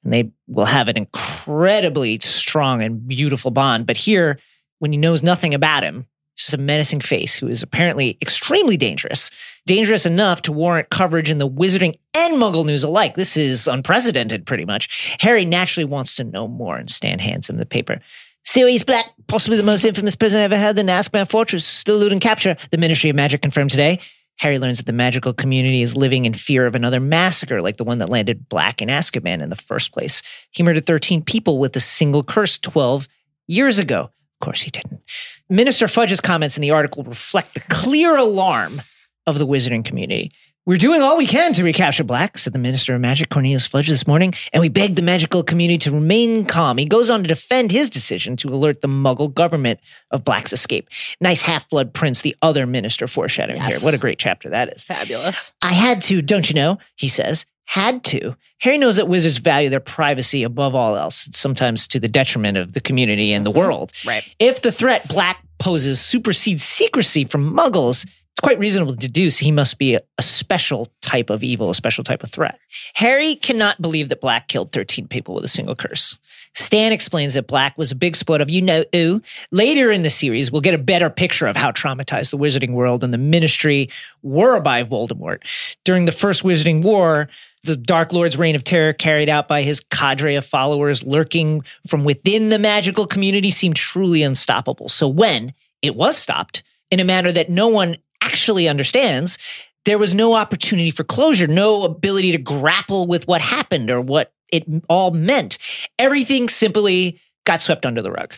and 0.05 0.13
they 0.13 0.31
will 0.47 0.67
have 0.67 0.87
an 0.87 0.97
incredibly 0.97 2.21
strong 2.21 2.81
and 2.81 3.09
beautiful 3.09 3.51
bond. 3.51 3.85
But 3.85 3.97
here, 3.97 4.39
when 4.79 4.93
he 4.93 4.99
knows 4.99 5.23
nothing 5.23 5.55
about 5.55 5.83
him, 5.83 6.07
just 6.37 6.55
a 6.55 6.59
menacing 6.59 7.01
face 7.01 7.37
who 7.37 7.49
is 7.49 7.63
apparently 7.63 8.17
extremely 8.23 8.77
dangerous, 8.77 9.31
dangerous 9.67 10.07
enough 10.07 10.43
to 10.43 10.53
warrant 10.53 10.91
coverage 10.91 11.31
in 11.31 11.39
the 11.39 11.49
wizarding 11.49 11.99
and 12.15 12.35
muggle 12.35 12.65
news 12.65 12.85
alike. 12.85 13.15
This 13.15 13.37
is 13.37 13.67
unprecedented, 13.67 14.47
pretty 14.47 14.65
much. 14.65 15.17
Harry 15.21 15.45
naturally 15.45 15.85
wants 15.85 16.17
to 16.17 16.25
know 16.25 16.47
more, 16.47 16.77
and 16.77 16.89
Stan 16.89 17.19
hands 17.19 17.51
him 17.51 17.57
the 17.57 17.67
paper. 17.67 18.01
Sirius 18.45 18.85
Black, 18.85 19.07
possibly 19.27 19.57
the 19.57 19.63
most 19.63 19.85
infamous 19.85 20.17
prisoner 20.17 20.43
ever 20.43 20.57
held 20.57 20.79
in 20.79 20.87
Azkaban 20.87 21.29
Fortress, 21.29 21.67
still 21.67 21.97
eluding 21.97 22.21
capture. 22.21 22.57
The 22.71 22.79
Ministry 22.79 23.11
of 23.11 23.17
Magic 23.17 23.43
confirmed 23.43 23.71
today. 23.71 23.99
Harry 24.41 24.59
learns 24.59 24.79
that 24.79 24.87
the 24.87 24.93
magical 24.93 25.35
community 25.35 25.83
is 25.83 25.97
living 25.97 26.25
in 26.25 26.33
fear 26.33 26.65
of 26.65 26.77
another 26.77 27.01
massacre 27.01 27.61
like 27.61 27.77
the 27.77 27.85
one 27.85 27.99
that 27.99 28.09
landed 28.09 28.49
Black 28.49 28.81
in 28.81 28.89
Azkaban 28.89 29.43
in 29.43 29.51
the 29.51 29.57
first 29.57 29.93
place. 29.93 30.23
He 30.53 30.63
murdered 30.63 30.87
13 30.87 31.23
people 31.23 31.59
with 31.59 31.75
a 31.75 31.81
single 31.81 32.23
curse 32.23 32.57
12 32.59 33.09
years 33.49 33.81
ago. 33.81 34.11
Of 34.41 34.45
course 34.45 34.63
he 34.63 34.71
didn't. 34.71 35.01
Minister 35.49 35.89
Fudge's 35.89 36.21
comments 36.21 36.57
in 36.57 36.61
the 36.63 36.71
article 36.71 37.03
reflect 37.03 37.55
the 37.55 37.61
clear 37.69 38.17
alarm 38.17 38.83
of 39.27 39.39
the 39.39 39.47
wizarding 39.47 39.85
community. 39.85 40.31
We're 40.65 40.77
doing 40.77 41.01
all 41.01 41.17
we 41.17 41.27
can 41.27 41.55
to 41.55 41.65
recapture 41.65 42.05
Black, 42.05 42.37
said 42.37 42.53
the 42.53 42.59
Minister 42.59 42.95
of 42.95 43.01
Magic, 43.01 43.31
Cornelius 43.31 43.67
Fudge, 43.67 43.89
this 43.89 44.07
morning, 44.07 44.35
and 44.53 44.61
we 44.61 44.69
beg 44.69 44.97
the 44.97 45.03
magical 45.03 45.43
community 45.43 45.79
to 45.79 45.91
remain 45.91 46.45
calm. 46.45 46.77
He 46.77 46.85
goes 46.85 47.09
on 47.09 47.23
to 47.23 47.27
defend 47.27 47.73
his 47.73 47.89
decision 47.89 48.37
to 48.37 48.49
alert 48.51 48.83
the 48.83 48.89
Muggle 48.89 49.33
government 49.33 49.81
of 50.11 50.25
Black's 50.25 50.53
escape. 50.53 50.89
Nice 51.23 51.41
half 51.41 51.69
blood 51.71 51.95
prince, 51.95 52.21
the 52.21 52.37
other 52.43 52.67
minister 52.67 53.09
foreshadowing 53.09 53.57
Yes. 53.63 53.79
here. 53.79 53.85
What 53.85 53.95
a 53.95 53.99
great 53.99 54.19
chapter 54.19 54.51
that 54.51 54.71
is. 54.77 54.85
Fabulous. 54.85 55.53
I 55.63 55.73
had 55.73 56.03
to, 56.03 56.21
don't 56.21 56.49
you 56.49 56.55
know? 56.55 56.77
He 56.97 57.09
says. 57.09 57.47
Had 57.69 58.03
to. 58.05 58.35
Harry 58.61 58.79
knows 58.79 58.97
that 58.97 59.09
wizards 59.09 59.37
value 59.37 59.69
their 59.69 59.79
privacy 59.79 60.43
above 60.43 60.75
all 60.75 60.97
else, 60.97 61.29
sometimes 61.35 61.87
to 61.89 62.01
the 62.01 62.09
detriment 62.09 62.57
of 62.57 62.73
the 62.73 62.81
community 62.81 63.31
and 63.35 63.45
the 63.45 63.51
mm-hmm. 63.51 63.59
world. 63.59 63.93
Right. 64.07 64.27
If 64.39 64.63
the 64.63 64.73
threat 64.73 65.07
Black 65.07 65.45
poses 65.59 66.01
supersedes 66.01 66.63
secrecy 66.63 67.25
from 67.25 67.55
muggles, 67.55 68.07
it's 68.39 68.41
quite 68.41 68.59
reasonable 68.59 68.95
to 68.95 68.99
deduce 68.99 69.37
he 69.37 69.53
must 69.53 69.77
be 69.77 69.97
a, 69.97 70.01
a 70.17 70.23
special 70.23 70.89
type 71.03 71.29
of 71.29 71.45
evil, 71.45 71.69
a 71.69 71.75
special 71.75 72.03
type 72.03 72.23
of 72.23 72.31
threat. 72.31 72.59
Harry 72.95 73.35
cannot 73.35 73.83
believe 73.83 74.09
that 74.09 74.23
Black 74.23 74.49
killed 74.49 74.73
13 74.73 75.07
people 75.07 75.35
with 75.35 75.45
a 75.45 75.49
single 75.49 75.77
curse. 75.77 76.19
Stan 76.55 76.93
explains 76.93 77.35
that 77.35 77.47
Black 77.47 77.77
was 77.77 77.93
a 77.93 77.97
big 77.97 78.17
sport 78.17 78.41
of 78.41 78.51
you 78.51 78.63
know 78.63 78.83
who. 78.93 79.21
Later 79.53 79.93
in 79.93 80.03
the 80.03 80.11
series, 80.11 80.51
we'll 80.51 80.63
get 80.63 80.73
a 80.73 80.79
better 80.79 81.11
picture 81.11 81.47
of 81.47 81.57
how 81.57 81.71
traumatized 81.71 82.31
the 82.31 82.39
wizarding 82.39 82.73
world 82.73 83.05
and 83.05 83.13
the 83.13 83.19
ministry 83.19 83.91
were 84.23 84.59
by 84.61 84.83
Voldemort. 84.83 85.43
During 85.85 86.07
the 86.07 86.13
first 86.13 86.43
Wizarding 86.43 86.83
War, 86.83 87.29
the 87.65 87.77
Dark 87.77 88.13
Lord's 88.13 88.39
reign 88.39 88.55
of 88.55 88.65
terror 88.65 88.93
carried 88.93 89.29
out 89.29 89.49
by 89.49 89.63
his 89.63 89.81
cadre 89.81 90.37
of 90.37 90.45
followers 90.45 91.05
lurking 91.05 91.63
from 91.87 92.05
within 92.05 92.49
the 92.49 92.59
magical 92.59 93.07
community 93.07 93.51
seemed 93.51 93.77
truly 93.77 94.23
unstoppable. 94.23 94.89
So 94.89 95.09
when 95.09 95.55
it 95.83 95.97
was 95.97 96.17
stopped 96.17 96.63
in 96.91 97.01
a 97.01 97.05
manner 97.05 97.33
that 97.33 97.51
no 97.51 97.69
one 97.69 97.97
actually 98.23 98.69
understands, 98.69 99.39
there 99.85 99.99
was 99.99 100.15
no 100.15 100.35
opportunity 100.35 100.91
for 100.91 101.05
closure, 101.05 101.47
no 101.47 101.85
ability 101.85 102.33
to 102.33 102.39
grapple 102.39 103.07
with 103.07 103.27
what 103.27 103.41
happened 103.41 103.91
or 103.91 104.01
what 104.01 104.33
it 104.53 104.65
all 104.89 105.11
meant. 105.11 105.59
Everything 105.99 106.49
simply 106.49 107.21
got 107.45 107.63
swept 107.63 107.87
under 107.87 108.03
the 108.03 108.13
rug. 108.13 108.35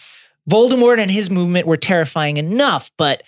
Voldemort 0.49 0.99
and 0.99 1.11
his 1.11 1.31
movement 1.31 1.67
were 1.67 1.77
terrifying 1.77 2.37
enough, 2.37 2.91
but 2.97 3.23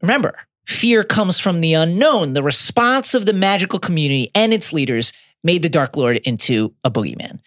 remember, 0.00 0.34
fear 0.66 1.02
comes 1.04 1.38
from 1.38 1.60
the 1.60 1.74
unknown. 1.74 2.32
The 2.32 2.42
response 2.42 3.14
of 3.14 3.26
the 3.26 3.32
magical 3.32 3.78
community 3.78 4.30
and 4.34 4.54
its 4.54 4.72
leaders 4.72 5.12
made 5.44 5.62
the 5.62 5.68
Dark 5.68 5.96
Lord 5.96 6.16
into 6.18 6.74
a 6.84 6.90
boogeyman. 6.90 7.40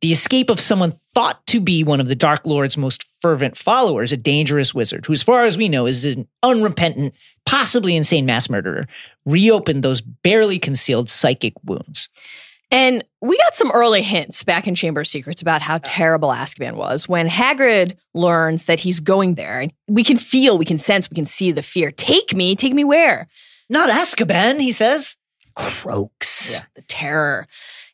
The 0.00 0.12
escape 0.12 0.48
of 0.48 0.60
someone 0.60 0.92
thought 1.14 1.44
to 1.48 1.60
be 1.60 1.82
one 1.82 2.00
of 2.00 2.06
the 2.06 2.14
Dark 2.14 2.46
Lord's 2.46 2.76
most 2.76 3.04
fervent 3.20 3.56
followers, 3.56 4.12
a 4.12 4.16
dangerous 4.16 4.72
wizard, 4.72 5.04
who, 5.06 5.12
as 5.12 5.24
far 5.24 5.44
as 5.44 5.58
we 5.58 5.68
know, 5.68 5.86
is 5.86 6.04
an 6.04 6.28
unrepentant, 6.44 7.14
possibly 7.46 7.96
insane 7.96 8.24
mass 8.24 8.48
murderer, 8.48 8.86
reopened 9.26 9.82
those 9.82 10.00
barely 10.00 10.58
concealed 10.58 11.10
psychic 11.10 11.54
wounds. 11.64 12.08
And 12.70 13.02
we 13.20 13.36
got 13.38 13.54
some 13.54 13.72
early 13.72 14.02
hints 14.02 14.44
back 14.44 14.68
in 14.68 14.74
Chamber 14.74 15.00
of 15.00 15.06
Secrets 15.06 15.40
about 15.40 15.62
how 15.62 15.80
terrible 15.82 16.28
Azkaban 16.28 16.76
was 16.76 17.08
when 17.08 17.26
Hagrid 17.26 17.96
learns 18.14 18.66
that 18.66 18.80
he's 18.80 19.00
going 19.00 19.34
there. 19.34 19.60
And 19.60 19.72
we 19.88 20.04
can 20.04 20.18
feel, 20.18 20.58
we 20.58 20.66
can 20.66 20.78
sense, 20.78 21.10
we 21.10 21.14
can 21.14 21.24
see 21.24 21.50
the 21.50 21.62
fear. 21.62 21.90
Take 21.90 22.34
me, 22.34 22.54
take 22.54 22.74
me 22.74 22.84
where? 22.84 23.26
Not 23.70 23.88
Azkaban, 23.88 24.60
he 24.60 24.72
says. 24.72 25.16
Croaks, 25.58 26.52
Yeah. 26.52 26.62
the 26.74 26.82
terror. 26.82 27.46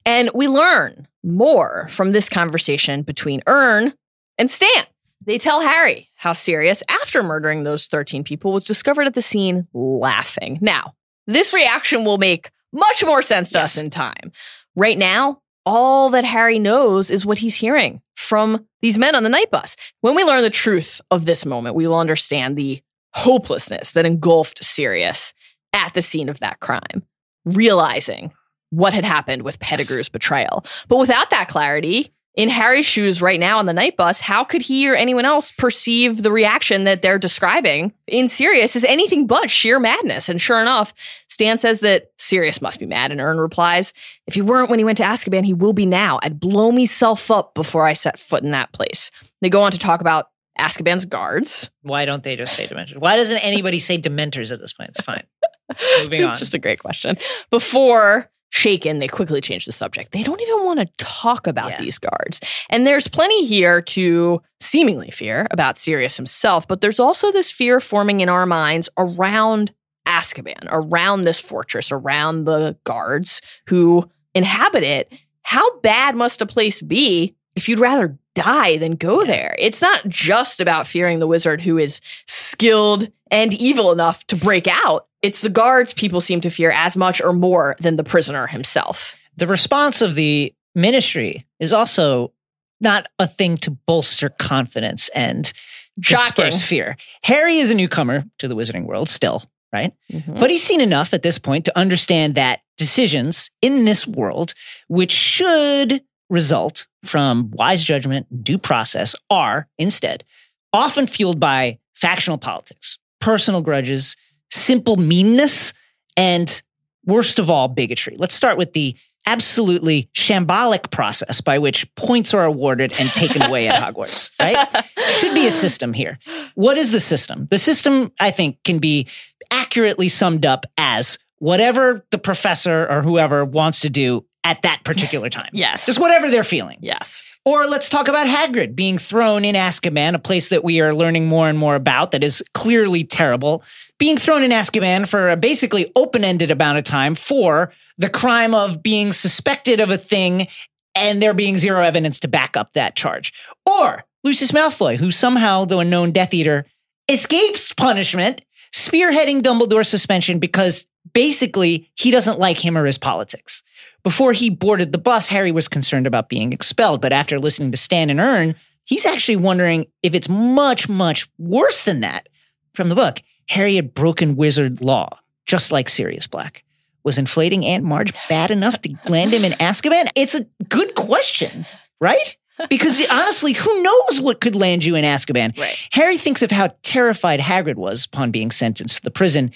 And 0.07 0.31
we 0.35 0.49
learn 0.49 1.09
more 1.23 1.87
from 1.91 2.13
this 2.13 2.29
conversation 2.29 3.03
between 3.03 3.43
Ern 3.49 3.95
and 4.39 4.51
Stan. 4.51 4.85
They 5.25 5.39
tell 5.39 5.63
Harry 5.63 6.11
how 6.15 6.35
Sirius, 6.35 6.83
after 6.89 7.23
murdering 7.23 7.65
those 7.65 7.87
13 7.87 8.23
people, 8.25 8.53
was 8.53 8.65
discovered 8.65 9.07
at 9.07 9.15
the 9.15 9.23
scene 9.23 9.67
laughing. 9.73 10.59
Now, 10.61 10.95
this 11.27 11.55
reaction 11.55 12.05
will 12.05 12.19
make 12.19 12.51
much 12.73 13.03
more 13.05 13.23
sense 13.23 13.51
to 13.53 13.61
us 13.61 13.79
in 13.79 13.89
time. 13.89 14.33
Right 14.77 14.99
now, 14.99 15.41
all 15.65 16.11
that 16.11 16.25
Harry 16.27 16.59
knows 16.59 17.11
is 17.11 17.25
what 17.25 17.39
he's 17.39 17.55
hearing 17.55 18.03
from 18.17 18.67
these 18.83 18.99
men 18.99 19.15
on 19.15 19.23
the 19.23 19.31
Knight 19.31 19.51
Bus. 19.51 19.77
When 20.03 20.15
we 20.15 20.25
learn 20.25 20.43
the 20.43 20.51
truth 20.51 21.01
of 21.11 21.25
this 21.25 21.47
moment, 21.47 21.75
we 21.77 21.87
will 21.87 21.99
understand 21.99 22.57
the 22.59 22.83
hopelessness 23.15 23.93
that 23.93 24.05
engulfed 24.05 24.63
Sirius 24.63 25.33
at 25.73 25.95
the 25.95 26.03
scene 26.03 26.29
of 26.29 26.41
that 26.41 26.61
crime, 26.61 27.03
realizing 27.45 28.33
what 28.71 28.95
had 28.95 29.05
happened 29.05 29.43
with 29.43 29.61
Pettigrew's 29.61 30.09
betrayal. 30.09 30.65
But 30.89 30.99
without 30.99 31.31
that 31.31 31.49
clarity, 31.49 32.13
in 32.35 32.49
Harry's 32.49 32.87
shoes 32.87 33.23
right 33.23 33.39
now 33.39 33.59
on 33.59 33.67
the 33.67 33.73
Knight 33.73 33.97
Bus, 33.97 34.19
how 34.19 34.43
could 34.43 34.63
he 34.63 34.91
or 34.91 34.95
anyone 34.97 35.25
else 35.25 35.53
perceive 35.53 36.23
the 36.23 36.33
reaction 36.33 36.83
that 36.85 37.01
they're 37.01 37.19
describing 37.19 37.93
in 38.09 38.29
Sirius 38.29 38.75
as 38.75 38.85
anything 38.85 39.27
but 39.27 39.49
sheer 39.51 39.79
madness? 39.79 40.29
And 40.29 40.41
sure 40.41 40.61
enough, 40.61 40.93
Stan 41.29 41.59
says 41.59 41.81
that 41.81 42.11
Sirius 42.19 42.61
must 42.61 42.81
be 42.81 42.87
mad, 42.87 43.13
and 43.13 43.21
Ern 43.21 43.39
replies, 43.39 43.93
If 44.27 44.35
he 44.35 44.43
weren't 44.43 44.69
when 44.69 44.81
he 44.81 44.85
went 44.85 44.99
to 44.99 45.05
Azkaban, 45.05 45.45
he 45.45 45.55
will 45.55 45.73
be 45.73 45.87
now. 45.87 46.19
I'd 46.23 46.41
blow 46.41 46.73
myself 46.73 47.31
up 47.31 47.55
before 47.55 47.87
I 47.87 47.93
set 47.93 48.19
foot 48.19 48.43
in 48.43 48.51
that 48.51 48.73
place. 48.73 49.13
They 49.41 49.51
go 49.51 49.63
on 49.63 49.71
to 49.71 49.79
talk 49.79 50.01
about 50.01 50.27
Azkaban's 50.59 51.05
guards. 51.05 51.71
Why 51.83 52.05
don't 52.05 52.23
they 52.23 52.37
just 52.37 52.55
say 52.55 52.67
Dementors? 52.67 52.97
Why 52.97 53.17
doesn't 53.17 53.39
anybody 53.39 53.79
say 53.79 53.99
Dementors 53.99 54.53
at 54.53 54.61
this 54.61 54.73
point? 54.73 54.91
It's 54.91 55.01
fine. 55.01 55.25
Moving 55.99 56.21
It's 56.21 56.31
on. 56.31 56.37
just 56.37 56.55
a 56.55 56.59
great 56.59 56.79
question. 56.81 57.17
Before 57.51 58.31
Shaken, 58.51 59.01
they 59.01 59.09
quickly 59.09 59.41
change 59.41 59.67
the 59.67 59.73
subject. 59.73 60.13
They 60.13 60.23
don't 60.23 60.41
even 60.41 60.65
want 60.65 60.79
to 60.79 60.87
talk 60.97 61.47
about 61.49 61.71
Yeah. 61.73 61.79
these 61.81 61.99
guards. 61.99 62.41
And 62.71 62.87
there's 62.87 63.09
plenty 63.09 63.45
here 63.45 63.81
to 63.83 64.41
seemingly 64.61 65.11
fear 65.11 65.49
about 65.51 65.77
Sirius 65.77 66.17
himself, 66.17 66.69
but 66.69 66.81
there's 66.81 67.01
also 67.01 67.33
this 67.33 67.51
fear 67.51 67.81
forming 67.81 68.21
in 68.21 68.29
our 68.29 68.47
minds 68.47 68.89
around 68.97 69.73
Azkaban, 70.07 70.69
around 70.71 71.23
this 71.23 71.41
fortress, 71.41 71.91
around 71.91 72.45
the 72.45 72.77
guards 72.85 73.41
who 73.67 74.05
inhabit 74.35 74.85
it. 74.85 75.13
How 75.43 75.79
bad 75.81 76.15
must 76.15 76.41
a 76.41 76.47
place 76.47 76.81
be 76.81 77.35
if 77.57 77.69
you'd 77.69 77.79
rather 77.81 78.17
die 78.35 78.79
than 78.79 78.97
go 78.97 79.25
there? 79.25 79.55
It's 79.59 79.81
not 79.83 80.07
just 80.09 80.61
about 80.61 80.87
fearing 80.87 81.19
the 81.19 81.27
wizard 81.27 81.63
who 81.63 81.79
is 81.79 82.01
skilled 82.27 83.11
and 83.31 83.53
evil 83.55 83.93
enough 83.93 84.25
to 84.29 84.37
break 84.37 84.67
out. 84.69 85.07
It's 85.23 85.41
the 85.41 85.49
guards 85.49 85.95
people 85.95 86.21
seem 86.21 86.41
to 86.43 86.51
fear 86.51 86.71
as 86.71 86.97
much 86.97 87.23
or 87.23 87.33
more 87.33 87.77
than 87.81 87.97
the 87.97 88.05
prisoner 88.05 88.47
himself. 88.47 89.17
the 89.37 89.47
response 89.47 90.01
of 90.03 90.15
the 90.15 90.55
ministry 90.77 91.45
is 91.59 91.73
also 91.73 92.33
not 92.81 93.07
a 93.19 93.27
thing 93.27 93.57
to 93.59 93.71
bolster 93.71 94.29
confidence 94.29 95.09
and 95.15 95.53
Shocking. 96.01 96.45
disperse 96.45 96.63
fear. 96.63 96.97
Harry 97.23 97.59
is 97.59 97.71
a 97.71 97.75
newcomer 97.75 98.25
to 98.39 98.49
the 98.49 98.57
wizarding 98.57 98.85
world 98.85 99.09
still, 99.09 99.43
right? 99.73 99.93
Mm-hmm. 100.13 100.39
But 100.41 100.51
he's 100.51 100.63
seen 100.63 100.81
enough 100.81 101.15
at 101.15 101.23
this 101.23 101.39
point 101.39 101.65
to 101.67 101.79
understand 101.79 102.35
that 102.35 102.61
decisions 102.77 103.51
in 103.63 103.85
this 103.85 104.07
world, 104.07 104.55
which 104.89 105.13
should 105.13 106.03
result 106.31 106.87
from 107.05 107.51
wise 107.55 107.83
judgment, 107.83 108.27
due 108.43 108.59
process, 108.59 109.15
are 109.31 109.69
instead 109.79 110.25
often 110.73 111.07
fueled 111.07 111.39
by 111.39 111.79
factional 111.95 112.39
politics, 112.39 112.99
personal 113.21 113.63
grudges, 113.63 114.17
simple 114.51 114.97
meanness, 114.97 115.73
and 116.17 116.63
worst 117.07 117.39
of 117.39 117.51
all, 117.51 117.69
bigotry. 117.69 118.17
Let's 118.19 118.35
start 118.35 118.59
with 118.59 118.73
the 118.73 118.97
absolutely 119.27 120.11
shambolic 120.15 120.91
process 120.91 121.41
by 121.41 121.59
which 121.59 121.93
points 121.95 122.35
are 122.35 122.45
awarded 122.45 122.95
and 123.01 123.09
taken 123.11 123.43
away 123.43 123.69
at 123.69 123.83
Hogwarts, 123.83 124.31
right? 124.41 124.85
Should 125.19 125.35
be 125.35 125.47
a 125.47 125.53
system 125.53 125.93
here. 125.93 126.19
What 126.55 126.77
is 126.77 126.93
the 126.93 127.01
system? 127.01 127.47
The 127.51 127.59
system, 127.59 128.13
I 128.21 128.31
think, 128.31 128.63
can 128.65 128.79
be 128.79 129.09
accurately 129.51 130.09
summed 130.09 130.45
up 130.45 130.67
as 130.77 131.19
whatever 131.39 132.05
the 132.11 132.19
professor 132.19 132.87
or 132.89 133.03
whoever 133.03 133.45
wants 133.45 133.81
to 133.81 133.91
do 133.91 134.27
at 134.45 134.63
that 134.63 134.83
particular 134.85 135.31
time. 135.31 135.51
Yes. 135.65 135.87
Just 135.87 136.01
whatever 136.01 136.31
they're 136.31 136.45
feeling. 136.45 136.79
Yes. 136.81 137.25
Or 137.45 137.67
let's 137.67 137.89
talk 137.89 138.09
about 138.09 138.27
Hagrid 138.27 138.75
being 138.75 138.99
thrown 138.99 139.45
in 139.45 139.55
Azkaban, 139.55 140.15
a 140.15 140.19
place 140.19 140.51
that 140.51 140.63
we 140.63 140.81
are 140.81 140.95
learning 140.95 141.27
more 141.27 141.49
and 141.49 141.59
more 141.59 141.75
about 141.75 142.11
that 142.11 142.23
is 142.23 142.43
clearly 142.53 143.05
terrible. 143.05 143.63
Being 143.99 144.17
thrown 144.17 144.43
in 144.43 144.51
Azkaban 144.51 145.09
for 145.09 145.31
a 145.31 145.37
basically 145.37 145.91
open 145.97 146.25
ended 146.25 146.51
amount 146.51 146.79
of 146.79 146.85
time 146.85 147.15
for 147.15 147.73
the 147.99 148.11
crime 148.11 148.55
of 148.55 148.83
being 148.83 149.13
suspected 149.13 149.81
of 149.81 149.91
a 149.91 149.97
thing 149.97 150.49
and 150.95 151.23
there 151.23 151.35
being 151.35 151.57
zero 151.57 151.83
evidence 151.83 152.21
to 152.21 152.29
back 152.29 152.57
up 152.57 152.73
that 152.73 152.97
charge. 152.97 153.33
Or 153.65 154.05
Lucius 154.23 154.53
Malfoy, 154.53 154.97
who 154.97 155.11
somehow, 155.11 155.65
though 155.65 155.81
a 155.81 155.85
known 155.85 156.13
Death 156.13 156.35
Eater, 156.35 156.67
escapes 157.09 157.73
punishment, 157.73 158.45
spearheading 158.73 159.41
Dumbledore's 159.43 159.89
suspension 159.89 160.39
because 160.39 160.87
basically 161.13 161.91
he 161.95 162.11
doesn't 162.11 162.39
like 162.39 162.63
him 162.63 162.77
or 162.77 162.87
his 162.87 162.99
politics. 162.99 163.63
Before 164.05 164.33
he 164.33 164.51
boarded 164.51 164.93
the 164.93 164.99
bus, 164.99 165.27
Harry 165.29 165.51
was 165.51 165.67
concerned 165.67 166.07
about 166.07 166.29
being 166.29 166.53
expelled. 166.53 167.01
But 167.01 167.13
after 167.13 167.41
listening 167.41 167.73
to 167.73 167.77
Stan 167.77 168.11
and 168.11 168.21
Ern, 168.21 168.55
he's 168.85 169.07
actually 169.07 169.37
wondering 169.37 169.87
if 170.03 170.15
it's 170.15 170.29
much, 170.29 170.89
much 170.89 171.29
worse 171.39 171.85
than 171.85 172.01
that. 172.01 172.29
From 172.75 172.91
the 172.91 172.95
book, 172.95 173.21
Harry 173.49 173.77
had 173.77 173.95
broken 173.95 174.37
wizard 174.37 174.83
law, 174.83 175.09
just 175.47 175.73
like 175.73 175.89
Sirius 175.89 176.27
Black. 176.27 176.65
Was 177.03 177.19
inflating 177.19 177.65
Aunt 177.65 177.85
Marge 177.85 178.13
bad 178.29 178.51
enough 178.51 178.81
to 178.83 178.95
land 179.09 179.33
him 179.33 179.45
in 179.45 179.53
Azkaban? 179.53 180.11
It's 180.15 180.35
a 180.35 180.47
good 180.69 180.95
question, 180.95 181.67
right? 182.01 182.37
Because 182.71 183.05
honestly, 183.11 183.53
who 183.53 183.83
knows 183.83 184.21
what 184.21 184.41
could 184.41 184.55
land 184.55 184.85
you 184.85 184.95
in 184.95 185.05
Azkaban? 185.05 185.59
Right. 185.59 185.77
Harry 185.93 186.17
thinks 186.17 186.43
of 186.43 186.51
how 186.51 186.69
terrified 186.83 187.41
Hagrid 187.41 187.75
was 187.75 188.05
upon 188.05 188.31
being 188.31 188.51
sentenced 188.51 188.97
to 188.97 189.03
the 189.03 189.11
prison. 189.11 189.51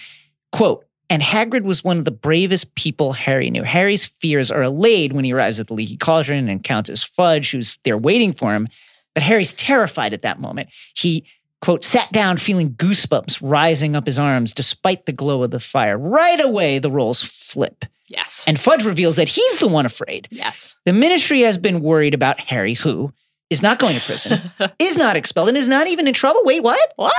Quote, 0.53 0.85
And 1.11 1.23
Hagrid 1.23 1.63
was 1.63 1.83
one 1.83 1.99
of 1.99 2.05
the 2.05 2.11
bravest 2.11 2.75
people 2.75 3.13
Harry 3.13 3.51
knew. 3.51 3.63
Harry's 3.63 4.05
fears 4.05 4.51
are 4.51 4.63
allayed 4.63 5.13
when 5.13 5.25
he 5.25 5.33
arrives 5.33 5.59
at 5.59 5.69
the 5.69 5.75
Leaky 5.75 5.97
Cauldron 5.97 6.39
and 6.39 6.51
encounters 6.51 7.03
Fudge, 7.03 7.51
who's 7.51 7.79
there 7.85 7.97
waiting 7.97 8.33
for 8.33 8.53
him. 8.53 8.69
But 9.15 9.23
Harry's 9.23 9.55
terrified 9.55 10.13
at 10.13 10.23
that 10.23 10.39
moment. 10.39 10.69
He, 10.95 11.25
quote, 11.63 11.83
sat 11.83 12.13
down 12.13 12.37
feeling 12.37 12.71
goosebumps 12.73 13.41
rising 13.43 13.97
up 13.97 14.07
his 14.07 14.19
arms 14.19 14.53
despite 14.53 15.07
the 15.07 15.13
glow 15.13 15.43
of 15.43 15.51
the 15.51 15.61
fire. 15.61 15.97
Right 15.97 16.41
away, 16.41 16.79
the 16.79 16.91
roles 16.91 17.23
flip. 17.23 17.87
Yes. 18.09 18.45
And 18.47 18.61
Fudge 18.61 18.85
reveals 18.85 19.17
that 19.17 19.29
he's 19.29 19.59
the 19.59 19.69
one 19.69 19.87
afraid. 19.87 20.29
yes. 20.31 20.77
The 20.85 20.93
ministry 20.93 21.41
has 21.41 21.59
been 21.59 21.81
worried 21.81 22.15
about 22.15 22.39
Harry, 22.41 22.75
who 22.75 23.13
is 23.51 23.63
not 23.63 23.79
going 23.79 23.97
to 23.97 24.05
prison, 24.05 24.41
is 24.79 24.97
not 24.97 25.17
expelled, 25.17 25.49
and 25.49 25.59
is 25.59 25.69
not 25.69 25.87
even 25.87 26.07
in 26.07 26.15
trouble. 26.15 26.43
Wait, 26.45 26.63
what? 26.63 26.93
What? 26.97 27.13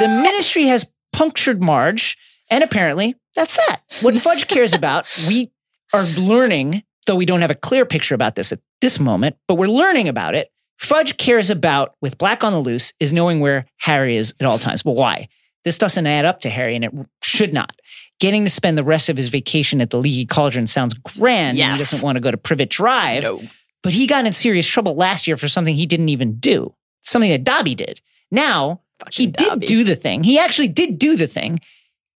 The 0.00 0.08
ministry 0.08 0.64
has 0.64 0.84
punctured 1.12 1.62
Marge, 1.62 2.18
and 2.50 2.62
apparently 2.64 3.14
that's 3.34 3.56
that. 3.56 3.82
What 4.00 4.16
Fudge 4.16 4.46
cares 4.48 4.72
about, 4.74 5.06
we 5.28 5.50
are 5.92 6.04
learning, 6.04 6.82
though 7.06 7.16
we 7.16 7.26
don't 7.26 7.40
have 7.42 7.50
a 7.50 7.54
clear 7.54 7.84
picture 7.86 8.14
about 8.14 8.34
this 8.34 8.52
at 8.52 8.60
this 8.80 8.98
moment, 8.98 9.36
but 9.48 9.54
we're 9.56 9.68
learning 9.68 10.08
about 10.08 10.34
it. 10.34 10.50
Fudge 10.78 11.16
cares 11.16 11.48
about, 11.50 11.94
with 12.02 12.18
Black 12.18 12.44
on 12.44 12.52
the 12.52 12.58
Loose, 12.60 12.92
is 13.00 13.12
knowing 13.12 13.40
where 13.40 13.66
Harry 13.78 14.16
is 14.16 14.34
at 14.40 14.46
all 14.46 14.58
times. 14.58 14.82
But 14.82 14.92
why? 14.92 15.28
This 15.64 15.78
doesn't 15.78 16.06
add 16.06 16.24
up 16.26 16.40
to 16.40 16.50
Harry, 16.50 16.76
and 16.76 16.84
it 16.84 16.92
should 17.22 17.52
not. 17.52 17.74
Getting 18.20 18.44
to 18.44 18.50
spend 18.50 18.76
the 18.78 18.84
rest 18.84 19.08
of 19.08 19.16
his 19.16 19.28
vacation 19.28 19.80
at 19.80 19.90
the 19.90 19.98
Leaky 19.98 20.26
Cauldron 20.26 20.66
sounds 20.66 20.94
grand. 20.94 21.58
and 21.58 21.72
He 21.72 21.78
doesn't 21.78 22.04
want 22.04 22.16
to 22.16 22.20
go 22.20 22.30
to 22.30 22.36
Privet 22.36 22.70
Drive. 22.70 23.22
No. 23.22 23.42
But 23.82 23.92
he 23.92 24.06
got 24.06 24.26
in 24.26 24.32
serious 24.32 24.66
trouble 24.66 24.94
last 24.94 25.26
year 25.26 25.36
for 25.36 25.48
something 25.48 25.74
he 25.74 25.86
didn't 25.86 26.08
even 26.08 26.38
do, 26.38 26.74
something 27.02 27.30
that 27.30 27.44
Dobby 27.44 27.74
did. 27.74 28.00
Now, 28.30 28.80
he 29.10 29.26
Fucking 29.26 29.30
did 29.32 29.48
Dobby. 29.48 29.66
do 29.66 29.84
the 29.84 29.96
thing. 29.96 30.24
He 30.24 30.38
actually 30.38 30.68
did 30.68 30.98
do 30.98 31.16
the 31.16 31.26
thing. 31.26 31.60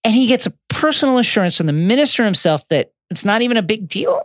And 0.08 0.16
he 0.16 0.28
gets 0.28 0.46
a 0.46 0.54
personal 0.70 1.18
assurance 1.18 1.58
from 1.58 1.66
the 1.66 1.74
minister 1.74 2.24
himself 2.24 2.66
that 2.70 2.94
it's 3.10 3.26
not 3.26 3.42
even 3.42 3.58
a 3.58 3.62
big 3.62 3.90
deal. 3.90 4.24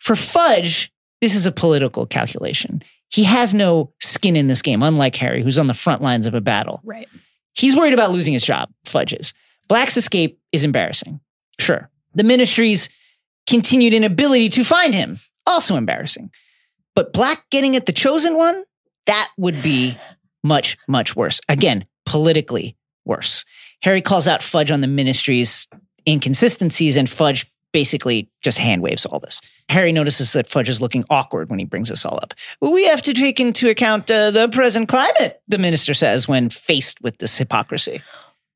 For 0.00 0.14
Fudge, 0.14 0.92
this 1.22 1.34
is 1.34 1.46
a 1.46 1.50
political 1.50 2.04
calculation. 2.04 2.84
He 3.08 3.24
has 3.24 3.54
no 3.54 3.94
skin 4.02 4.36
in 4.36 4.48
this 4.48 4.60
game, 4.60 4.82
unlike 4.82 5.16
Harry, 5.16 5.42
who's 5.42 5.58
on 5.58 5.66
the 5.66 5.72
front 5.72 6.02
lines 6.02 6.26
of 6.26 6.34
a 6.34 6.42
battle. 6.42 6.82
Right. 6.84 7.08
He's 7.54 7.74
worried 7.74 7.94
about 7.94 8.10
losing 8.10 8.34
his 8.34 8.44
job, 8.44 8.68
Fudge 8.84 9.14
is. 9.14 9.32
Black's 9.66 9.96
escape 9.96 10.38
is 10.52 10.62
embarrassing. 10.62 11.20
Sure. 11.58 11.88
The 12.14 12.24
ministry's 12.24 12.90
continued 13.48 13.94
inability 13.94 14.50
to 14.50 14.62
find 14.62 14.94
him, 14.94 15.20
also 15.46 15.76
embarrassing. 15.76 16.32
But 16.94 17.14
Black 17.14 17.48
getting 17.48 17.76
at 17.76 17.86
the 17.86 17.92
chosen 17.94 18.36
one, 18.36 18.62
that 19.06 19.30
would 19.38 19.62
be 19.62 19.96
much, 20.42 20.76
much 20.86 21.16
worse. 21.16 21.40
Again, 21.48 21.86
politically 22.04 22.76
worse. 23.06 23.46
Harry 23.84 24.00
calls 24.00 24.26
out 24.26 24.42
Fudge 24.42 24.70
on 24.70 24.80
the 24.80 24.86
ministry's 24.86 25.68
inconsistencies, 26.08 26.96
and 26.96 27.08
Fudge 27.08 27.46
basically 27.70 28.30
just 28.40 28.56
hand 28.56 28.80
waves 28.80 29.04
all 29.04 29.20
this. 29.20 29.42
Harry 29.68 29.92
notices 29.92 30.32
that 30.32 30.46
Fudge 30.46 30.70
is 30.70 30.80
looking 30.80 31.04
awkward 31.10 31.50
when 31.50 31.58
he 31.58 31.66
brings 31.66 31.90
this 31.90 32.06
all 32.06 32.18
up. 32.22 32.32
We 32.62 32.86
have 32.86 33.02
to 33.02 33.12
take 33.12 33.40
into 33.40 33.68
account 33.68 34.10
uh, 34.10 34.30
the 34.30 34.48
present 34.48 34.88
climate, 34.88 35.42
the 35.48 35.58
minister 35.58 35.92
says 35.92 36.26
when 36.26 36.48
faced 36.48 37.02
with 37.02 37.18
this 37.18 37.36
hypocrisy. 37.36 38.00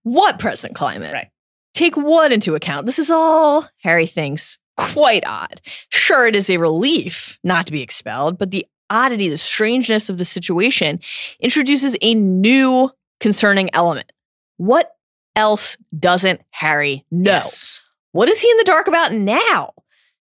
What 0.03 0.39
present 0.39 0.75
climate? 0.75 1.13
Right. 1.13 1.29
Take 1.75 1.97
what 1.97 2.33
into 2.33 2.55
account? 2.55 2.87
This 2.87 2.99
is 2.99 3.11
all, 3.11 3.69
Harry 3.83 4.07
thinks, 4.07 4.59
quite 4.79 5.27
odd. 5.27 5.61
Sure, 5.91 6.27
it 6.27 6.37
is 6.37 6.49
a 6.49 6.57
relief 6.57 7.39
not 7.45 7.67
to 7.67 7.73
be 7.73 7.83
expelled, 7.83 8.39
but 8.39 8.51
the 8.51 8.65
oddity, 8.89 9.29
the 9.29 9.37
strangeness 9.37 10.09
of 10.09 10.17
the 10.17 10.25
situation 10.25 11.01
introduces 11.39 11.97
a 12.01 12.15
new 12.15 12.91
concerning 13.21 13.69
element. 13.75 14.11
What 14.57 14.95
else 15.39 15.77
doesn't 15.99 16.43
Harry 16.51 17.07
know? 17.11 17.31
Yes. 17.31 17.83
What 18.13 18.29
is 18.29 18.41
he 18.41 18.51
in 18.51 18.57
the 18.59 18.65
dark 18.65 18.89
about 18.89 19.13
now? 19.13 19.73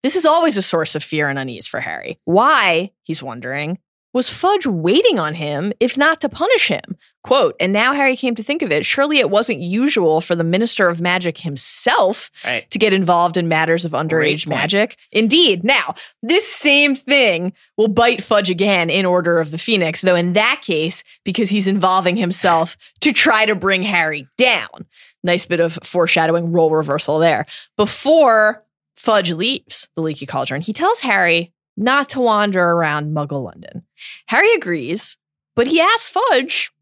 This 0.02 0.16
is 0.16 0.26
always 0.26 0.56
a 0.56 0.62
source 0.62 0.96
of 0.96 1.04
fear 1.04 1.28
and 1.28 1.38
unease 1.38 1.66
for 1.66 1.78
Harry. 1.78 2.18
Why, 2.24 2.90
he's 3.02 3.22
wondering, 3.22 3.78
was 4.12 4.28
Fudge 4.28 4.66
waiting 4.66 5.18
on 5.18 5.34
him 5.34 5.72
if 5.78 5.96
not 5.96 6.20
to 6.22 6.28
punish 6.28 6.68
him? 6.68 6.96
Quote, 7.24 7.54
and 7.60 7.72
now 7.72 7.92
Harry 7.92 8.16
came 8.16 8.34
to 8.34 8.42
think 8.42 8.62
of 8.62 8.72
it, 8.72 8.84
surely 8.84 9.18
it 9.18 9.30
wasn't 9.30 9.60
usual 9.60 10.20
for 10.20 10.34
the 10.34 10.42
Minister 10.42 10.88
of 10.88 11.00
Magic 11.00 11.38
himself 11.38 12.32
Right. 12.44 12.68
to 12.70 12.78
get 12.80 12.92
involved 12.92 13.36
in 13.36 13.46
matters 13.46 13.84
of 13.84 13.92
underage 13.92 14.44
magic. 14.46 14.96
Indeed. 15.12 15.62
Now, 15.62 15.94
this 16.22 16.50
same 16.52 16.96
thing 16.96 17.52
will 17.76 17.86
bite 17.86 18.24
Fudge 18.24 18.50
again 18.50 18.90
in 18.90 19.06
Order 19.06 19.38
of 19.38 19.52
the 19.52 19.58
Phoenix, 19.58 20.00
though 20.02 20.16
in 20.16 20.32
that 20.32 20.62
case, 20.62 21.04
because 21.24 21.48
he's 21.48 21.68
involving 21.68 22.16
himself 22.16 22.76
to 23.02 23.12
try 23.12 23.46
to 23.46 23.54
bring 23.54 23.82
Harry 23.82 24.26
down. 24.36 24.86
Nice 25.22 25.46
bit 25.46 25.60
of 25.60 25.78
foreshadowing 25.84 26.50
role 26.50 26.70
reversal 26.72 27.20
there. 27.20 27.46
Before 27.76 28.64
Fudge 28.96 29.30
leaves 29.30 29.88
the 29.94 30.02
Leaky 30.02 30.26
Cauldron, 30.26 30.60
he 30.62 30.72
tells 30.72 30.98
Harry 31.00 31.52
not 31.76 32.08
to 32.10 32.20
wander 32.20 32.62
around 32.62 33.14
Muggle 33.14 33.44
London. 33.44 33.84
Harry 34.26 34.52
agrees, 34.54 35.16
but 35.54 35.68
he 35.68 35.80
asks 35.80 36.08
Fudge, 36.08 36.72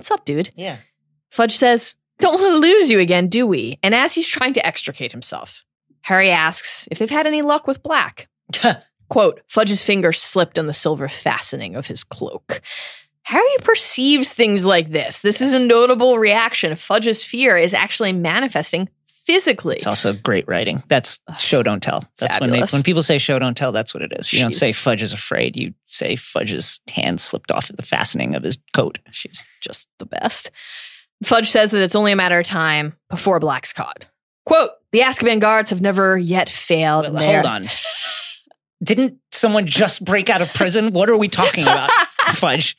What's 0.00 0.10
up, 0.10 0.24
dude? 0.24 0.48
Yeah. 0.56 0.78
Fudge 1.30 1.54
says, 1.54 1.94
Don't 2.20 2.40
want 2.40 2.54
to 2.54 2.58
lose 2.58 2.90
you 2.90 3.00
again, 3.00 3.28
do 3.28 3.46
we? 3.46 3.78
And 3.82 3.94
as 3.94 4.14
he's 4.14 4.26
trying 4.26 4.54
to 4.54 4.66
extricate 4.66 5.12
himself, 5.12 5.62
Harry 6.00 6.30
asks 6.30 6.88
if 6.90 6.98
they've 6.98 7.10
had 7.10 7.26
any 7.26 7.42
luck 7.42 7.66
with 7.66 7.82
Black. 7.82 8.26
Quote, 9.10 9.42
Fudge's 9.46 9.82
finger 9.82 10.10
slipped 10.10 10.58
on 10.58 10.66
the 10.66 10.72
silver 10.72 11.06
fastening 11.06 11.76
of 11.76 11.86
his 11.86 12.02
cloak. 12.02 12.62
Harry 13.24 13.44
perceives 13.60 14.32
things 14.32 14.64
like 14.64 14.88
this. 14.88 15.20
This 15.20 15.42
is 15.42 15.52
a 15.52 15.66
notable 15.66 16.18
reaction. 16.18 16.74
Fudge's 16.76 17.22
fear 17.22 17.58
is 17.58 17.74
actually 17.74 18.14
manifesting 18.14 18.88
physically. 19.30 19.76
It's 19.76 19.86
also 19.86 20.12
great 20.12 20.48
writing. 20.48 20.82
That's 20.88 21.20
show 21.38 21.62
don't 21.62 21.82
tell. 21.82 22.04
That's 22.18 22.40
when 22.40 22.50
they 22.50 22.60
when 22.62 22.82
people 22.82 23.02
say 23.02 23.18
show 23.18 23.38
don't 23.38 23.56
tell. 23.56 23.70
That's 23.70 23.94
what 23.94 24.02
it 24.02 24.12
is. 24.18 24.32
You 24.32 24.40
don't 24.40 24.52
say 24.52 24.72
Fudge 24.72 25.02
is 25.02 25.12
afraid. 25.12 25.56
You 25.56 25.72
say 25.86 26.16
Fudge's 26.16 26.80
hand 26.90 27.20
slipped 27.20 27.52
off 27.52 27.70
of 27.70 27.76
the 27.76 27.82
fastening 27.82 28.34
of 28.34 28.42
his 28.42 28.58
coat. 28.72 28.98
She's 29.10 29.44
just 29.60 29.88
the 29.98 30.06
best. 30.06 30.50
Fudge 31.22 31.48
says 31.48 31.70
that 31.70 31.82
it's 31.82 31.94
only 31.94 32.12
a 32.12 32.16
matter 32.16 32.38
of 32.38 32.46
time 32.46 32.96
before 33.08 33.38
Black's 33.38 33.72
caught. 33.72 34.08
Quote, 34.46 34.70
the 34.90 35.00
Azkaban 35.00 35.38
guards 35.38 35.70
have 35.70 35.80
never 35.80 36.18
yet 36.18 36.48
failed. 36.48 37.12
Well, 37.12 37.32
hold 37.34 37.46
on. 37.46 37.68
Didn't 38.82 39.18
someone 39.30 39.66
just 39.66 40.04
break 40.04 40.30
out 40.30 40.40
of 40.42 40.52
prison? 40.54 40.92
What 40.92 41.10
are 41.10 41.16
we 41.16 41.28
talking 41.28 41.64
about, 41.64 41.90
Fudge? 42.32 42.76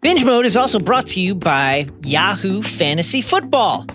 Binge 0.00 0.24
Mode 0.24 0.46
is 0.46 0.56
also 0.56 0.78
brought 0.78 1.08
to 1.08 1.20
you 1.20 1.34
by 1.34 1.88
Yahoo 2.02 2.62
Fantasy 2.62 3.20
Football. 3.22 3.86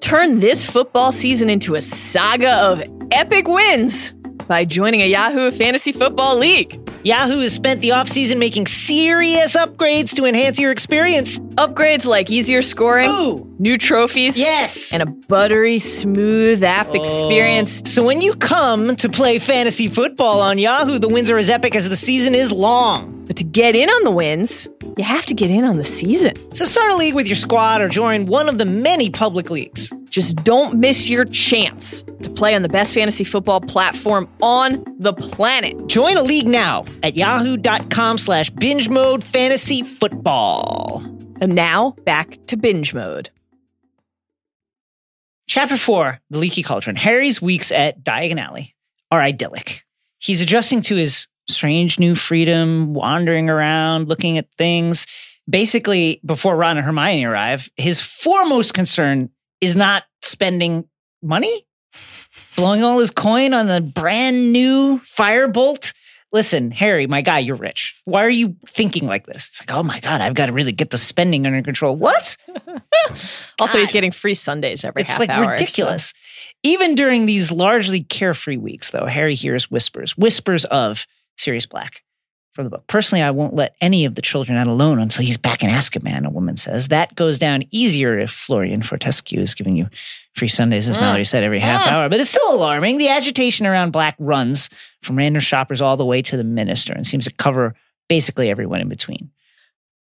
Turn 0.00 0.40
this 0.40 0.68
football 0.68 1.12
season 1.12 1.48
into 1.48 1.76
a 1.76 1.80
saga 1.80 2.52
of 2.52 2.82
epic 3.12 3.46
wins 3.46 4.10
by 4.48 4.64
joining 4.64 5.02
a 5.02 5.06
Yahoo 5.06 5.52
Fantasy 5.52 5.92
Football 5.92 6.38
League. 6.38 6.81
Yahoo 7.04 7.40
has 7.40 7.52
spent 7.52 7.80
the 7.80 7.88
offseason 7.88 8.38
making 8.38 8.64
serious 8.66 9.56
upgrades 9.56 10.14
to 10.14 10.24
enhance 10.24 10.58
your 10.58 10.70
experience. 10.70 11.40
Upgrades 11.56 12.06
like 12.06 12.30
easier 12.30 12.62
scoring, 12.62 13.10
Ooh, 13.10 13.52
new 13.58 13.76
trophies, 13.76 14.38
yes. 14.38 14.92
and 14.92 15.02
a 15.02 15.06
buttery 15.06 15.80
smooth 15.80 16.62
app 16.62 16.88
oh. 16.90 16.94
experience. 16.94 17.82
So 17.90 18.04
when 18.04 18.20
you 18.20 18.34
come 18.34 18.94
to 18.96 19.08
play 19.08 19.40
fantasy 19.40 19.88
football 19.88 20.40
on 20.40 20.58
Yahoo, 20.58 21.00
the 21.00 21.08
wins 21.08 21.28
are 21.28 21.38
as 21.38 21.50
epic 21.50 21.74
as 21.74 21.88
the 21.88 21.96
season 21.96 22.36
is 22.36 22.52
long. 22.52 23.24
But 23.26 23.36
to 23.36 23.44
get 23.44 23.74
in 23.74 23.88
on 23.88 24.04
the 24.04 24.10
wins, 24.12 24.68
you 24.96 25.02
have 25.02 25.26
to 25.26 25.34
get 25.34 25.50
in 25.50 25.64
on 25.64 25.78
the 25.78 25.84
season. 25.84 26.34
So 26.54 26.64
start 26.64 26.92
a 26.92 26.96
league 26.96 27.14
with 27.14 27.26
your 27.26 27.36
squad 27.36 27.80
or 27.80 27.88
join 27.88 28.26
one 28.26 28.48
of 28.48 28.58
the 28.58 28.64
many 28.64 29.10
public 29.10 29.50
leagues. 29.50 29.92
Just 30.12 30.36
don't 30.44 30.78
miss 30.78 31.08
your 31.08 31.24
chance 31.24 32.02
to 32.22 32.28
play 32.28 32.54
on 32.54 32.60
the 32.60 32.68
best 32.68 32.92
fantasy 32.92 33.24
football 33.24 33.62
platform 33.62 34.28
on 34.42 34.84
the 34.98 35.14
planet. 35.14 35.86
Join 35.86 36.18
a 36.18 36.22
league 36.22 36.46
now 36.46 36.84
at 37.02 37.16
yahoo.com 37.16 38.18
slash 38.18 38.50
binge 38.50 38.90
mode 38.90 39.24
fantasy 39.24 39.82
football. 39.82 41.02
And 41.40 41.54
now 41.54 41.96
back 42.04 42.38
to 42.48 42.58
binge 42.58 42.92
mode. 42.92 43.30
Chapter 45.48 45.78
4 45.78 46.20
The 46.28 46.38
Leaky 46.38 46.62
Cauldron. 46.62 46.96
Harry's 46.96 47.40
weeks 47.40 47.72
at 47.72 48.04
Diagon 48.04 48.38
Alley 48.38 48.76
are 49.10 49.20
idyllic. 49.20 49.82
He's 50.18 50.42
adjusting 50.42 50.82
to 50.82 50.96
his 50.96 51.26
strange 51.48 51.98
new 51.98 52.14
freedom, 52.14 52.92
wandering 52.92 53.48
around, 53.48 54.10
looking 54.10 54.36
at 54.36 54.52
things. 54.58 55.06
Basically, 55.48 56.20
before 56.22 56.54
Ron 56.54 56.76
and 56.76 56.84
Hermione 56.84 57.24
arrive, 57.24 57.70
his 57.76 58.02
foremost 58.02 58.74
concern 58.74 59.30
is 59.62 59.74
not 59.76 60.02
spending 60.20 60.84
money, 61.22 61.64
blowing 62.56 62.82
all 62.82 62.98
his 62.98 63.10
coin 63.10 63.54
on 63.54 63.66
the 63.68 63.80
brand 63.80 64.52
new 64.52 64.98
firebolt. 65.00 65.94
Listen, 66.32 66.70
Harry, 66.70 67.06
my 67.06 67.20
guy, 67.20 67.38
you're 67.40 67.56
rich. 67.56 68.00
Why 68.06 68.24
are 68.24 68.30
you 68.30 68.56
thinking 68.66 69.06
like 69.06 69.26
this? 69.26 69.48
It's 69.48 69.60
like, 69.60 69.76
oh 69.78 69.82
my 69.82 70.00
God, 70.00 70.20
I've 70.22 70.32
got 70.34 70.46
to 70.46 70.52
really 70.52 70.72
get 70.72 70.88
the 70.90 70.96
spending 70.98 71.46
under 71.46 71.62
control. 71.62 71.96
What? 71.96 72.36
Also, 73.58 73.78
he's 73.78 73.90
getting 73.92 74.12
free 74.12 74.34
sundaes 74.34 74.84
every 74.84 75.02
It's 75.02 75.10
half 75.10 75.20
like 75.20 75.30
hour. 75.30 75.44
so- 75.44 75.50
ridiculous. 75.50 76.14
Even 76.62 76.94
during 76.94 77.26
these 77.26 77.50
largely 77.50 78.00
carefree 78.00 78.56
weeks, 78.56 78.90
though, 78.92 79.06
Harry 79.06 79.34
hears 79.34 79.70
whispers, 79.70 80.16
whispers 80.16 80.64
of 80.66 81.04
Sirius 81.36 81.66
Black 81.66 82.02
from 82.52 82.64
the 82.64 82.70
book. 82.70 82.86
Personally, 82.86 83.22
I 83.22 83.30
won't 83.30 83.54
let 83.54 83.74
any 83.80 84.04
of 84.04 84.14
the 84.14 84.22
children 84.22 84.58
out 84.58 84.66
alone 84.66 84.98
until 85.00 85.24
he's 85.24 85.38
back 85.38 85.62
in 85.62 85.70
Azkaban, 85.70 86.00
a 86.00 86.04
man, 86.04 86.24
a 86.26 86.30
woman 86.30 86.56
says. 86.56 86.88
That 86.88 87.14
goes 87.14 87.38
down 87.38 87.62
easier 87.70 88.18
if 88.18 88.30
Florian 88.30 88.82
Fortescue 88.82 89.40
is 89.40 89.54
giving 89.54 89.76
you 89.76 89.88
free 90.34 90.48
sundaes, 90.48 90.86
as 90.88 90.96
Mm. 90.96 91.00
Mallory 91.00 91.24
said, 91.24 91.44
every 91.44 91.58
half 91.60 91.82
Mm. 91.84 91.92
hour. 91.92 92.08
But 92.08 92.20
it's 92.20 92.30
still 92.30 92.54
alarming. 92.54 92.98
The 92.98 93.08
agitation 93.08 93.66
around 93.66 93.90
Black 93.92 94.16
runs 94.18 94.68
from 95.02 95.16
random 95.16 95.40
shoppers 95.40 95.80
all 95.80 95.96
the 95.96 96.04
way 96.04 96.20
to 96.22 96.36
the 96.36 96.44
minister 96.44 96.92
and 96.92 97.06
seems 97.06 97.24
to 97.24 97.32
cover 97.32 97.74
basically 98.08 98.50
everyone 98.50 98.80
in 98.80 98.88
between. 98.88 99.30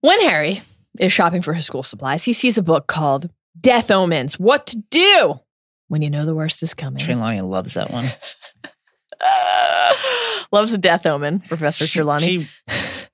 When 0.01 0.21
Harry 0.23 0.61
is 0.99 1.13
shopping 1.13 1.43
for 1.43 1.53
his 1.53 1.67
school 1.67 1.83
supplies, 1.83 2.25
he 2.25 2.33
sees 2.33 2.57
a 2.57 2.63
book 2.63 2.87
called 2.87 3.29
Death 3.61 3.91
Omens 3.91 4.39
What 4.39 4.67
to 4.69 4.79
Do 4.91 5.41
When 5.89 6.01
You 6.03 6.09
Know 6.11 6.25
the 6.25 6.35
Worst 6.35 6.63
is 6.63 6.73
Coming. 6.75 6.99
Trelawney 7.03 7.41
loves 7.43 7.75
that 7.75 7.91
one. 7.91 8.11
Loves 10.53 10.73
a 10.73 10.79
death 10.79 11.05
omen, 11.07 11.41
Professor 11.41 11.87
Trelawney. 11.87 12.43
She 12.45 12.49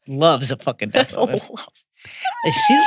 loves 0.07 0.53
a 0.53 0.57
fucking 0.57 0.91
death 0.91 1.15
omen. 1.17 1.39
She's 1.39 2.87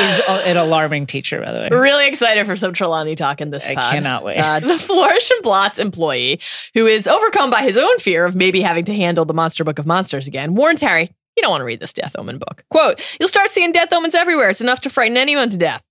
is 0.00 0.18
a- 0.28 0.46
an 0.48 0.56
alarming 0.56 1.06
teacher, 1.06 1.40
by 1.40 1.52
the 1.52 1.62
way. 1.62 1.68
Really 1.70 2.08
excited 2.08 2.46
for 2.46 2.56
some 2.56 2.72
Trelawney 2.72 3.14
talk 3.14 3.40
in 3.40 3.50
this 3.50 3.66
I 3.66 3.74
pod. 3.74 3.84
cannot 3.84 4.24
wait. 4.24 4.38
Uh, 4.38 4.60
the 4.60 4.78
Flourish 4.78 5.30
and 5.30 5.42
Blotts 5.42 5.78
employee, 5.78 6.40
who 6.74 6.86
is 6.86 7.06
overcome 7.06 7.50
by 7.50 7.62
his 7.62 7.78
own 7.78 7.98
fear 7.98 8.24
of 8.24 8.34
maybe 8.34 8.60
having 8.60 8.84
to 8.86 8.94
handle 8.94 9.24
the 9.24 9.34
Monster 9.34 9.64
Book 9.64 9.78
of 9.78 9.86
Monsters 9.86 10.26
again, 10.26 10.54
warns 10.54 10.80
Harry, 10.80 11.08
you 11.36 11.42
don't 11.42 11.50
want 11.50 11.60
to 11.60 11.66
read 11.66 11.80
this 11.80 11.92
Death 11.92 12.16
Omen 12.18 12.38
book. 12.38 12.64
Quote, 12.70 13.00
you'll 13.20 13.28
start 13.28 13.48
seeing 13.50 13.72
death 13.72 13.92
omens 13.92 14.14
everywhere. 14.16 14.50
It's 14.50 14.60
enough 14.60 14.80
to 14.82 14.90
frighten 14.90 15.16
anyone 15.16 15.48
to 15.50 15.56
death. 15.56 15.82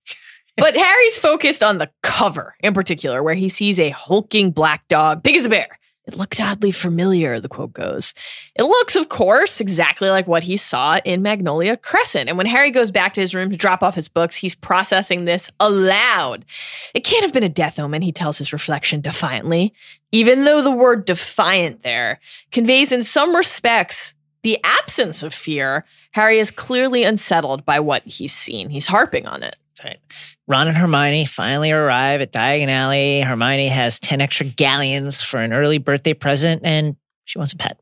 But 0.57 0.75
Harry's 0.75 1.17
focused 1.17 1.63
on 1.63 1.77
the 1.77 1.89
cover 2.03 2.53
in 2.59 2.73
particular, 2.73 3.23
where 3.23 3.35
he 3.35 3.47
sees 3.47 3.79
a 3.79 3.89
hulking 3.91 4.51
black 4.51 4.85
dog, 4.89 5.23
big 5.23 5.37
as 5.37 5.45
a 5.45 5.49
bear. 5.49 5.78
It 6.09 6.17
looked 6.17 6.41
oddly 6.41 6.71
familiar, 6.71 7.39
the 7.39 7.47
quote 7.47 7.71
goes. 7.71 8.15
It 8.55 8.63
looks, 8.63 8.95
of 8.95 9.09
course, 9.09 9.61
exactly 9.61 10.09
like 10.09 10.27
what 10.27 10.41
he 10.41 10.57
saw 10.57 10.99
in 11.05 11.21
Magnolia 11.21 11.77
Crescent. 11.77 12.27
And 12.27 12.35
when 12.35 12.47
Harry 12.47 12.71
goes 12.71 12.89
back 12.89 13.13
to 13.13 13.21
his 13.21 13.35
room 13.35 13.51
to 13.51 13.55
drop 13.55 13.83
off 13.83 13.93
his 13.93 14.09
books, 14.09 14.35
he's 14.35 14.55
processing 14.55 15.25
this 15.25 15.51
aloud. 15.59 16.45
It 16.95 17.03
can't 17.03 17.23
have 17.23 17.31
been 17.31 17.43
a 17.43 17.49
death 17.49 17.77
omen, 17.79 18.01
he 18.01 18.11
tells 18.11 18.39
his 18.39 18.51
reflection 18.51 19.01
defiantly, 19.01 19.71
even 20.11 20.45
though 20.45 20.63
the 20.63 20.71
word 20.71 21.05
defiant 21.05 21.83
there 21.83 22.19
conveys 22.51 22.91
in 22.91 23.03
some 23.03 23.35
respects 23.35 24.15
the 24.41 24.57
absence 24.63 25.21
of 25.21 25.31
fear. 25.31 25.85
Harry 26.13 26.39
is 26.39 26.49
clearly 26.49 27.03
unsettled 27.03 27.65
by 27.65 27.79
what 27.79 28.01
he's 28.03 28.33
seen. 28.33 28.69
He's 28.69 28.87
harping 28.87 29.27
on 29.27 29.43
it. 29.43 29.57
Right. 29.83 29.99
Ron 30.49 30.67
and 30.67 30.75
Hermione 30.75 31.25
finally 31.25 31.71
arrive 31.71 32.21
at 32.21 32.33
Diagon 32.33 32.69
Alley. 32.69 33.21
Hermione 33.21 33.67
has 33.67 33.99
10 33.99 34.19
extra 34.19 34.47
galleons 34.47 35.21
for 35.21 35.37
an 35.37 35.53
early 35.53 35.77
birthday 35.77 36.15
present 36.15 36.63
and 36.65 36.95
she 37.25 37.37
wants 37.37 37.53
a 37.53 37.57
pet. 37.57 37.79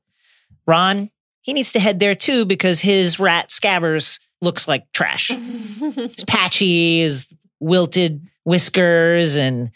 Ron, 0.68 1.10
he 1.42 1.54
needs 1.54 1.72
to 1.72 1.80
head 1.80 2.02
there 2.02 2.14
too 2.14 2.46
because 2.46 2.82
his 2.82 3.22
rat 3.22 3.48
Scabbers 3.48 4.20
looks 4.42 4.68
like 4.68 4.92
trash. 4.92 5.32
It's 5.80 6.26
patchy, 6.26 7.00
his 7.00 7.34
wilted 7.62 8.28
whiskers, 8.44 9.38
and 9.38 9.72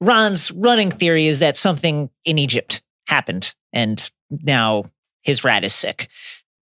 Ron's 0.00 0.50
running 0.52 0.90
theory 0.90 1.26
is 1.26 1.38
that 1.38 1.56
something 1.56 2.10
in 2.26 2.38
Egypt 2.38 2.82
happened 3.06 3.54
and 3.72 4.10
now 4.30 4.90
his 5.22 5.44
rat 5.44 5.64
is 5.64 5.74
sick. 5.74 6.08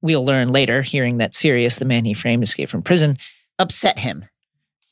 We'll 0.01 0.25
learn 0.25 0.49
later, 0.49 0.83
hearing 0.83 1.19
that 1.19 1.35
Sirius, 1.35 1.77
the 1.77 1.85
man 1.85 2.05
he 2.05 2.15
framed, 2.15 2.45
escaped 2.45 2.71
from 2.71 2.83
prison, 2.83 3.19
upset 3.59 3.99
him. 3.99 4.27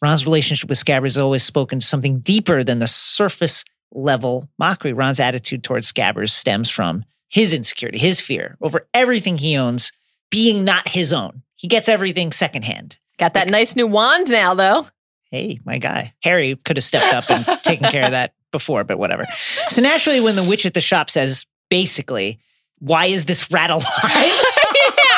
Ron's 0.02 0.24
relationship 0.24 0.68
with 0.68 0.82
Scabbers 0.82 1.02
has 1.02 1.18
always 1.18 1.42
spoken 1.42 1.80
to 1.80 1.86
something 1.86 2.20
deeper 2.20 2.64
than 2.64 2.78
the 2.78 2.86
surface 2.86 3.64
level 3.92 4.48
mockery. 4.58 4.92
Ron's 4.92 5.20
attitude 5.20 5.62
towards 5.62 5.90
Scabbers 5.90 6.30
stems 6.30 6.70
from 6.70 7.04
his 7.28 7.52
insecurity, 7.54 7.98
his 7.98 8.20
fear 8.20 8.56
over 8.60 8.88
everything 8.94 9.38
he 9.38 9.56
owns 9.56 9.92
being 10.30 10.64
not 10.64 10.88
his 10.88 11.12
own. 11.12 11.42
He 11.56 11.68
gets 11.68 11.88
everything 11.88 12.32
secondhand. 12.32 12.98
Got 13.18 13.34
that 13.34 13.48
nice 13.48 13.76
new 13.76 13.86
wand 13.86 14.30
now, 14.30 14.54
though. 14.54 14.86
Hey, 15.30 15.60
my 15.64 15.78
guy. 15.78 16.14
Harry 16.22 16.56
could 16.56 16.76
have 16.76 16.84
stepped 16.84 17.14
up 17.14 17.30
and 17.30 17.62
taken 17.62 17.90
care 17.90 18.04
of 18.04 18.12
that 18.12 18.32
before, 18.50 18.82
but 18.84 18.98
whatever. 18.98 19.26
So 19.68 19.82
naturally, 19.82 20.20
when 20.20 20.36
the 20.36 20.44
witch 20.44 20.66
at 20.66 20.74
the 20.74 20.80
shop 20.80 21.10
says, 21.10 21.46
basically, 21.68 22.40
why 22.78 23.06
is 23.06 23.26
this 23.26 23.50
rat 23.50 23.70
alive? 23.70 24.44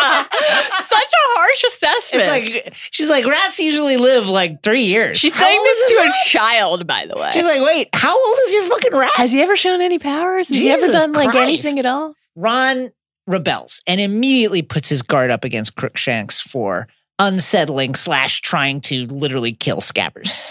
Such 0.74 1.12
a 1.12 1.24
harsh 1.38 1.64
assessment. 1.64 2.24
It's 2.24 2.28
like 2.28 2.74
she's 2.90 3.10
like 3.10 3.26
rats 3.26 3.58
usually 3.58 3.96
live 3.96 4.26
like 4.28 4.62
three 4.62 4.82
years. 4.82 5.18
She's 5.18 5.34
How 5.34 5.44
saying 5.44 5.60
this 5.62 5.78
is 5.78 5.96
to 5.96 6.02
a 6.02 6.04
rat? 6.06 6.14
child, 6.26 6.86
by 6.86 7.06
the 7.06 7.16
way. 7.16 7.30
She's 7.32 7.44
like, 7.44 7.62
wait, 7.62 7.88
how 7.94 8.14
old 8.16 8.36
is 8.46 8.52
your 8.52 8.64
fucking 8.64 8.92
rat? 8.96 9.10
Has 9.14 9.32
he 9.32 9.40
ever 9.42 9.56
shown 9.56 9.80
any 9.80 9.98
powers? 9.98 10.48
Has 10.48 10.58
he 10.58 10.70
ever 10.70 10.86
Jesus 10.86 11.00
done 11.00 11.12
like 11.12 11.30
Christ. 11.30 11.48
anything 11.48 11.78
at 11.78 11.86
all? 11.86 12.14
Ron 12.36 12.92
rebels 13.26 13.82
and 13.86 14.00
immediately 14.00 14.62
puts 14.62 14.88
his 14.88 15.02
guard 15.02 15.30
up 15.30 15.44
against 15.44 15.76
Crookshanks 15.76 16.40
for 16.40 16.88
unsettling 17.18 17.94
slash 17.94 18.40
trying 18.40 18.80
to 18.80 19.06
literally 19.06 19.52
kill 19.52 19.78
Scabbers. 19.80 20.42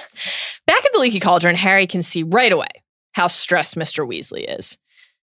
Back 0.68 0.86
at 0.86 0.94
the 0.94 1.00
Leaky 1.00 1.20
Cauldron, 1.20 1.56
Harry 1.56 1.86
can 1.88 2.02
see 2.02 2.24
right 2.24 2.52
away 2.52 2.70
how 3.14 3.28
stressed 3.28 3.76
Mr. 3.76 4.08
Weasley 4.08 4.46
is. 4.48 4.78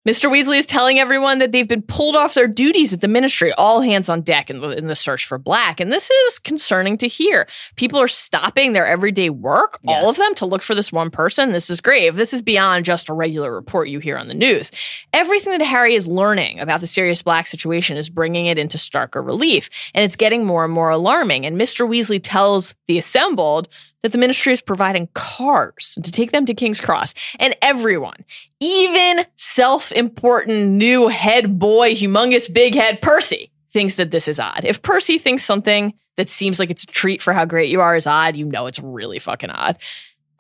Mr. 0.09 0.29
Weasley 0.29 0.59
is 0.59 0.67
telling 0.67 0.99
everyone 0.99 1.39
that 1.39 1.53
they've 1.53 1.69
been 1.69 1.81
pulled 1.83 2.17
off 2.17 2.35
their 2.35 2.49
duties 2.49 2.93
at 2.93 3.01
the 3.01 3.07
ministry, 3.07 3.53
all 3.53 3.81
hands 3.83 4.09
on 4.09 4.21
deck 4.21 4.51
in 4.51 4.61
the, 4.61 4.71
in 4.71 4.89
the 4.89 4.97
search 4.97 5.25
for 5.27 5.39
Black. 5.39 5.79
And 5.79 5.93
this 5.93 6.11
is 6.11 6.41
concerning 6.41 6.99
to 6.99 7.07
hear. 7.07 7.47
People 7.77 8.01
are 8.01 8.09
stopping 8.09 8.73
their 8.73 8.85
everyday 8.85 9.31
work, 9.31 9.79
Yeah. 9.85 9.93
all 9.93 10.11
of 10.11 10.17
them, 10.17 10.35
to 10.37 10.47
look 10.47 10.63
for 10.63 10.75
this 10.75 10.91
one 10.91 11.09
person. 11.11 11.53
This 11.53 11.71
is 11.71 11.81
grave. 11.81 12.17
This 12.17 12.35
is 12.35 12.43
beyond 12.43 12.85
just 12.85 13.11
a 13.11 13.15
regular 13.15 13.55
report 13.55 13.87
you 13.89 14.01
hear 14.01 14.19
on 14.19 14.27
the 14.27 14.35
news. 14.35 14.73
Everything 15.13 15.57
that 15.57 15.65
Harry 15.65 15.95
is 15.95 16.09
learning 16.09 16.59
about 16.59 16.81
the 16.81 16.89
Sirius 16.89 17.23
Black 17.23 17.47
situation 17.47 17.97
is 17.97 18.11
bringing 18.11 18.47
it 18.47 18.59
into 18.59 18.79
starker 18.79 19.25
relief, 19.25 19.71
and 19.95 20.05
it's 20.05 20.17
getting 20.17 20.45
more 20.45 20.65
and 20.65 20.75
more 20.75 20.91
alarming. 20.91 21.47
And 21.47 21.57
Mr. 21.57 21.89
Weasley 21.89 22.19
tells 22.21 22.75
the 22.89 22.99
assembled 22.99 23.69
that 24.03 24.13
the 24.13 24.19
ministry 24.19 24.53
is 24.53 24.61
providing 24.61 25.09
cars 25.15 25.99
to 26.03 26.11
take 26.11 26.33
them 26.33 26.45
to 26.47 26.55
King's 26.55 26.81
Cross, 26.81 27.15
and 27.39 27.57
everyone, 27.63 28.25
even 28.61 29.25
self-important 29.37 30.69
new 30.69 31.09
head 31.09 31.59
boy, 31.59 31.95
humongous 31.95 32.53
big 32.53 32.75
head 32.75 33.01
Percy, 33.01 33.51
thinks 33.71 33.97
that 33.97 34.11
this 34.11 34.29
is 34.29 34.39
odd. 34.39 34.65
If 34.65 34.83
Percy 34.83 35.19
thinks 35.19 35.45
something 35.45 35.95
that 36.17 36.29
seems 36.29 36.59
like 36.59 36.71
it's 36.71 36.85
a 36.85 36.87
treat 36.87 37.23
for 37.23 37.33
how 37.33 37.45
great 37.45 37.71
you 37.71 37.81
are 37.81 37.97
is 37.97 38.07
odd, 38.07 38.37
you 38.37 38.45
know 38.45 38.67
it's 38.67 38.81
really 38.81 39.19
fucking 39.19 39.51
odd. 39.51 39.79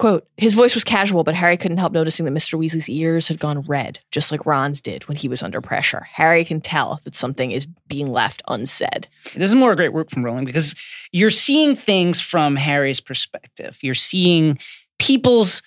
Quote, 0.03 0.27
his 0.37 0.55
voice 0.55 0.75
was 0.75 0.83
casual, 0.83 1.23
but 1.23 1.37
Harry 1.37 1.57
couldn't 1.57 1.79
help 1.79 1.93
noticing 1.93 2.25
that 2.25 2.35
Mr. 2.35 2.59
Weasley's 2.59 2.89
ears 2.89 3.29
had 3.29 3.39
gone 3.39 3.61
red, 3.61 4.01
just 4.11 4.33
like 4.33 4.45
Ron's 4.45 4.81
did 4.81 5.07
when 5.07 5.17
he 5.17 5.29
was 5.29 5.45
under 5.45 5.61
pressure. 5.61 6.09
Harry 6.15 6.45
can 6.45 6.61
tell 6.61 6.99
that 7.05 7.15
something 7.15 7.53
is 7.53 7.69
being 7.87 8.11
left 8.11 8.43
unsaid. 8.49 9.07
This 9.37 9.51
is 9.51 9.55
more 9.55 9.71
a 9.71 9.77
great 9.77 9.93
work 9.93 10.11
from 10.11 10.25
Rowling 10.25 10.45
because 10.45 10.75
you're 11.13 11.31
seeing 11.31 11.77
things 11.77 12.21
from 12.21 12.57
Harry's 12.57 12.99
perspective. 12.99 13.79
You're 13.81 13.95
seeing 13.95 14.59
people's 14.99 15.63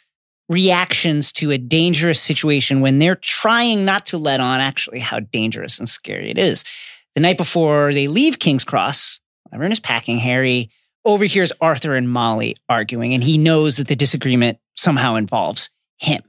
reactions 0.50 1.32
to 1.32 1.52
a 1.52 1.58
dangerous 1.58 2.20
situation 2.20 2.82
when 2.82 3.00
they're 3.00 3.16
trying 3.16 3.86
not 3.86 4.06
to 4.08 4.18
let 4.18 4.42
on 4.42 4.60
actually 4.60 5.00
how 5.00 5.22
dangerous 5.22 5.80
and 5.80 5.88
scary 5.88 6.30
it 6.30 6.38
is. 6.38 6.66
The 7.14 7.22
night 7.22 7.38
before 7.38 7.94
they 7.94 8.10
leave 8.10 8.40
King's 8.40 8.66
Cross, 8.66 9.22
everyone 9.54 9.72
is 9.72 9.80
packing. 9.80 10.18
Harry 10.18 10.72
overhears 11.06 11.52
Arthur 11.62 11.96
and 11.96 12.10
Molly 12.10 12.56
arguing, 12.68 13.14
and 13.14 13.24
he 13.24 13.38
knows 13.38 13.78
that 13.78 13.88
the 13.88 13.96
disagreement 13.96 14.58
somehow 14.76 15.16
involves 15.16 15.70
him. 15.98 16.22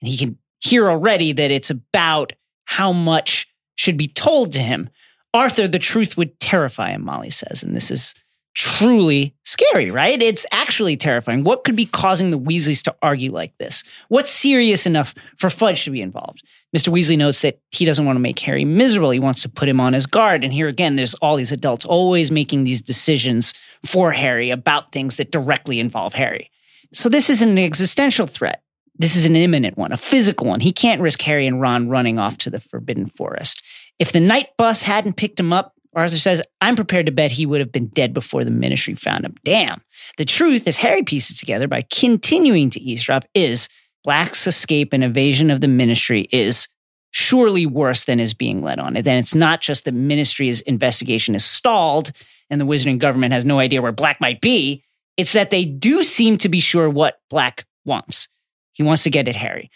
And 0.00 0.08
he 0.08 0.16
can 0.16 0.38
hear 0.60 0.88
already 0.90 1.32
that 1.32 1.50
it's 1.50 1.70
about 1.70 2.32
how 2.66 2.92
much 2.92 3.48
should 3.76 3.96
be 3.96 4.08
told 4.08 4.52
to 4.52 4.60
him. 4.60 4.90
Arthur, 5.34 5.66
the 5.66 5.78
truth 5.78 6.16
would 6.16 6.38
terrify 6.38 6.90
him, 6.90 7.04
Molly 7.04 7.30
says. 7.30 7.62
And 7.62 7.74
this 7.74 7.90
is 7.90 8.14
truly 8.54 9.34
scary, 9.44 9.90
right? 9.90 10.22
It's 10.22 10.44
actually 10.52 10.96
terrifying. 10.96 11.44
What 11.44 11.64
could 11.64 11.76
be 11.76 11.86
causing 11.86 12.30
the 12.30 12.38
Weasleys 12.38 12.82
to 12.82 12.94
argue 13.02 13.32
like 13.32 13.56
this? 13.58 13.82
What's 14.08 14.30
serious 14.30 14.86
enough 14.86 15.14
for 15.38 15.50
Fudge 15.50 15.84
to 15.84 15.90
be 15.90 16.02
involved? 16.02 16.42
Mr. 16.76 16.92
Weasley 16.92 17.18
notes 17.18 17.42
that 17.42 17.60
he 17.70 17.84
doesn't 17.84 18.04
want 18.04 18.16
to 18.16 18.20
make 18.20 18.38
Harry 18.40 18.64
miserable. 18.64 19.10
He 19.10 19.18
wants 19.18 19.42
to 19.42 19.48
put 19.48 19.68
him 19.68 19.80
on 19.80 19.92
his 19.92 20.06
guard. 20.06 20.44
And 20.44 20.52
here 20.52 20.68
again, 20.68 20.96
there's 20.96 21.14
all 21.16 21.36
these 21.36 21.52
adults 21.52 21.84
always 21.84 22.30
making 22.30 22.64
these 22.64 22.82
decisions 22.82 23.54
for 23.84 24.12
Harry 24.12 24.50
about 24.50 24.92
things 24.92 25.16
that 25.16 25.30
directly 25.30 25.80
involve 25.80 26.14
Harry. 26.14 26.50
So 26.92 27.08
this 27.08 27.30
is 27.30 27.42
an 27.42 27.58
existential 27.58 28.26
threat. 28.26 28.62
This 28.96 29.16
is 29.16 29.24
an 29.24 29.36
imminent 29.36 29.78
one, 29.78 29.92
a 29.92 29.96
physical 29.96 30.46
one. 30.46 30.60
He 30.60 30.72
can't 30.72 31.00
risk 31.00 31.20
Harry 31.22 31.46
and 31.46 31.60
Ron 31.60 31.88
running 31.88 32.18
off 32.18 32.38
to 32.38 32.50
the 32.50 32.60
Forbidden 32.60 33.08
Forest. 33.08 33.62
If 33.98 34.12
the 34.12 34.20
Knight 34.20 34.48
Bus 34.56 34.82
hadn't 34.82 35.16
picked 35.16 35.40
him 35.40 35.52
up, 35.52 35.71
Arthur 35.94 36.18
says, 36.18 36.42
I'm 36.60 36.76
prepared 36.76 37.06
to 37.06 37.12
bet 37.12 37.30
he 37.30 37.46
would 37.46 37.60
have 37.60 37.72
been 37.72 37.88
dead 37.88 38.14
before 38.14 38.44
the 38.44 38.50
ministry 38.50 38.94
found 38.94 39.24
him. 39.24 39.34
Damn. 39.44 39.82
The 40.16 40.24
truth, 40.24 40.66
as 40.66 40.78
Harry 40.78 41.02
pieces 41.02 41.38
together 41.38 41.68
by 41.68 41.82
continuing 41.92 42.70
to 42.70 42.80
eavesdrop, 42.80 43.24
is 43.34 43.68
Black's 44.04 44.46
escape 44.46 44.92
and 44.92 45.04
evasion 45.04 45.50
of 45.50 45.60
the 45.60 45.68
ministry 45.68 46.28
is 46.32 46.68
surely 47.12 47.66
worse 47.66 48.06
than 48.06 48.20
is 48.20 48.34
being 48.34 48.62
led 48.62 48.78
on. 48.78 48.96
And 48.96 49.04
then 49.04 49.18
it's 49.18 49.34
not 49.34 49.60
just 49.60 49.84
the 49.84 49.92
ministry's 49.92 50.62
investigation 50.62 51.34
is 51.34 51.44
stalled 51.44 52.12
and 52.50 52.60
the 52.60 52.64
wizarding 52.64 52.98
government 52.98 53.34
has 53.34 53.44
no 53.44 53.58
idea 53.58 53.82
where 53.82 53.92
Black 53.92 54.20
might 54.20 54.40
be. 54.40 54.82
It's 55.16 55.34
that 55.34 55.50
they 55.50 55.64
do 55.64 56.02
seem 56.02 56.38
to 56.38 56.48
be 56.48 56.60
sure 56.60 56.88
what 56.88 57.20
Black 57.28 57.66
wants. 57.84 58.28
He 58.72 58.82
wants 58.82 59.02
to 59.02 59.10
get 59.10 59.28
at 59.28 59.36
Harry. 59.36 59.70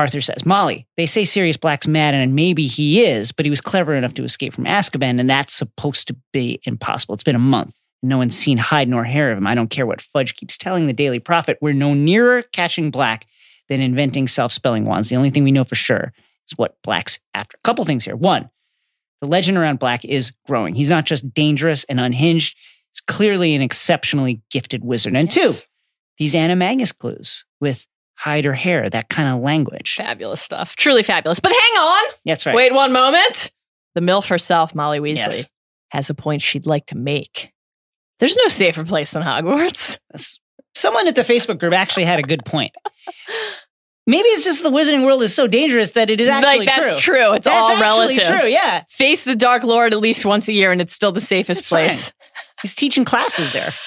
Arthur 0.00 0.20
says, 0.20 0.44
Molly, 0.44 0.86
they 0.96 1.06
say 1.06 1.24
Sirius 1.24 1.56
Black's 1.56 1.86
mad, 1.86 2.14
and 2.14 2.34
maybe 2.34 2.66
he 2.66 3.04
is, 3.04 3.32
but 3.32 3.46
he 3.46 3.50
was 3.50 3.60
clever 3.60 3.94
enough 3.94 4.14
to 4.14 4.24
escape 4.24 4.52
from 4.54 4.64
Azkaban, 4.64 5.20
and 5.20 5.30
that's 5.30 5.52
supposed 5.52 6.08
to 6.08 6.16
be 6.32 6.60
impossible. 6.64 7.14
It's 7.14 7.24
been 7.24 7.36
a 7.36 7.40
month. 7.40 7.74
No 8.02 8.18
one's 8.18 8.36
seen 8.36 8.56
hide 8.58 8.88
nor 8.88 9.04
hair 9.04 9.30
of 9.30 9.38
him. 9.38 9.46
I 9.46 9.54
don't 9.54 9.70
care 9.70 9.86
what 9.86 10.00
Fudge 10.00 10.34
keeps 10.34 10.56
telling 10.56 10.86
the 10.86 10.92
Daily 10.92 11.18
Prophet. 11.18 11.58
We're 11.60 11.74
no 11.74 11.92
nearer 11.94 12.42
catching 12.42 12.90
Black 12.90 13.26
than 13.68 13.80
inventing 13.80 14.26
self 14.26 14.52
spelling 14.52 14.84
wands. 14.86 15.10
The 15.10 15.16
only 15.16 15.30
thing 15.30 15.44
we 15.44 15.52
know 15.52 15.64
for 15.64 15.74
sure 15.74 16.12
is 16.48 16.56
what 16.56 16.76
Black's 16.82 17.18
after. 17.34 17.56
A 17.58 17.60
couple 17.62 17.84
things 17.84 18.04
here. 18.04 18.16
One, 18.16 18.48
the 19.20 19.28
legend 19.28 19.58
around 19.58 19.78
Black 19.78 20.04
is 20.04 20.32
growing. 20.46 20.74
He's 20.74 20.88
not 20.90 21.04
just 21.04 21.32
dangerous 21.34 21.84
and 21.84 22.00
unhinged, 22.00 22.56
he's 22.92 23.00
clearly 23.02 23.54
an 23.54 23.60
exceptionally 23.62 24.40
gifted 24.50 24.82
wizard. 24.82 25.14
And 25.14 25.34
Yes. 25.34 25.60
two, 25.62 25.66
these 26.16 26.34
animagus 26.34 26.96
clues 26.96 27.44
with 27.60 27.86
hide 28.20 28.44
her 28.44 28.52
hair, 28.52 28.88
that 28.90 29.08
kind 29.08 29.28
of 29.34 29.40
language. 29.40 29.94
Fabulous 29.96 30.40
stuff. 30.42 30.76
Truly 30.76 31.02
fabulous. 31.02 31.40
But 31.40 31.52
hang 31.52 31.60
on. 31.82 32.12
That's 32.26 32.44
right. 32.44 32.54
Wait 32.54 32.74
one 32.74 32.92
moment. 32.92 33.50
The 33.94 34.00
MILF 34.02 34.28
herself, 34.28 34.74
Molly 34.74 35.00
Weasley, 35.00 35.16
Yes. 35.16 35.48
has 35.88 36.10
a 36.10 36.14
point 36.14 36.42
she'd 36.42 36.66
like 36.66 36.86
to 36.86 36.96
make. 36.98 37.50
There's 38.18 38.36
no 38.36 38.48
safer 38.48 38.84
place 38.84 39.12
than 39.12 39.22
Hogwarts. 39.22 39.98
Someone 40.74 41.08
at 41.08 41.14
the 41.16 41.22
Facebook 41.22 41.58
group 41.58 41.72
actually 41.72 42.04
had 42.04 42.18
a 42.18 42.22
good 42.22 42.44
point. 42.44 42.72
Maybe 44.06 44.28
it's 44.28 44.44
just 44.44 44.62
the 44.62 44.70
wizarding 44.70 45.04
world 45.06 45.22
is 45.22 45.34
so 45.34 45.46
dangerous 45.46 45.90
that 45.90 46.10
it 46.10 46.20
is 46.20 46.28
actually 46.28 46.66
like 46.66 46.68
that's 46.74 47.02
true. 47.02 47.14
true. 47.14 47.32
It's 47.34 47.46
That's 47.46 47.56
all 47.56 47.80
relative. 47.80 48.24
true. 48.24 48.48
Yeah, 48.48 48.82
Face 48.88 49.24
the 49.24 49.36
Dark 49.36 49.62
Lord 49.62 49.92
at 49.92 49.98
least 50.00 50.24
once 50.26 50.48
a 50.48 50.52
year, 50.52 50.72
and 50.72 50.80
it's 50.80 50.92
still 50.92 51.12
the 51.12 51.20
safest 51.20 51.60
That's 51.60 51.68
place. 51.68 52.12
he's 52.62 52.74
teaching 52.74 53.04
classes 53.04 53.52
there. 53.52 53.72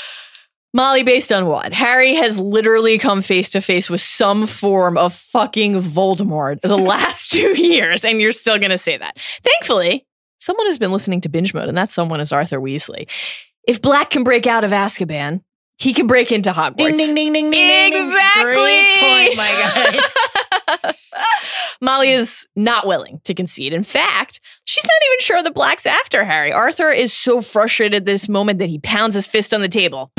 Molly, 0.76 1.04
based 1.04 1.32
on 1.32 1.46
what? 1.46 1.72
Harry 1.72 2.16
has 2.16 2.40
literally 2.40 2.98
come 2.98 3.22
face 3.22 3.52
to 3.52 3.62
face 3.62 3.92
with 3.92 4.02
some 4.02 4.48
form 4.48 4.98
of 4.98 5.14
fucking 5.14 5.74
Voldemort 5.74 6.62
the 6.62 6.78
last 6.78 7.32
two 7.32 7.62
years, 7.62 8.04
and 8.04 8.20
you're 8.20 8.32
still 8.32 8.58
going 8.58 8.72
to 8.72 8.78
say 8.78 8.98
that. 8.98 9.18
Thankfully, 9.44 10.08
someone 10.40 10.66
has 10.66 10.80
been 10.80 10.92
listening 10.92 11.22
to 11.22 11.30
binge 11.30 11.54
mode, 11.54 11.70
and 11.70 11.78
that 11.78 11.92
someone 11.92 12.20
is 12.20 12.32
Arthur 12.32 12.60
Weasley. 12.60 13.08
If 13.68 13.82
Black 13.82 14.10
can 14.10 14.24
break 14.24 14.48
out 14.48 14.64
of 14.64 14.72
Azkaban, 14.72 15.42
he 15.78 15.94
can 15.94 16.08
break 16.08 16.32
into 16.32 16.52
Hogwarts. 16.52 16.78
Ding 16.78 16.98
ding 16.98 17.16
ding 17.16 17.34
ding 17.34 17.52
ding. 17.52 17.94
Exactly. 17.94 18.54
Great 18.54 18.98
point, 19.00 19.38
my 19.38 20.02
guy. 20.02 20.94
Molly 21.82 22.12
is 22.12 22.48
not 22.56 22.88
willing 22.88 23.22
to 23.26 23.34
concede. 23.34 23.74
In 23.74 23.84
fact, 23.84 24.40
she's 24.66 24.86
not 24.86 24.92
even 25.08 25.20
sure 25.20 25.44
that 25.44 25.54
Black's 25.54 25.86
after 25.86 26.24
Harry. 26.24 26.52
Arthur 26.52 26.90
is 26.90 27.14
so 27.14 27.42
frustrated 27.42 27.96
at 27.96 28.06
this 28.06 28.30
moment 28.30 28.60
that 28.60 28.70
he 28.70 28.80
pounds 28.80 29.16
his 29.16 29.28
fist 29.28 29.54
on 29.54 29.62
the 29.62 29.68
table. 29.68 30.12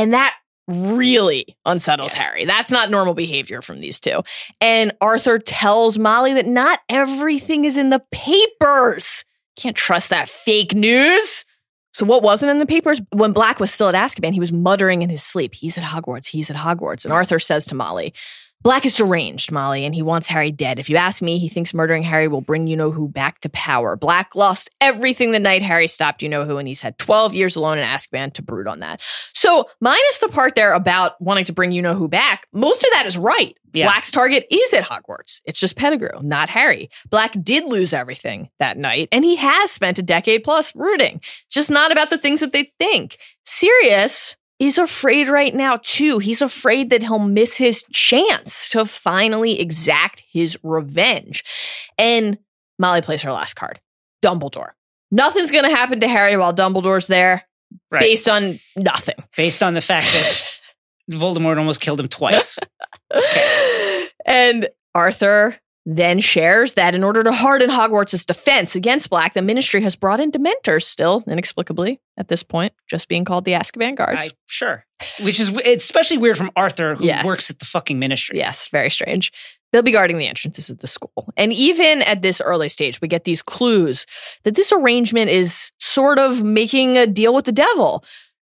And 0.00 0.14
that 0.14 0.34
really 0.66 1.56
unsettles 1.66 2.14
Yes. 2.14 2.22
Harry. 2.22 2.44
That's 2.44 2.70
not 2.70 2.90
normal 2.90 3.14
behavior 3.14 3.60
from 3.60 3.80
these 3.80 4.00
two. 4.00 4.22
And 4.60 4.92
Arthur 5.00 5.38
tells 5.38 5.98
Molly 5.98 6.32
that 6.34 6.46
not 6.46 6.80
everything 6.88 7.64
is 7.64 7.76
in 7.76 7.90
the 7.90 8.02
papers. 8.12 9.24
Can't 9.56 9.76
trust 9.76 10.10
that 10.10 10.28
fake 10.28 10.74
news. 10.74 11.44
So 11.92 12.06
what 12.06 12.22
wasn't 12.22 12.50
in 12.50 12.58
the 12.58 12.66
papers? 12.66 13.02
When 13.12 13.32
Black 13.32 13.58
was 13.60 13.72
still 13.72 13.88
at 13.88 13.94
Azkaban, 13.94 14.32
he 14.32 14.40
was 14.40 14.52
muttering 14.52 15.02
in 15.02 15.10
his 15.10 15.22
sleep, 15.24 15.54
he's 15.54 15.76
at 15.76 15.84
Hogwarts, 15.84 16.26
he's 16.26 16.48
at 16.48 16.56
Hogwarts. 16.56 17.04
And 17.04 17.12
Arthur 17.12 17.40
says 17.40 17.66
to 17.66 17.74
Molly, 17.74 18.14
Black 18.62 18.84
is 18.84 18.96
deranged, 18.96 19.50
Molly, 19.50 19.86
and 19.86 19.94
he 19.94 20.02
wants 20.02 20.26
Harry 20.28 20.52
dead. 20.52 20.78
If 20.78 20.90
you 20.90 20.96
ask 20.96 21.22
me, 21.22 21.38
he 21.38 21.48
thinks 21.48 21.72
murdering 21.72 22.02
Harry 22.02 22.28
will 22.28 22.42
bring 22.42 22.66
you 22.66 22.76
know 22.76 22.90
who 22.90 23.08
back 23.08 23.40
to 23.40 23.48
power. 23.48 23.96
Black 23.96 24.36
lost 24.36 24.68
everything 24.82 25.30
the 25.30 25.38
night 25.38 25.62
Harry 25.62 25.86
stopped 25.86 26.22
you 26.22 26.28
know 26.28 26.44
who, 26.44 26.58
and 26.58 26.68
he's 26.68 26.82
had 26.82 26.98
12 26.98 27.34
years 27.34 27.56
alone 27.56 27.78
in 27.78 27.86
Azkaban 27.86 28.34
to 28.34 28.42
brood 28.42 28.66
on 28.66 28.80
that. 28.80 29.00
So, 29.32 29.64
minus 29.80 30.18
the 30.18 30.28
part 30.28 30.56
there 30.56 30.74
about 30.74 31.18
wanting 31.22 31.44
to 31.44 31.54
bring 31.54 31.72
you 31.72 31.80
know 31.80 31.94
who 31.94 32.06
back, 32.06 32.46
most 32.52 32.84
of 32.84 32.90
that 32.92 33.06
is 33.06 33.16
right. 33.16 33.56
Yeah. 33.72 33.86
Black's 33.86 34.10
target 34.10 34.46
is 34.50 34.74
at 34.74 34.84
Hogwarts. 34.84 35.40
It's 35.44 35.60
just 35.60 35.76
Pettigrew, 35.76 36.20
not 36.22 36.48
Harry. 36.50 36.90
Black 37.08 37.34
did 37.42 37.64
lose 37.64 37.94
everything 37.94 38.50
that 38.58 38.76
night, 38.76 39.08
and 39.10 39.24
he 39.24 39.36
has 39.36 39.70
spent 39.70 39.98
a 39.98 40.02
decade 40.02 40.44
plus 40.44 40.72
brooding, 40.72 41.22
Just 41.50 41.70
not 41.70 41.92
about 41.92 42.10
the 42.10 42.18
things 42.18 42.40
that 42.40 42.52
they 42.52 42.72
think. 42.78 43.16
Sirius 43.46 44.36
is 44.60 44.78
afraid 44.78 45.28
right 45.28 45.54
now, 45.54 45.80
too. 45.82 46.18
He's 46.20 46.42
afraid 46.42 46.90
that 46.90 47.02
he'll 47.02 47.18
miss 47.18 47.56
his 47.56 47.82
chance 47.92 48.68
to 48.70 48.84
finally 48.84 49.58
exact 49.60 50.22
his 50.30 50.56
revenge. 50.62 51.42
And 51.98 52.38
Molly 52.78 53.00
plays 53.02 53.22
her 53.22 53.32
last 53.32 53.54
card 53.54 53.80
Dumbledore. 54.22 54.70
Nothing's 55.10 55.50
going 55.50 55.64
to 55.64 55.74
happen 55.74 55.98
to 56.00 56.08
Harry 56.08 56.36
while 56.36 56.54
Dumbledore's 56.54 57.08
there, 57.08 57.44
Right. 57.90 58.00
based 58.00 58.28
on 58.28 58.60
nothing. 58.76 59.16
Based 59.36 59.62
on 59.62 59.74
the 59.74 59.80
fact 59.80 60.06
that 60.12 60.42
Voldemort 61.10 61.56
almost 61.58 61.80
killed 61.80 61.98
him 61.98 62.08
twice. 62.08 62.58
and 64.26 64.68
Arthur 64.94 65.56
then 65.96 66.20
shares 66.20 66.74
that 66.74 66.94
in 66.94 67.02
order 67.02 67.22
to 67.24 67.32
harden 67.32 67.68
Hogwarts' 67.70 68.24
defense 68.24 68.76
against 68.76 69.10
Black, 69.10 69.34
the 69.34 69.42
Ministry 69.42 69.80
has 69.80 69.96
brought 69.96 70.20
in 70.20 70.30
Dementors, 70.30 70.82
still 70.84 71.24
inexplicably 71.26 72.00
at 72.16 72.28
this 72.28 72.42
point, 72.42 72.72
just 72.88 73.08
being 73.08 73.24
called 73.24 73.44
the 73.44 73.52
Azkaban 73.52 73.96
Guards. 73.96 74.28
I, 74.30 74.36
sure. 74.46 74.84
Which 75.22 75.40
is 75.40 75.48
it's 75.64 75.84
especially 75.84 76.18
weird 76.18 76.36
from 76.36 76.50
Arthur, 76.54 76.94
who 76.94 77.06
Yeah. 77.06 77.26
works 77.26 77.50
at 77.50 77.58
the 77.58 77.64
fucking 77.64 77.98
ministry. 77.98 78.38
Yes, 78.38 78.68
very 78.68 78.90
strange. 78.90 79.32
They'll 79.72 79.82
be 79.82 79.92
guarding 79.92 80.18
the 80.18 80.26
entrances 80.26 80.68
of 80.70 80.78
the 80.78 80.86
school. 80.86 81.32
And 81.36 81.52
even 81.52 82.02
at 82.02 82.22
this 82.22 82.40
early 82.40 82.68
stage, 82.68 83.00
we 83.00 83.08
get 83.08 83.24
these 83.24 83.40
clues 83.42 84.04
that 84.44 84.54
this 84.56 84.72
arrangement 84.72 85.30
is 85.30 85.70
sort 85.78 86.18
of 86.18 86.42
making 86.42 86.98
a 86.98 87.06
deal 87.06 87.34
with 87.34 87.44
the 87.46 87.52
devil. 87.52 88.04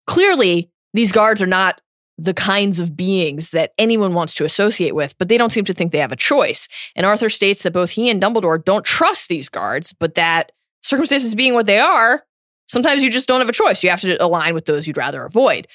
Clearly, 0.06 0.70
these 0.94 1.12
guards 1.12 1.42
are 1.42 1.48
not 1.48 1.82
the 2.18 2.34
kinds 2.34 2.80
of 2.80 2.97
beings 2.97 3.51
that 3.51 3.74
anyone 3.78 4.13
wants 4.13 4.34
to 4.36 4.45
associate 4.45 4.95
with, 4.95 5.15
but 5.18 5.30
they 5.30 5.38
don't 5.38 5.51
seem 5.51 5.65
to 5.65 5.74
think 5.74 5.91
they 5.91 5.99
have 5.99 6.11
a 6.11 6.15
choice. 6.15 6.68
And 6.95 7.05
Arthur 7.05 7.30
states 7.30 7.63
that 7.63 7.74
both 7.74 7.91
he 7.91 8.09
and 8.09 8.22
Dumbledore 8.22 8.63
don't 8.63 8.86
trust 8.86 9.30
these 9.30 9.49
guards, 9.49 9.93
but 9.93 10.15
that 10.15 10.51
circumstances 10.82 11.36
being 11.36 11.53
what 11.53 11.68
they 11.68 11.80
are, 11.80 12.24
sometimes 12.68 13.03
you 13.03 13.11
just 13.11 13.28
don't 13.28 13.39
have 13.39 13.49
a 13.49 13.53
choice. 13.53 13.84
You 13.84 13.91
have 13.91 14.01
to 14.01 14.24
align 14.24 14.55
with 14.55 14.65
those 14.65 14.88
you'd 14.88 14.97
rather 14.97 15.24
avoid. 15.24 15.68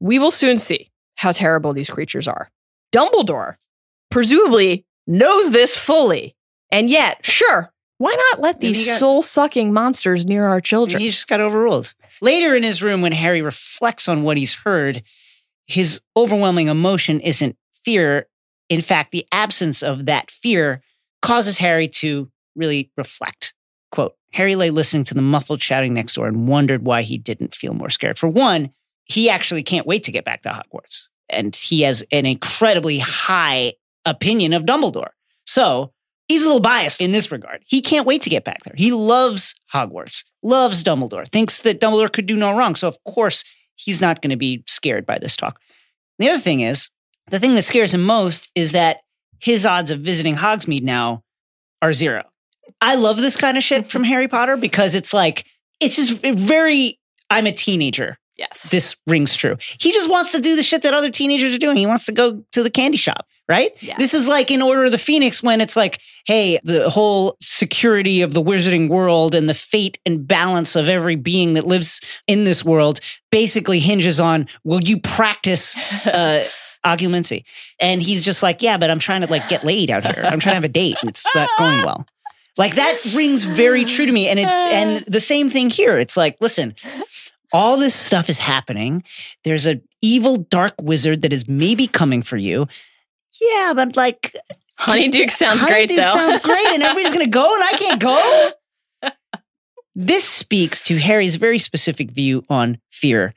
We 0.00 0.18
will 0.18 0.32
soon 0.32 0.58
see 0.58 0.90
how 1.14 1.30
terrible 1.32 1.72
these 1.72 1.90
creatures 1.90 2.26
are. 2.26 2.50
Dumbledore 2.92 3.54
presumably 4.10 4.84
knows 5.06 5.52
this 5.52 5.76
fully. 5.76 6.34
And 6.70 6.90
yet, 6.90 7.24
sure, 7.24 7.72
why 7.98 8.16
not 8.30 8.40
let 8.40 8.60
these 8.60 8.86
got- 8.86 8.98
soul 8.98 9.22
sucking 9.22 9.72
monsters 9.72 10.26
near 10.26 10.46
our 10.46 10.60
children? 10.60 11.00
He 11.00 11.10
just 11.10 11.28
got 11.28 11.40
overruled. 11.40 11.94
Later 12.20 12.54
in 12.54 12.62
his 12.62 12.82
room, 12.82 13.00
when 13.00 13.12
Harry 13.12 13.42
reflects 13.42 14.08
on 14.08 14.22
what 14.22 14.36
he's 14.36 14.54
heard, 14.54 15.02
his 15.66 16.00
overwhelming 16.16 16.68
emotion 16.68 17.20
isn't 17.20 17.56
fear. 17.84 18.26
In 18.68 18.80
fact, 18.80 19.12
the 19.12 19.26
absence 19.32 19.82
of 19.82 20.06
that 20.06 20.30
fear 20.30 20.82
causes 21.22 21.58
Harry 21.58 21.88
to 21.88 22.30
really 22.54 22.90
reflect. 22.96 23.54
Quote 23.90 24.14
Harry 24.32 24.56
lay 24.56 24.70
listening 24.70 25.04
to 25.04 25.14
the 25.14 25.22
muffled 25.22 25.62
shouting 25.62 25.94
next 25.94 26.14
door 26.14 26.26
and 26.26 26.48
wondered 26.48 26.84
why 26.84 27.02
he 27.02 27.18
didn't 27.18 27.54
feel 27.54 27.72
more 27.72 27.90
scared. 27.90 28.18
For 28.18 28.28
one, 28.28 28.70
he 29.04 29.30
actually 29.30 29.62
can't 29.62 29.86
wait 29.86 30.02
to 30.04 30.12
get 30.12 30.24
back 30.24 30.42
to 30.42 30.48
Hogwarts. 30.48 31.08
And 31.28 31.54
he 31.54 31.82
has 31.82 32.04
an 32.10 32.26
incredibly 32.26 32.98
high 32.98 33.74
opinion 34.04 34.52
of 34.52 34.64
Dumbledore. 34.64 35.10
So 35.46 35.92
he's 36.28 36.42
a 36.42 36.46
little 36.46 36.60
biased 36.60 37.00
in 37.00 37.12
this 37.12 37.30
regard. 37.30 37.62
He 37.66 37.80
can't 37.80 38.06
wait 38.06 38.22
to 38.22 38.30
get 38.30 38.44
back 38.44 38.62
there. 38.64 38.74
He 38.76 38.92
loves 38.92 39.54
Hogwarts, 39.72 40.24
loves 40.42 40.82
Dumbledore, 40.82 41.28
thinks 41.28 41.62
that 41.62 41.80
Dumbledore 41.80 42.12
could 42.12 42.26
do 42.26 42.36
no 42.36 42.56
wrong. 42.56 42.74
So, 42.74 42.88
of 42.88 42.98
course, 43.04 43.44
he's 43.76 44.00
not 44.00 44.22
going 44.22 44.30
to 44.30 44.36
be 44.36 44.62
scared 44.66 45.06
by 45.06 45.18
this 45.18 45.36
talk. 45.36 45.60
The 46.18 46.30
other 46.30 46.40
thing 46.40 46.60
is, 46.60 46.90
the 47.30 47.38
thing 47.38 47.54
that 47.54 47.62
scares 47.62 47.94
him 47.94 48.02
most 48.02 48.50
is 48.54 48.72
that 48.72 48.98
his 49.40 49.66
odds 49.66 49.90
of 49.90 50.00
visiting 50.00 50.34
Hogsmeade 50.34 50.82
now 50.82 51.22
are 51.82 51.92
zero. 51.92 52.24
I 52.80 52.96
love 52.96 53.16
this 53.18 53.36
kind 53.36 53.56
of 53.56 53.62
shit 53.62 53.90
from 53.90 54.04
Harry 54.04 54.28
Potter 54.28 54.56
because 54.56 54.94
it's 54.94 55.12
like, 55.12 55.46
it's 55.80 55.96
just 55.96 56.22
very, 56.22 56.98
I'm 57.30 57.46
a 57.46 57.52
teenager. 57.52 58.16
Yes. 58.36 58.70
This 58.70 58.96
rings 59.06 59.36
true. 59.36 59.56
He 59.78 59.92
just 59.92 60.10
wants 60.10 60.32
to 60.32 60.40
do 60.40 60.56
the 60.56 60.62
shit 60.62 60.82
that 60.82 60.94
other 60.94 61.10
teenagers 61.10 61.54
are 61.54 61.58
doing. 61.58 61.76
He 61.76 61.86
wants 61.86 62.06
to 62.06 62.12
go 62.12 62.42
to 62.52 62.62
the 62.62 62.70
candy 62.70 62.96
shop, 62.96 63.26
right? 63.48 63.72
Yeah. 63.82 63.96
This 63.98 64.14
is 64.14 64.26
like 64.26 64.50
in 64.50 64.62
Order 64.62 64.84
of 64.84 64.92
the 64.92 64.98
Phoenix 64.98 65.42
when 65.42 65.60
it's 65.60 65.76
like, 65.76 66.00
hey, 66.26 66.58
the 66.64 66.88
whole 66.88 67.36
security 67.40 68.22
of 68.22 68.34
the 68.34 68.42
wizarding 68.42 68.88
world 68.88 69.34
and 69.34 69.48
the 69.48 69.54
fate 69.54 69.98
and 70.06 70.26
balance 70.26 70.76
of 70.76 70.88
every 70.88 71.16
being 71.16 71.54
that 71.54 71.66
lives 71.66 72.00
in 72.26 72.44
this 72.44 72.64
world 72.64 73.00
basically 73.30 73.78
hinges 73.78 74.20
on 74.20 74.48
will 74.64 74.80
you 74.80 74.98
practice 75.00 75.76
uh 76.06 76.46
Occlumency? 76.84 77.44
And 77.80 78.02
he's 78.02 78.24
just 78.24 78.42
like, 78.42 78.60
yeah, 78.60 78.76
but 78.76 78.90
I'm 78.90 78.98
trying 78.98 79.22
to 79.22 79.30
like 79.30 79.48
get 79.48 79.64
laid 79.64 79.90
out 79.90 80.04
here. 80.04 80.22
I'm 80.22 80.38
trying 80.38 80.52
to 80.52 80.56
have 80.56 80.64
a 80.64 80.68
date 80.68 80.96
and 81.00 81.08
it's 81.08 81.24
not 81.34 81.48
going 81.58 81.82
well. 81.82 82.06
Like 82.56 82.74
that 82.74 83.02
rings 83.14 83.44
very 83.44 83.84
true 83.84 84.06
to 84.06 84.12
me. 84.12 84.28
And 84.28 84.38
it 84.38 84.46
and 84.46 85.04
the 85.08 85.20
same 85.20 85.50
thing 85.50 85.70
here. 85.70 85.98
It's 85.98 86.16
like, 86.16 86.36
listen, 86.40 86.74
all 87.52 87.76
this 87.76 87.94
stuff 87.94 88.28
is 88.28 88.38
happening. 88.38 89.02
There's 89.44 89.66
an 89.66 89.82
evil 90.02 90.36
dark 90.36 90.74
wizard 90.80 91.22
that 91.22 91.32
is 91.32 91.48
maybe 91.48 91.86
coming 91.86 92.22
for 92.22 92.36
you. 92.36 92.66
Yeah, 93.40 93.72
but 93.74 93.96
like 93.96 94.34
Honeyduke 94.78 95.30
sounds 95.30 95.64
great, 95.64 95.90
Honeyduke 95.90 95.96
though. 95.96 96.02
sounds 96.02 96.38
great, 96.38 96.66
and 96.66 96.82
everybody's 96.82 97.12
gonna 97.12 97.26
go, 97.26 97.54
and 97.54 97.64
I 97.64 97.72
can't 97.72 98.00
go. 98.00 99.10
this 99.94 100.24
speaks 100.24 100.82
to 100.84 100.98
Harry's 100.98 101.36
very 101.36 101.58
specific 101.58 102.10
view 102.10 102.44
on 102.48 102.78
fear 102.90 103.34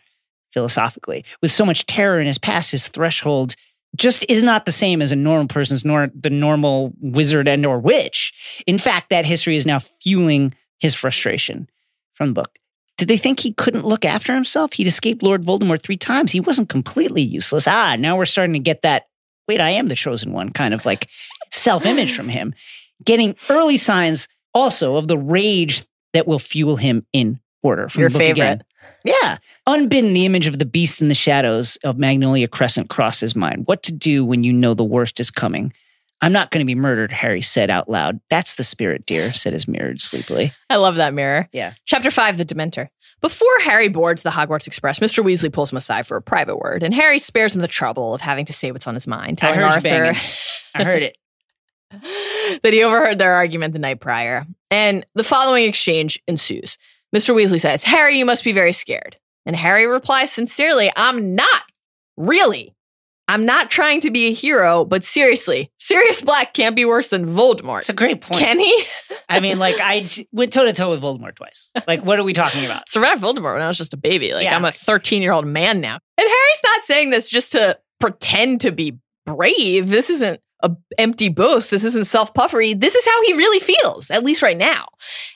philosophically. 0.51 1.23
With 1.41 1.51
so 1.51 1.65
much 1.65 1.85
terror 1.85 2.19
in 2.19 2.27
his 2.27 2.37
past, 2.37 2.71
his 2.71 2.87
threshold 2.87 3.55
just 3.95 4.25
is 4.29 4.43
not 4.43 4.65
the 4.65 4.71
same 4.71 5.01
as 5.01 5.11
a 5.11 5.15
normal 5.15 5.47
person's 5.47 5.85
nor 5.85 6.09
the 6.13 6.29
normal 6.29 6.93
wizard 6.99 7.47
and 7.47 7.65
or 7.65 7.79
witch. 7.79 8.63
In 8.67 8.77
fact, 8.77 9.09
that 9.09 9.25
history 9.25 9.55
is 9.55 9.65
now 9.65 9.79
fueling 9.79 10.53
his 10.79 10.95
frustration 10.95 11.69
from 12.13 12.29
the 12.29 12.33
book. 12.33 12.57
Did 12.97 13.07
they 13.07 13.17
think 13.17 13.39
he 13.39 13.53
couldn't 13.53 13.85
look 13.85 14.05
after 14.05 14.33
himself? 14.33 14.73
He'd 14.73 14.87
escaped 14.87 15.21
Lord 15.21 15.43
Voldemort 15.43 15.83
three 15.83 15.97
times. 15.97 16.31
He 16.31 16.39
wasn't 16.39 16.69
completely 16.69 17.21
useless. 17.21 17.67
Ah, 17.67 17.95
now 17.97 18.17
we're 18.17 18.25
starting 18.25 18.53
to 18.53 18.59
get 18.59 18.81
that, 18.81 19.07
wait, 19.47 19.61
I 19.61 19.71
am 19.71 19.87
the 19.87 19.95
chosen 19.95 20.33
one 20.33 20.51
kind 20.51 20.73
of 20.73 20.85
like 20.85 21.07
self 21.51 21.85
image 21.85 22.15
from 22.15 22.29
him. 22.29 22.53
Getting 23.03 23.35
early 23.49 23.77
signs 23.77 24.27
also 24.53 24.95
of 24.95 25.07
the 25.07 25.17
rage 25.17 25.83
that 26.13 26.27
will 26.27 26.39
fuel 26.39 26.75
him 26.77 27.05
in 27.13 27.39
order 27.61 27.89
from 27.89 28.01
Your 28.01 28.09
the 28.09 28.13
book 28.17 28.27
favorite. 28.27 28.43
again. 28.43 28.63
Yeah. 29.03 29.37
Unbidden, 29.67 30.13
the 30.13 30.25
image 30.25 30.47
of 30.47 30.59
the 30.59 30.65
beast 30.65 31.01
in 31.01 31.07
the 31.07 31.15
shadows 31.15 31.77
of 31.83 31.97
Magnolia 31.97 32.47
Crescent 32.47 32.89
crosses 32.89 33.35
mind. 33.35 33.67
What 33.67 33.83
to 33.83 33.91
do 33.91 34.25
when 34.25 34.43
you 34.43 34.53
know 34.53 34.73
the 34.73 34.83
worst 34.83 35.19
is 35.19 35.29
coming. 35.29 35.73
I'm 36.21 36.31
not 36.31 36.49
going 36.49 36.59
to 36.59 36.65
be 36.65 36.75
murdered, 36.75 37.11
Harry 37.11 37.41
said 37.41 37.69
out 37.69 37.89
loud. 37.89 38.19
That's 38.29 38.55
the 38.55 38.63
spirit, 38.63 39.05
dear, 39.05 39.33
said 39.33 39.53
his 39.53 39.67
mirror 39.67 39.95
sleepily. 39.97 40.51
I 40.69 40.77
love 40.77 40.95
that 40.95 41.13
mirror. 41.13 41.47
Yeah. 41.51 41.73
Chapter 41.85 42.09
5 42.09 42.37
The 42.37 42.45
Dementor. 42.45 42.89
Before 43.21 43.47
Harry 43.63 43.87
boards 43.87 44.23
the 44.23 44.29
Hogwarts 44.29 44.67
Express, 44.67 44.99
Mr. 44.99 45.23
Weasley 45.23 45.51
pulls 45.51 45.71
him 45.71 45.77
aside 45.77 46.07
for 46.07 46.17
a 46.17 46.21
private 46.21 46.57
word, 46.57 46.83
and 46.83 46.93
Harry 46.93 47.19
spares 47.19 47.55
him 47.55 47.61
the 47.61 47.67
trouble 47.67 48.13
of 48.13 48.21
having 48.21 48.45
to 48.45 48.53
say 48.53 48.71
what's 48.71 48.87
on 48.87 48.93
his 48.93 49.07
mind, 49.07 49.39
I 49.41 49.53
telling 49.53 49.59
heard 49.59 49.83
you 49.83 49.89
Arthur. 49.89 50.19
I 50.75 50.83
heard 50.83 51.03
it. 51.03 51.17
that 52.63 52.73
he 52.73 52.83
overheard 52.83 53.17
their 53.17 53.33
argument 53.33 53.73
the 53.73 53.79
night 53.79 53.99
prior. 53.99 54.45
And 54.69 55.05
the 55.15 55.23
following 55.23 55.65
exchange 55.65 56.21
ensues. 56.27 56.77
Mr. 57.15 57.33
Weasley 57.33 57.59
says, 57.59 57.83
Harry, 57.83 58.17
you 58.17 58.25
must 58.25 58.43
be 58.43 58.51
very 58.51 58.73
scared. 58.73 59.17
And 59.45 59.55
Harry 59.55 59.87
replies 59.87 60.31
sincerely, 60.31 60.91
I'm 60.95 61.35
not. 61.35 61.63
Really. 62.17 62.75
I'm 63.27 63.45
not 63.45 63.69
trying 63.69 63.99
to 64.01 64.11
be 64.11 64.27
a 64.27 64.33
hero, 64.33 64.85
but 64.85 65.03
seriously, 65.03 65.69
Sirius 65.79 66.21
Black 66.21 66.53
can't 66.53 66.75
be 66.75 66.85
worse 66.85 67.09
than 67.09 67.25
Voldemort. 67.27 67.79
It's 67.79 67.89
a 67.89 67.93
great 67.93 68.21
point. 68.21 68.39
Can 68.39 68.59
he? 68.59 68.83
I 69.27 69.41
mean, 69.41 69.59
like, 69.59 69.75
I 69.81 70.07
went 70.31 70.53
toe 70.53 70.65
to 70.65 70.71
toe 70.71 70.89
with 70.89 71.01
Voldemort 71.01 71.35
twice. 71.35 71.69
Like, 71.87 72.05
what 72.05 72.19
are 72.19 72.23
we 72.23 72.33
talking 72.33 72.65
about? 72.65 72.87
survived 72.89 73.21
Voldemort 73.21 73.53
when 73.53 73.61
I 73.61 73.67
was 73.67 73.77
just 73.77 73.93
a 73.93 73.97
baby. 73.97 74.33
Like 74.33 74.43
Yeah. 74.45 74.55
I'm 74.55 74.63
a 74.65 74.71
13 74.71 75.21
year 75.21 75.33
old 75.33 75.45
man 75.45 75.81
now. 75.81 75.95
And 76.17 76.27
Harry's 76.27 76.61
not 76.63 76.83
saying 76.83 77.09
this 77.09 77.27
just 77.29 77.51
to 77.51 77.77
pretend 77.99 78.61
to 78.61 78.71
be 78.71 78.97
brave. 79.25 79.89
This 79.89 80.09
isn't 80.09 80.39
a 80.63 80.71
empty 80.97 81.29
boast. 81.29 81.69
This 81.69 81.83
isn't 81.83 82.07
self 82.07 82.33
puffery. 82.33 82.73
This 82.73 82.95
is 82.95 83.05
how 83.05 83.23
he 83.23 83.33
really 83.33 83.59
feels, 83.59 84.09
at 84.09 84.23
least 84.23 84.41
right 84.41 84.57
now. 84.57 84.87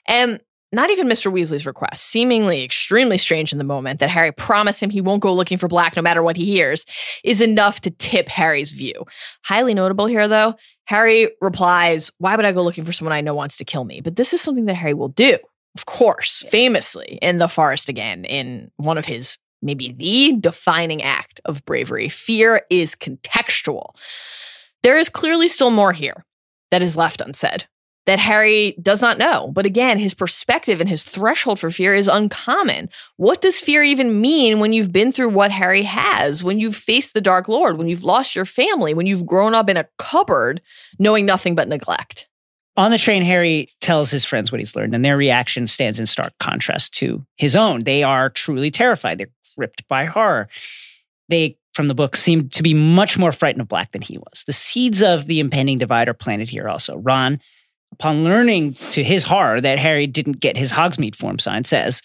And 0.07 0.39
not 0.71 0.89
even 0.89 1.07
Mr. 1.07 1.31
Weasley's 1.31 1.65
request, 1.65 2.03
seemingly 2.03 2.63
extremely 2.63 3.17
strange 3.17 3.51
in 3.51 3.57
the 3.57 3.63
moment 3.63 3.99
that 3.99 4.09
Harry 4.09 4.31
promised 4.31 4.81
him 4.81 4.89
he 4.89 5.01
won't 5.01 5.21
go 5.21 5.33
looking 5.33 5.57
for 5.57 5.67
Black 5.67 5.95
no 5.95 6.01
matter 6.01 6.23
what 6.23 6.37
he 6.37 6.45
hears, 6.45 6.85
is 7.23 7.41
enough 7.41 7.81
to 7.81 7.91
tip 7.91 8.29
Harry's 8.29 8.71
view. 8.71 9.05
Highly 9.43 9.73
notable 9.73 10.05
here, 10.05 10.27
though, 10.27 10.55
Harry 10.85 11.29
replies, 11.41 12.11
Why 12.17 12.35
would 12.35 12.45
I 12.45 12.51
go 12.51 12.63
looking 12.63 12.85
for 12.85 12.93
someone 12.93 13.13
I 13.13 13.21
know 13.21 13.35
wants 13.35 13.57
to 13.57 13.65
kill 13.65 13.83
me? 13.83 14.01
But 14.01 14.15
this 14.15 14.33
is 14.33 14.41
something 14.41 14.65
that 14.65 14.75
Harry 14.75 14.93
will 14.93 15.09
do 15.09 15.37
of 15.75 15.85
course, 15.85 16.43
famously 16.49 17.17
in 17.21 17.37
the 17.37 17.47
forest 17.47 17.89
again, 17.89 18.25
in 18.25 18.71
one 18.77 18.97
of 18.97 19.05
his 19.05 19.37
maybe 19.61 19.91
the 19.91 20.37
defining 20.39 21.01
act 21.01 21.39
of 21.45 21.63
bravery. 21.65 22.09
Fear 22.09 22.63
is 22.69 22.95
contextual. 22.95 23.95
There 24.83 24.97
is 24.97 25.09
clearly 25.09 25.47
still 25.47 25.69
more 25.69 25.93
here 25.93 26.25
that 26.71 26.81
is 26.81 26.97
left 26.97 27.21
unsaid 27.21 27.65
that 28.05 28.19
Harry 28.19 28.75
does 28.81 29.01
not 29.01 29.17
know. 29.17 29.49
But 29.53 29.65
again, 29.65 29.99
his 29.99 30.13
perspective 30.13 30.81
and 30.81 30.89
his 30.89 31.03
threshold 31.03 31.59
for 31.59 31.69
fear 31.69 31.93
is 31.93 32.07
uncommon. 32.07 32.89
What 33.17 33.41
does 33.41 33.59
fear 33.59 33.83
even 33.83 34.21
mean 34.21 34.59
when 34.59 34.73
you've 34.73 34.91
been 34.91 35.11
through 35.11 35.29
what 35.29 35.51
Harry 35.51 35.83
has, 35.83 36.43
when 36.43 36.59
you've 36.59 36.75
faced 36.75 37.13
the 37.13 37.21
Dark 37.21 37.47
Lord, 37.47 37.77
when 37.77 37.87
you've 37.87 38.03
lost 38.03 38.35
your 38.35 38.45
family, 38.45 38.93
when 38.93 39.05
you've 39.05 39.25
grown 39.25 39.53
up 39.53 39.69
in 39.69 39.77
a 39.77 39.87
cupboard 39.97 40.61
knowing 40.97 41.25
nothing 41.25 41.55
but 41.55 41.67
neglect? 41.67 42.27
On 42.77 42.89
the 42.89 42.97
train, 42.97 43.21
Harry 43.21 43.67
tells 43.81 44.09
his 44.09 44.25
friends 44.25 44.51
what 44.51 44.59
he's 44.59 44.75
learned, 44.75 44.95
and 44.95 45.03
their 45.03 45.17
reaction 45.17 45.67
stands 45.67 45.99
in 45.99 46.05
stark 46.05 46.33
contrast 46.39 46.93
to 46.95 47.25
his 47.35 47.55
own. 47.55 47.83
They 47.83 48.01
are 48.01 48.29
truly 48.29 48.71
terrified. 48.71 49.17
They're 49.17 49.31
gripped 49.57 49.87
by 49.89 50.05
horror. 50.05 50.47
They, 51.27 51.57
from 51.73 51.89
the 51.89 51.93
book, 51.93 52.15
seem 52.15 52.49
to 52.49 52.63
be 52.63 52.73
much 52.73 53.19
more 53.19 53.33
frightened 53.33 53.61
of 53.61 53.67
Black 53.67 53.91
than 53.91 54.01
he 54.01 54.17
was. 54.17 54.45
The 54.47 54.53
seeds 54.53 55.03
of 55.03 55.25
the 55.25 55.41
impending 55.41 55.79
divide 55.79 56.07
are 56.07 56.13
planted 56.13 56.49
here 56.49 56.67
also. 56.69 56.97
Ron, 56.97 57.41
upon 57.91 58.23
learning 58.23 58.73
to 58.73 59.03
his 59.03 59.23
horror 59.23 59.61
that 59.61 59.79
Harry 59.79 60.07
didn't 60.07 60.39
get 60.39 60.57
his 60.57 60.71
Hogsmeade 60.71 61.15
form 61.15 61.39
signed, 61.39 61.67
says, 61.67 62.01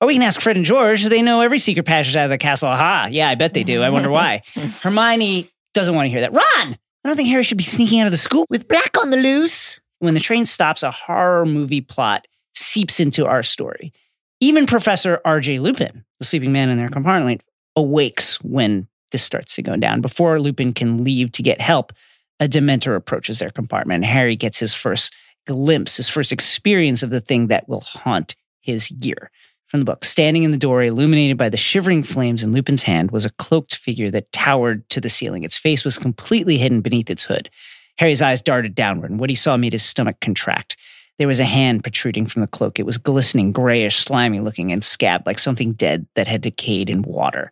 Oh, 0.00 0.06
we 0.06 0.14
can 0.14 0.22
ask 0.22 0.40
Fred 0.40 0.56
and 0.56 0.64
George. 0.64 1.04
They 1.04 1.22
know 1.22 1.40
every 1.40 1.58
secret 1.58 1.84
passage 1.84 2.14
out 2.14 2.24
of 2.24 2.30
the 2.30 2.38
castle. 2.38 2.68
Ha! 2.68 3.08
Yeah, 3.10 3.28
I 3.28 3.34
bet 3.34 3.54
they 3.54 3.64
do. 3.64 3.82
I 3.82 3.90
wonder 3.90 4.10
why. 4.10 4.42
Hermione 4.54 5.50
doesn't 5.74 5.94
want 5.94 6.06
to 6.06 6.10
hear 6.10 6.20
that. 6.20 6.32
Ron! 6.32 6.78
I 7.04 7.08
don't 7.08 7.16
think 7.16 7.28
Harry 7.28 7.42
should 7.42 7.58
be 7.58 7.64
sneaking 7.64 8.00
out 8.00 8.06
of 8.06 8.12
the 8.12 8.16
school 8.16 8.46
with 8.48 8.68
Black 8.68 8.96
on 8.98 9.10
the 9.10 9.16
loose. 9.16 9.80
When 9.98 10.14
the 10.14 10.20
train 10.20 10.46
stops, 10.46 10.84
a 10.84 10.92
horror 10.92 11.44
movie 11.44 11.80
plot 11.80 12.28
seeps 12.54 13.00
into 13.00 13.26
our 13.26 13.42
story. 13.42 13.92
Even 14.40 14.66
Professor 14.66 15.20
R.J. 15.24 15.58
Lupin, 15.58 16.04
the 16.20 16.24
sleeping 16.24 16.52
man 16.52 16.70
in 16.70 16.78
their 16.78 16.88
compartment, 16.88 17.42
awakes 17.74 18.40
when 18.42 18.86
this 19.10 19.24
starts 19.24 19.56
to 19.56 19.62
go 19.62 19.76
down. 19.76 20.00
Before 20.00 20.38
Lupin 20.38 20.72
can 20.72 21.02
leave 21.02 21.32
to 21.32 21.42
get 21.42 21.60
help, 21.60 21.92
a 22.38 22.46
Dementor 22.46 22.94
approaches 22.94 23.40
their 23.40 23.50
compartment, 23.50 24.04
and 24.04 24.04
Harry 24.04 24.36
gets 24.36 24.58
his 24.58 24.74
first 24.74 25.12
glimpse, 25.48 25.96
his 25.96 26.08
first 26.08 26.30
experience 26.30 27.02
of 27.02 27.10
the 27.10 27.20
thing 27.20 27.48
that 27.48 27.68
will 27.68 27.80
haunt 27.80 28.36
his 28.60 28.90
year. 28.90 29.30
From 29.66 29.80
the 29.80 29.86
book, 29.86 30.04
standing 30.04 30.44
in 30.44 30.50
the 30.50 30.56
doorway, 30.56 30.88
illuminated 30.88 31.36
by 31.36 31.48
the 31.48 31.56
shivering 31.56 32.02
flames 32.02 32.42
in 32.42 32.52
Lupin's 32.52 32.82
hand, 32.82 33.10
was 33.10 33.24
a 33.24 33.32
cloaked 33.32 33.74
figure 33.74 34.10
that 34.10 34.30
towered 34.32 34.88
to 34.90 35.00
the 35.00 35.08
ceiling. 35.08 35.44
Its 35.44 35.56
face 35.56 35.84
was 35.84 35.98
completely 35.98 36.56
hidden 36.56 36.80
beneath 36.80 37.10
its 37.10 37.24
hood. 37.24 37.50
Harry's 37.98 38.22
eyes 38.22 38.40
darted 38.40 38.74
downward, 38.74 39.10
and 39.10 39.18
what 39.18 39.30
he 39.30 39.36
saw 39.36 39.56
made 39.56 39.72
his 39.72 39.82
stomach 39.82 40.20
contract. 40.20 40.76
There 41.18 41.28
was 41.28 41.40
a 41.40 41.44
hand 41.44 41.82
protruding 41.82 42.26
from 42.26 42.42
the 42.42 42.46
cloak. 42.46 42.78
It 42.78 42.86
was 42.86 42.96
glistening, 42.96 43.52
grayish, 43.52 43.96
slimy 43.96 44.40
looking, 44.40 44.72
and 44.72 44.84
scabbed 44.84 45.26
like 45.26 45.38
something 45.38 45.72
dead 45.72 46.06
that 46.14 46.28
had 46.28 46.42
decayed 46.42 46.88
in 46.88 47.02
water. 47.02 47.50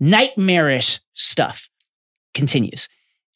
Nightmarish 0.00 1.00
stuff 1.14 1.70
continues. 2.34 2.88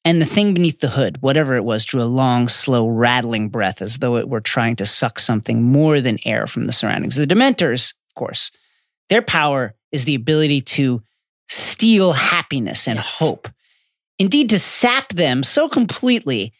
And 0.06 0.22
the 0.22 0.26
thing 0.26 0.54
beneath 0.54 0.78
the 0.78 0.88
hood, 0.88 1.20
whatever 1.20 1.56
it 1.56 1.64
was, 1.64 1.84
drew 1.84 2.00
a 2.00 2.04
long, 2.04 2.46
slow, 2.46 2.86
rattling 2.86 3.48
breath 3.48 3.82
as 3.82 3.98
though 3.98 4.16
it 4.18 4.28
were 4.28 4.40
trying 4.40 4.76
to 4.76 4.86
suck 4.86 5.18
something 5.18 5.64
more 5.64 6.00
than 6.00 6.20
air 6.24 6.46
from 6.46 6.66
the 6.66 6.72
surroundings. 6.72 7.16
The 7.16 7.26
Dementors, 7.26 7.92
of 8.10 8.14
course, 8.14 8.52
their 9.08 9.20
power 9.20 9.74
is 9.90 10.04
the 10.04 10.14
ability 10.14 10.60
to 10.60 11.02
steal 11.48 12.12
happiness 12.12 12.86
and 12.86 12.98
Yes. 13.00 13.18
hope. 13.18 13.48
indeed 14.20 14.48
to 14.50 14.58
sap 14.60 15.08
them 15.10 15.42
so 15.42 15.68
completely 15.68 16.52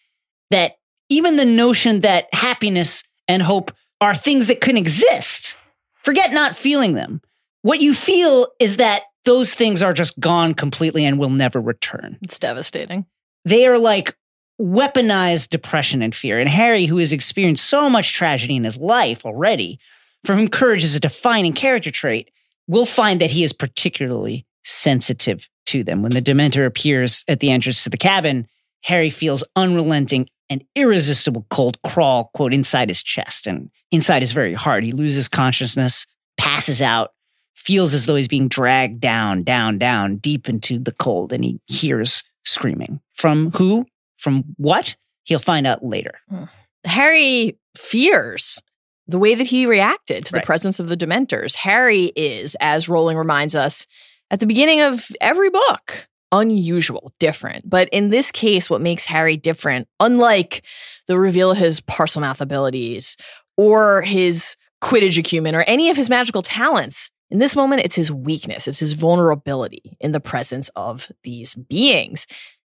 that 0.51 0.72
even 1.09 1.36
the 1.36 1.44
notion 1.44 2.01
that 2.01 2.26
happiness 2.34 3.05
and 3.28 3.42
hope 3.42 3.70
are 4.01 4.14
things 4.14 4.47
that 4.47 4.61
can 4.61 4.76
exist, 4.76 5.57
forget 5.94 6.32
not 6.32 6.57
feeling 6.57 6.94
them. 6.94 7.20
What 7.62 7.80
you 7.80 7.94
feel 7.94 8.49
is 8.59 8.76
that 8.78 9.05
those 9.24 9.55
things 9.55 9.82
are 9.82 9.92
just 9.92 10.18
gone 10.18 10.53
completely 10.53 11.05
and 11.05 11.16
will 11.18 11.30
never 11.30 11.61
return. 11.61 12.18
It's 12.22 12.38
devastating. 12.40 13.07
They 13.47 13.66
are 13.68 13.78
like 13.78 14.16
weaponized 14.61 15.51
depression 15.51 16.03
and 16.03 16.14
fear. 16.14 16.40
And 16.40 16.49
Harry, 16.49 16.86
who 16.86 16.99
has 16.99 17.12
experienced 17.12 17.64
so 17.64 17.88
much 17.88 18.12
tragedy 18.12 18.57
in 18.57 18.64
his 18.64 18.76
life 18.76 19.24
already, 19.24 19.78
for 20.24 20.34
whom 20.34 20.49
courage 20.49 20.82
is 20.82 20.97
a 20.97 21.01
defining 21.01 21.53
character 21.53 21.92
trait, 21.92 22.30
will 22.66 22.86
find 22.86 23.20
that 23.20 23.30
he 23.30 23.44
is 23.44 23.53
particularly 23.53 24.44
sensitive 24.64 25.49
to 25.66 25.84
them. 25.84 26.03
When 26.03 26.11
the 26.11 26.20
Dementor 26.20 26.66
appears 26.66 27.24
at 27.28 27.38
the 27.38 27.51
entrance 27.51 27.84
to 27.84 27.90
the 27.90 27.97
cabin, 27.97 28.49
Harry 28.82 29.11
feels 29.11 29.44
unrelenting 29.55 30.28
and 30.51 30.64
irresistible 30.74 31.47
cold 31.49 31.80
crawl, 31.82 32.30
quote, 32.34 32.53
inside 32.53 32.88
his 32.88 33.03
chest 33.03 33.47
and 33.47 33.70
inside 33.92 34.22
his 34.22 34.32
very 34.32 34.55
heart. 34.55 34.82
He 34.82 34.90
loses 34.90 35.28
consciousness, 35.28 36.07
passes 36.36 36.82
out, 36.82 37.12
feels 37.55 37.94
as 37.94 38.07
though 38.07 38.16
he's 38.16 38.28
being 38.28 38.49
dragged 38.49 39.01
down, 39.01 39.44
down, 39.44 39.78
down, 39.78 40.16
deep 40.16 40.49
into 40.49 40.78
the 40.80 40.92
cold, 40.92 41.32
and 41.32 41.44
he 41.44 41.61
hears 41.66 42.24
screaming. 42.47 43.01
From 43.14 43.51
who? 43.53 43.86
From 44.16 44.44
what? 44.57 44.97
He'll 45.24 45.38
find 45.38 45.66
out 45.66 45.84
later. 45.84 46.12
Hmm. 46.28 46.44
Harry 46.84 47.59
fears 47.76 48.61
the 49.09 49.18
way 49.18 49.34
that 49.34 49.47
he 49.47 49.66
reacted 49.66 50.24
to 50.26 50.32
the 50.32 50.38
Right. 50.38 50.47
presence 50.47 50.80
of 50.80 50.88
the 50.88 50.97
Dementors. 50.97 51.57
Harry 51.57 52.07
is, 52.16 52.57
as 52.61 52.88
Rowling 52.88 53.16
reminds 53.16 53.55
us 53.55 53.86
at 54.30 54.40
the 54.40 54.47
beginning 54.47 54.80
of 54.80 55.07
every 55.20 55.51
book, 55.51 56.09
unusual, 56.32 57.12
different. 57.20 57.68
But 57.68 57.88
in 57.90 58.09
this 58.09 58.32
case, 58.32 58.68
what 58.68 58.80
makes 58.80 59.07
Harry 59.07 59.36
different, 59.36 59.86
unlike 60.01 60.64
the 61.07 61.18
reveal 61.18 61.53
of 61.53 61.59
his 61.59 61.80
Parselmouth 61.80 62.40
abilities 62.40 63.16
or 63.57 64.03
his 64.03 64.57
Quidditch 64.82 65.18
acumen 65.18 65.55
or 65.55 65.62
any 65.62 65.88
of 65.88 65.97
his 65.97 66.11
magical 66.11 66.42
talents, 66.42 67.11
in 67.31 67.39
this 67.39 67.57
moment, 67.57 67.83
it's 67.83 67.95
his 67.95 68.12
weakness, 68.12 68.68
it's 68.68 68.79
his 68.79 68.93
vulnerability 68.93 69.97
in 70.01 70.12
the 70.12 70.20
presence 70.20 70.70
of 70.77 71.11
these 71.22 71.55
beings. 71.55 72.27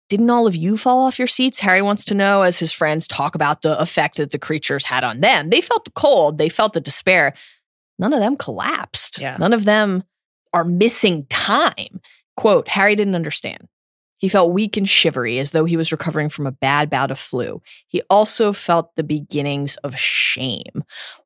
Didn't 0.08 0.30
all 0.30 0.46
of 0.46 0.56
you 0.56 0.76
fall 0.76 1.04
off 1.04 1.18
your 1.18 1.28
seats? 1.28 1.60
Harry 1.60 1.82
wants 1.82 2.04
to 2.06 2.14
know 2.14 2.42
as 2.42 2.58
his 2.58 2.72
friends 2.72 3.06
talk 3.06 3.34
about 3.34 3.62
the 3.62 3.78
effect 3.78 4.16
that 4.16 4.30
the 4.30 4.38
creatures 4.38 4.86
had 4.86 5.04
on 5.04 5.20
them. 5.20 5.50
They 5.50 5.60
felt 5.60 5.84
the 5.84 5.90
cold, 5.90 6.38
they 6.38 6.48
felt 6.48 6.72
the 6.72 6.80
despair. 6.80 7.34
None 7.98 8.12
of 8.12 8.20
them 8.20 8.36
collapsed. 8.36 9.20
Yeah. 9.20 9.36
None 9.38 9.52
of 9.52 9.64
them 9.64 10.04
are 10.52 10.64
missing 10.64 11.26
time. 11.26 12.00
Quote, 12.36 12.68
Harry 12.68 12.96
didn't 12.96 13.16
understand. 13.16 13.68
He 14.18 14.28
felt 14.28 14.52
weak 14.52 14.76
and 14.76 14.88
shivery 14.88 15.38
as 15.38 15.52
though 15.52 15.64
he 15.64 15.76
was 15.76 15.92
recovering 15.92 16.28
from 16.28 16.46
a 16.46 16.52
bad 16.52 16.90
bout 16.90 17.10
of 17.10 17.18
flu. 17.18 17.62
He 17.86 18.02
also 18.10 18.52
felt 18.52 18.96
the 18.96 19.04
beginnings 19.04 19.76
of 19.78 19.96
shame. 19.96 20.84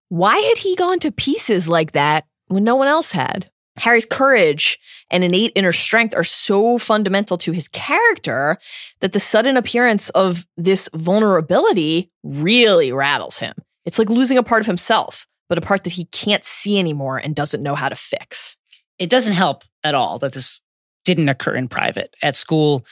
Why 0.09 0.37
had 0.37 0.59
he 0.59 0.76
gone 0.76 0.99
to 1.01 1.12
pieces 1.12 1.68
like 1.68 1.93
that 1.93 2.26
when 2.55 2.64
no 2.64 2.76
one 2.76 2.88
else 2.88 3.12
had? 3.12 3.50
Harry's 3.78 4.07
courage 4.07 4.78
and 5.11 5.24
innate 5.24 5.53
inner 5.55 5.72
strength 5.72 6.14
are 6.14 6.24
so 6.24 6.76
fundamental 6.78 7.38
to 7.38 7.53
his 7.53 7.68
character 7.68 8.59
that 9.00 9.12
the 9.12 9.20
sudden 9.20 9.57
appearance 9.57 10.11
of 10.11 10.46
this 10.57 10.88
vulnerability 10.94 12.11
really 12.22 12.92
rattles 12.92 13.38
him. 13.38 13.55
It's 13.84 13.98
like 13.98 14.11
losing 14.11 14.38
a 14.38 14.42
part 14.42 14.61
of 14.61 14.66
himself, 14.66 15.26
but 15.48 15.59
a 15.59 15.62
part 15.62 15.84
that 15.84 15.94
he 15.94 16.05
can't 16.07 16.44
see 16.44 16.78
anymore 16.78 17.18
and 17.18 17.34
doesn't 17.34 17.62
know 17.62 17.74
how 17.74 17.88
to 17.88 17.96
fix. 17.96 18.57
It 18.98 19.11
doesn't 19.11 19.34
help 19.34 19.64
at 19.82 19.94
all 19.94 20.18
that 20.18 20.32
this 20.32 20.61
didn't 21.05 21.28
occur 21.28 21.55
in 21.55 21.68
private. 21.68 22.14
At 22.22 22.36
school, 22.36 22.84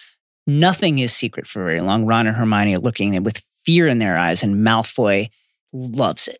nothing 0.46 0.98
is 0.98 1.12
secret 1.12 1.46
for 1.46 1.62
very 1.62 1.80
long. 1.80 2.06
Ron 2.06 2.26
and 2.26 2.36
Hermione 2.36 2.74
are 2.74 2.80
looking 2.80 3.14
at 3.14 3.18
it 3.18 3.22
with 3.22 3.42
fear 3.64 3.86
in 3.86 3.98
their 3.98 4.18
eyes, 4.18 4.42
and 4.42 4.66
Malfoy 4.66 5.28
loves 5.72 6.26
it. 6.26 6.38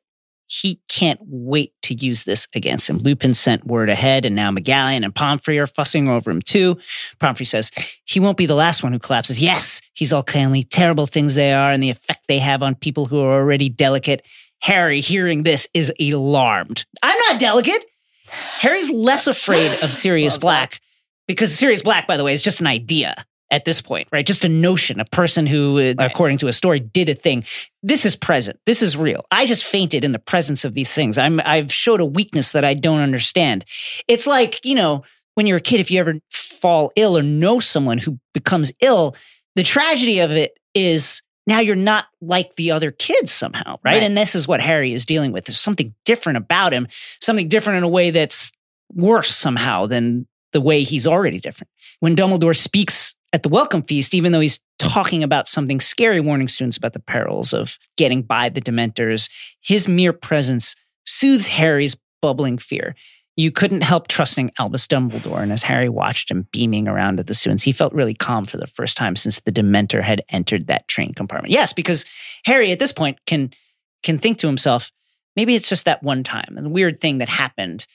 He 0.52 0.80
can't 0.88 1.20
wait 1.22 1.74
to 1.82 1.94
use 1.94 2.24
this 2.24 2.48
against 2.56 2.90
him. 2.90 2.98
Lupin 2.98 3.34
sent 3.34 3.68
word 3.68 3.88
ahead, 3.88 4.24
and 4.24 4.34
now 4.34 4.50
McGonagall 4.50 5.04
and 5.04 5.14
Pomfrey 5.14 5.60
are 5.60 5.66
fussing 5.68 6.08
over 6.08 6.28
him 6.28 6.42
too. 6.42 6.76
Pomfrey 7.20 7.46
says 7.46 7.70
he 8.04 8.18
won't 8.18 8.36
be 8.36 8.46
the 8.46 8.56
last 8.56 8.82
one 8.82 8.92
who 8.92 8.98
collapses. 8.98 9.40
Yes, 9.40 9.80
he's 9.94 10.12
all 10.12 10.24
kindly. 10.24 10.64
Terrible 10.64 11.06
things 11.06 11.36
they 11.36 11.52
are, 11.52 11.70
and 11.70 11.80
the 11.80 11.90
effect 11.90 12.26
they 12.26 12.40
have 12.40 12.64
on 12.64 12.74
people 12.74 13.06
who 13.06 13.20
are 13.20 13.34
already 13.34 13.68
delicate. 13.68 14.26
Harry, 14.60 15.00
hearing 15.00 15.44
this, 15.44 15.68
is 15.72 15.92
alarmed. 16.00 16.84
I'm 17.00 17.18
not 17.28 17.38
delicate. 17.38 17.84
Harry's 18.26 18.90
less 18.90 19.28
afraid 19.28 19.70
of 19.84 19.94
Sirius 19.94 20.36
Black 20.36 20.80
because 21.28 21.56
Sirius 21.56 21.82
Black, 21.82 22.08
by 22.08 22.16
the 22.16 22.24
way, 22.24 22.32
is 22.32 22.42
just 22.42 22.60
an 22.60 22.66
idea 22.66 23.14
at 23.50 23.64
this 23.64 23.80
point, 23.80 24.06
right? 24.12 24.24
Just 24.26 24.44
a 24.44 24.48
notion, 24.48 25.00
a 25.00 25.04
person 25.04 25.46
who, 25.46 25.78
uh, 25.78 25.94
Right. 25.98 26.10
according 26.10 26.38
to 26.38 26.48
a 26.48 26.52
story, 26.52 26.80
did 26.80 27.08
a 27.08 27.14
thing. 27.14 27.44
This 27.82 28.06
is 28.06 28.14
present. 28.14 28.58
This 28.66 28.80
is 28.82 28.96
real. 28.96 29.24
I 29.30 29.46
just 29.46 29.64
fainted 29.64 30.04
in 30.04 30.12
the 30.12 30.18
presence 30.20 30.64
of 30.64 30.74
these 30.74 30.92
things. 30.92 31.18
I'm, 31.18 31.40
I've 31.44 31.72
showed 31.72 32.00
a 32.00 32.06
weakness 32.06 32.52
that 32.52 32.64
I 32.64 32.74
don't 32.74 33.00
understand. 33.00 33.64
It's 34.06 34.26
like, 34.26 34.64
you 34.64 34.74
know, 34.74 35.02
when 35.34 35.46
you're 35.46 35.56
a 35.58 35.60
kid, 35.60 35.80
if 35.80 35.90
you 35.90 35.98
ever 36.00 36.14
fall 36.30 36.92
ill 36.96 37.16
or 37.18 37.22
know 37.22 37.58
someone 37.60 37.98
who 37.98 38.18
becomes 38.34 38.72
ill, 38.80 39.16
the 39.56 39.62
tragedy 39.64 40.20
of 40.20 40.30
it 40.30 40.52
is 40.74 41.22
now 41.46 41.58
you're 41.58 41.74
not 41.74 42.04
like 42.20 42.54
the 42.54 42.70
other 42.70 42.92
kids 42.92 43.32
somehow, 43.32 43.78
right? 43.82 43.94
Right. 43.94 44.02
And 44.04 44.16
this 44.16 44.34
is 44.36 44.46
what 44.46 44.60
Harry 44.60 44.92
is 44.92 45.04
dealing 45.06 45.32
with. 45.32 45.46
There's 45.46 45.58
something 45.58 45.92
different 46.04 46.36
about 46.36 46.72
him, 46.72 46.86
something 47.20 47.48
different 47.48 47.78
in 47.78 47.82
a 47.82 47.88
way 47.88 48.10
that's 48.10 48.52
worse 48.92 49.34
somehow 49.34 49.86
than 49.86 50.28
the 50.52 50.60
way 50.60 50.82
he's 50.82 51.06
already 51.06 51.40
different. 51.40 51.70
When 52.00 52.14
Dumbledore 52.14 52.56
speaks 52.56 53.16
at 53.32 53.42
the 53.42 53.48
welcome 53.48 53.82
feast, 53.82 54.14
even 54.14 54.32
though 54.32 54.40
he's 54.40 54.60
talking 54.78 55.22
about 55.22 55.48
something 55.48 55.80
scary, 55.80 56.20
warning 56.20 56.48
students 56.48 56.76
about 56.76 56.92
the 56.92 57.00
perils 57.00 57.52
of 57.52 57.78
getting 57.96 58.22
by 58.22 58.48
the 58.48 58.60
Dementors, 58.60 59.30
his 59.60 59.86
mere 59.86 60.12
presence 60.12 60.74
soothes 61.06 61.46
Harry's 61.46 61.96
bubbling 62.20 62.58
fear. 62.58 62.94
You 63.36 63.50
couldn't 63.50 63.84
help 63.84 64.08
trusting 64.08 64.50
Albus 64.58 64.86
Dumbledore, 64.86 65.40
and 65.40 65.52
as 65.52 65.62
Harry 65.62 65.88
watched 65.88 66.30
him 66.30 66.46
beaming 66.52 66.88
around 66.88 67.20
at 67.20 67.26
the 67.26 67.34
students, 67.34 67.62
he 67.62 67.72
felt 67.72 67.92
really 67.94 68.14
calm 68.14 68.44
for 68.44 68.56
the 68.56 68.66
first 68.66 68.96
time 68.96 69.16
since 69.16 69.40
the 69.40 69.52
Dementor 69.52 70.02
had 70.02 70.22
entered 70.28 70.66
that 70.66 70.88
train 70.88 71.14
compartment. 71.14 71.52
Yes, 71.52 71.72
because 71.72 72.04
Harry 72.44 72.72
at 72.72 72.78
this 72.78 72.92
point 72.92 73.18
can 73.26 73.52
can 74.02 74.18
think 74.18 74.38
to 74.38 74.46
himself, 74.46 74.90
maybe 75.36 75.54
it's 75.54 75.68
just 75.68 75.84
that 75.84 76.02
one 76.02 76.22
time, 76.22 76.58
a 76.58 76.68
weird 76.68 77.00
thing 77.00 77.18
that 77.18 77.28
happened. 77.28 77.86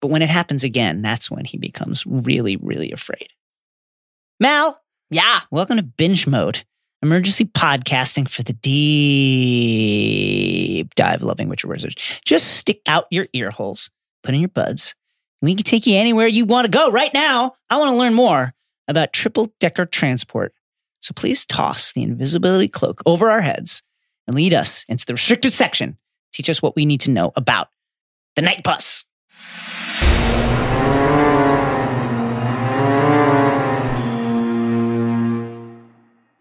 But 0.00 0.08
when 0.08 0.22
it 0.22 0.30
happens 0.30 0.64
again, 0.64 1.02
that's 1.02 1.30
when 1.30 1.44
he 1.44 1.58
becomes 1.58 2.04
really, 2.06 2.56
really 2.56 2.90
afraid. 2.90 3.28
Mal, 4.42 4.76
Yeah. 5.08 5.42
welcome 5.52 5.76
to 5.76 5.84
Binge 5.84 6.26
Mode, 6.26 6.64
emergency 7.00 7.44
podcasting 7.44 8.28
for 8.28 8.42
the 8.42 8.54
deep 10.82 10.92
dive 10.96 11.22
loving 11.22 11.48
Witcher 11.48 11.68
Wizards. 11.68 12.20
Just 12.24 12.56
stick 12.56 12.80
out 12.88 13.04
your 13.12 13.26
ear 13.34 13.52
holes, 13.52 13.88
put 14.24 14.34
in 14.34 14.40
your 14.40 14.48
buds, 14.48 14.96
and 15.40 15.46
we 15.46 15.54
can 15.54 15.62
take 15.62 15.86
you 15.86 15.94
anywhere 15.94 16.26
you 16.26 16.44
want 16.44 16.64
to 16.64 16.76
go 16.76 16.90
right 16.90 17.14
now. 17.14 17.52
I 17.70 17.76
want 17.76 17.90
to 17.92 17.96
learn 17.96 18.14
more 18.14 18.52
about 18.88 19.12
triple 19.12 19.54
decker 19.60 19.86
transport. 19.86 20.52
So 21.02 21.12
please 21.14 21.46
toss 21.46 21.92
the 21.92 22.02
invisibility 22.02 22.66
cloak 22.66 23.00
over 23.06 23.30
our 23.30 23.42
heads 23.42 23.84
and 24.26 24.34
lead 24.34 24.54
us 24.54 24.84
into 24.88 25.06
the 25.06 25.14
restricted 25.14 25.52
section. 25.52 25.96
Teach 26.32 26.50
us 26.50 26.60
what 26.60 26.74
we 26.74 26.84
need 26.84 27.02
to 27.02 27.12
know 27.12 27.30
about 27.36 27.68
the 28.34 28.42
Knight 28.42 28.64
Bus. 28.64 29.04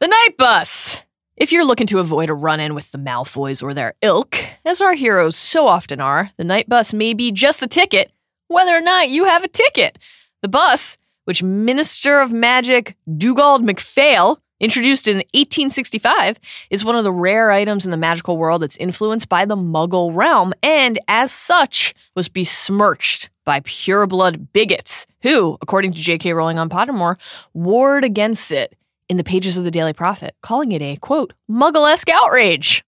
The 0.02 0.08
Knight 0.08 0.36
Bus. 0.36 1.04
If 1.38 1.52
you're 1.52 1.64
looking 1.64 1.86
to 1.86 1.99
avoid 1.99 2.32
a 2.32 2.34
run 2.34 2.60
in 2.60 2.74
with 2.74 2.91
the 2.91 2.97
Malfoys 2.97 3.62
or 3.62 3.72
their 3.76 3.93
ilk, 4.02 4.36
as 4.66 4.82
our 4.82 4.95
heroes 4.95 5.36
so 5.36 5.68
often 5.68 6.02
are, 6.02 6.32
the 6.38 6.43
Knight 6.43 6.68
Bus 6.68 6.91
may 6.91 7.14
be 7.14 7.32
just 7.32 7.60
the 7.60 7.68
ticket, 7.68 8.12
whether 8.47 8.76
or 8.76 8.82
not 8.82 9.12
you 9.12 9.26
have 9.26 9.43
a 9.43 9.47
ticket. 9.47 9.99
The 10.41 10.47
bus, 10.47 10.97
which 11.26 11.43
Minister 11.43 12.20
of 12.20 12.34
Magic 12.34 12.95
Dugald 13.16 13.64
McPhail 13.64 14.38
introduced 14.60 15.08
in 15.08 15.18
1865, 15.18 16.39
is 16.72 16.84
one 16.84 16.95
of 16.95 17.04
the 17.04 17.12
rare 17.12 17.52
items 17.52 17.86
in 17.86 17.91
the 17.91 17.95
magical 17.95 18.38
world 18.38 18.64
that's 18.64 18.78
influenced 18.78 19.30
by 19.30 19.45
the 19.45 19.56
Muggle 19.56 20.16
realm, 20.16 20.52
and 20.64 20.97
as 21.10 21.32
such, 21.32 21.93
was 22.16 22.28
besmirched 22.28 23.30
by 23.45 23.60
pureblood 23.60 24.47
bigots 24.52 25.06
who, 25.22 25.60
according 25.62 25.93
to 25.93 26.02
J.K. 26.02 26.34
Rowling 26.34 26.58
on 26.58 26.70
Pottermore, 26.70 27.18
warred 27.54 28.04
against 28.04 28.52
it 28.52 28.76
in 29.12 29.18
the 29.18 29.26
pages 29.26 29.57
of 29.57 29.66
the 29.66 29.72
Daily 29.72 29.91
Prophet, 29.91 30.34
calling 30.41 30.72
it 30.72 30.82
a 30.82 30.95
quote, 30.95 31.34
muggle-esque 31.49 32.07
outrage. 32.07 32.82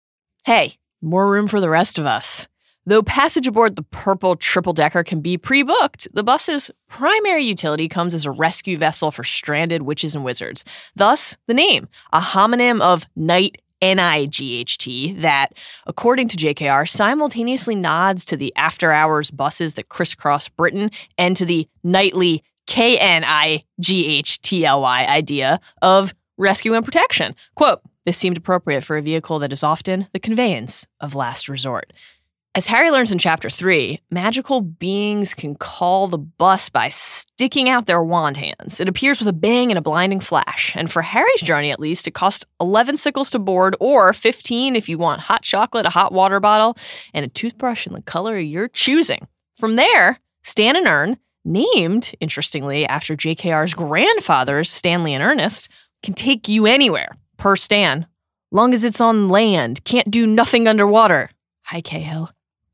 Hey, 0.45 0.71
more 1.01 1.29
room 1.29 1.49
for 1.49 1.59
the 1.59 1.69
rest 1.69 1.99
of 1.99 2.05
us. 2.05 2.47
Though 2.85 3.03
passage 3.03 3.45
aboard 3.45 3.75
the 3.75 3.83
purple 3.83 4.37
triple 4.37 4.71
decker 4.71 5.03
can 5.03 5.19
be 5.19 5.37
pre 5.37 5.63
booked, 5.63 6.07
the 6.13 6.23
bus's 6.23 6.71
primary 6.87 7.43
utility 7.43 7.89
comes 7.89 8.13
as 8.13 8.25
a 8.25 8.31
rescue 8.31 8.77
vessel 8.77 9.11
for 9.11 9.25
stranded 9.25 9.81
witches 9.81 10.15
and 10.15 10.23
wizards. 10.23 10.63
Thus, 10.95 11.35
the 11.47 11.53
name, 11.53 11.89
a 12.13 12.21
homonym 12.21 12.79
of 12.79 13.05
Night 13.17 13.57
N 13.81 13.99
I 13.99 14.25
G 14.25 14.59
H 14.59 14.77
T, 14.77 15.11
that, 15.15 15.49
according 15.85 16.29
to 16.29 16.37
JKR, 16.37 16.87
simultaneously 16.87 17.75
nods 17.75 18.23
to 18.25 18.37
the 18.37 18.53
after 18.55 18.93
hours 18.93 19.29
buses 19.29 19.73
that 19.73 19.89
crisscross 19.89 20.47
Britain 20.47 20.89
and 21.17 21.35
to 21.35 21.45
the 21.45 21.67
nightly 21.83 22.43
K 22.67 22.97
N 22.97 23.23
I 23.25 23.63
G 23.79 24.17
H 24.17 24.41
T 24.41 24.65
L 24.65 24.81
Y 24.81 25.05
idea 25.05 25.59
of 25.81 26.13
rescue 26.37 26.73
and 26.73 26.83
protection. 26.83 27.35
Quote, 27.55 27.81
this 28.05 28.17
seemed 28.17 28.37
appropriate 28.37 28.83
for 28.83 28.97
a 28.97 29.01
vehicle 29.01 29.39
that 29.39 29.53
is 29.53 29.63
often 29.63 30.07
the 30.11 30.19
conveyance 30.19 30.87
of 30.99 31.15
last 31.15 31.47
resort. 31.47 31.93
As 32.55 32.67
Harry 32.67 32.91
learns 32.91 33.11
in 33.11 33.17
chapter 33.17 33.49
3, 33.49 33.99
magical 34.11 34.61
beings 34.61 35.33
can 35.33 35.55
call 35.55 36.07
the 36.07 36.19
bus 36.19 36.69
by 36.69 36.87
sticking 36.87 37.67
out 37.67 37.87
their 37.87 38.03
wand 38.03 38.37
hands. 38.37 38.79
It 38.79 38.87
appears 38.87 39.17
with 39.17 39.27
a 39.27 39.33
bang 39.33 39.71
and 39.71 39.77
a 39.77 39.81
blinding 39.81 40.19
flash. 40.19 40.75
And 40.75 40.91
for 40.91 41.01
Harry's 41.01 41.41
journey, 41.41 41.71
at 41.71 41.79
least, 41.79 42.07
it 42.07 42.13
cost 42.13 42.45
11 42.61 42.97
sickles 42.97 43.31
to 43.31 43.39
board, 43.39 43.75
or 43.79 44.13
15 44.13 44.75
if 44.75 44.87
you 44.87 44.99
want 44.99 45.21
hot 45.21 45.41
chocolate, 45.41 45.87
a 45.87 45.89
hot 45.89 46.11
water 46.11 46.39
bottle, 46.39 46.77
and 47.11 47.25
a 47.25 47.29
toothbrush 47.29 47.87
in 47.87 47.93
the 47.93 48.03
color 48.03 48.37
of 48.37 48.45
your 48.45 48.67
choosing. 48.67 49.27
From 49.55 49.75
there, 49.75 50.19
Stan 50.43 50.75
and 50.75 50.85
Ern, 50.85 51.17
named, 51.45 52.13
interestingly, 52.19 52.85
after 52.85 53.15
JKR's 53.15 53.73
grandfathers, 53.73 54.69
Stanley 54.69 55.13
and 55.13 55.23
Ernest, 55.23 55.69
can 56.01 56.13
take 56.13 56.47
you 56.47 56.65
anywhere, 56.65 57.15
per 57.37 57.55
Stan. 57.55 58.07
Long 58.51 58.73
as 58.73 58.83
it's 58.83 59.01
on 59.01 59.29
land, 59.29 59.83
can't 59.83 60.11
do 60.11 60.27
nothing 60.27 60.67
underwater. 60.67 61.29
Hi, 61.65 61.81
Cahill. 61.81 62.29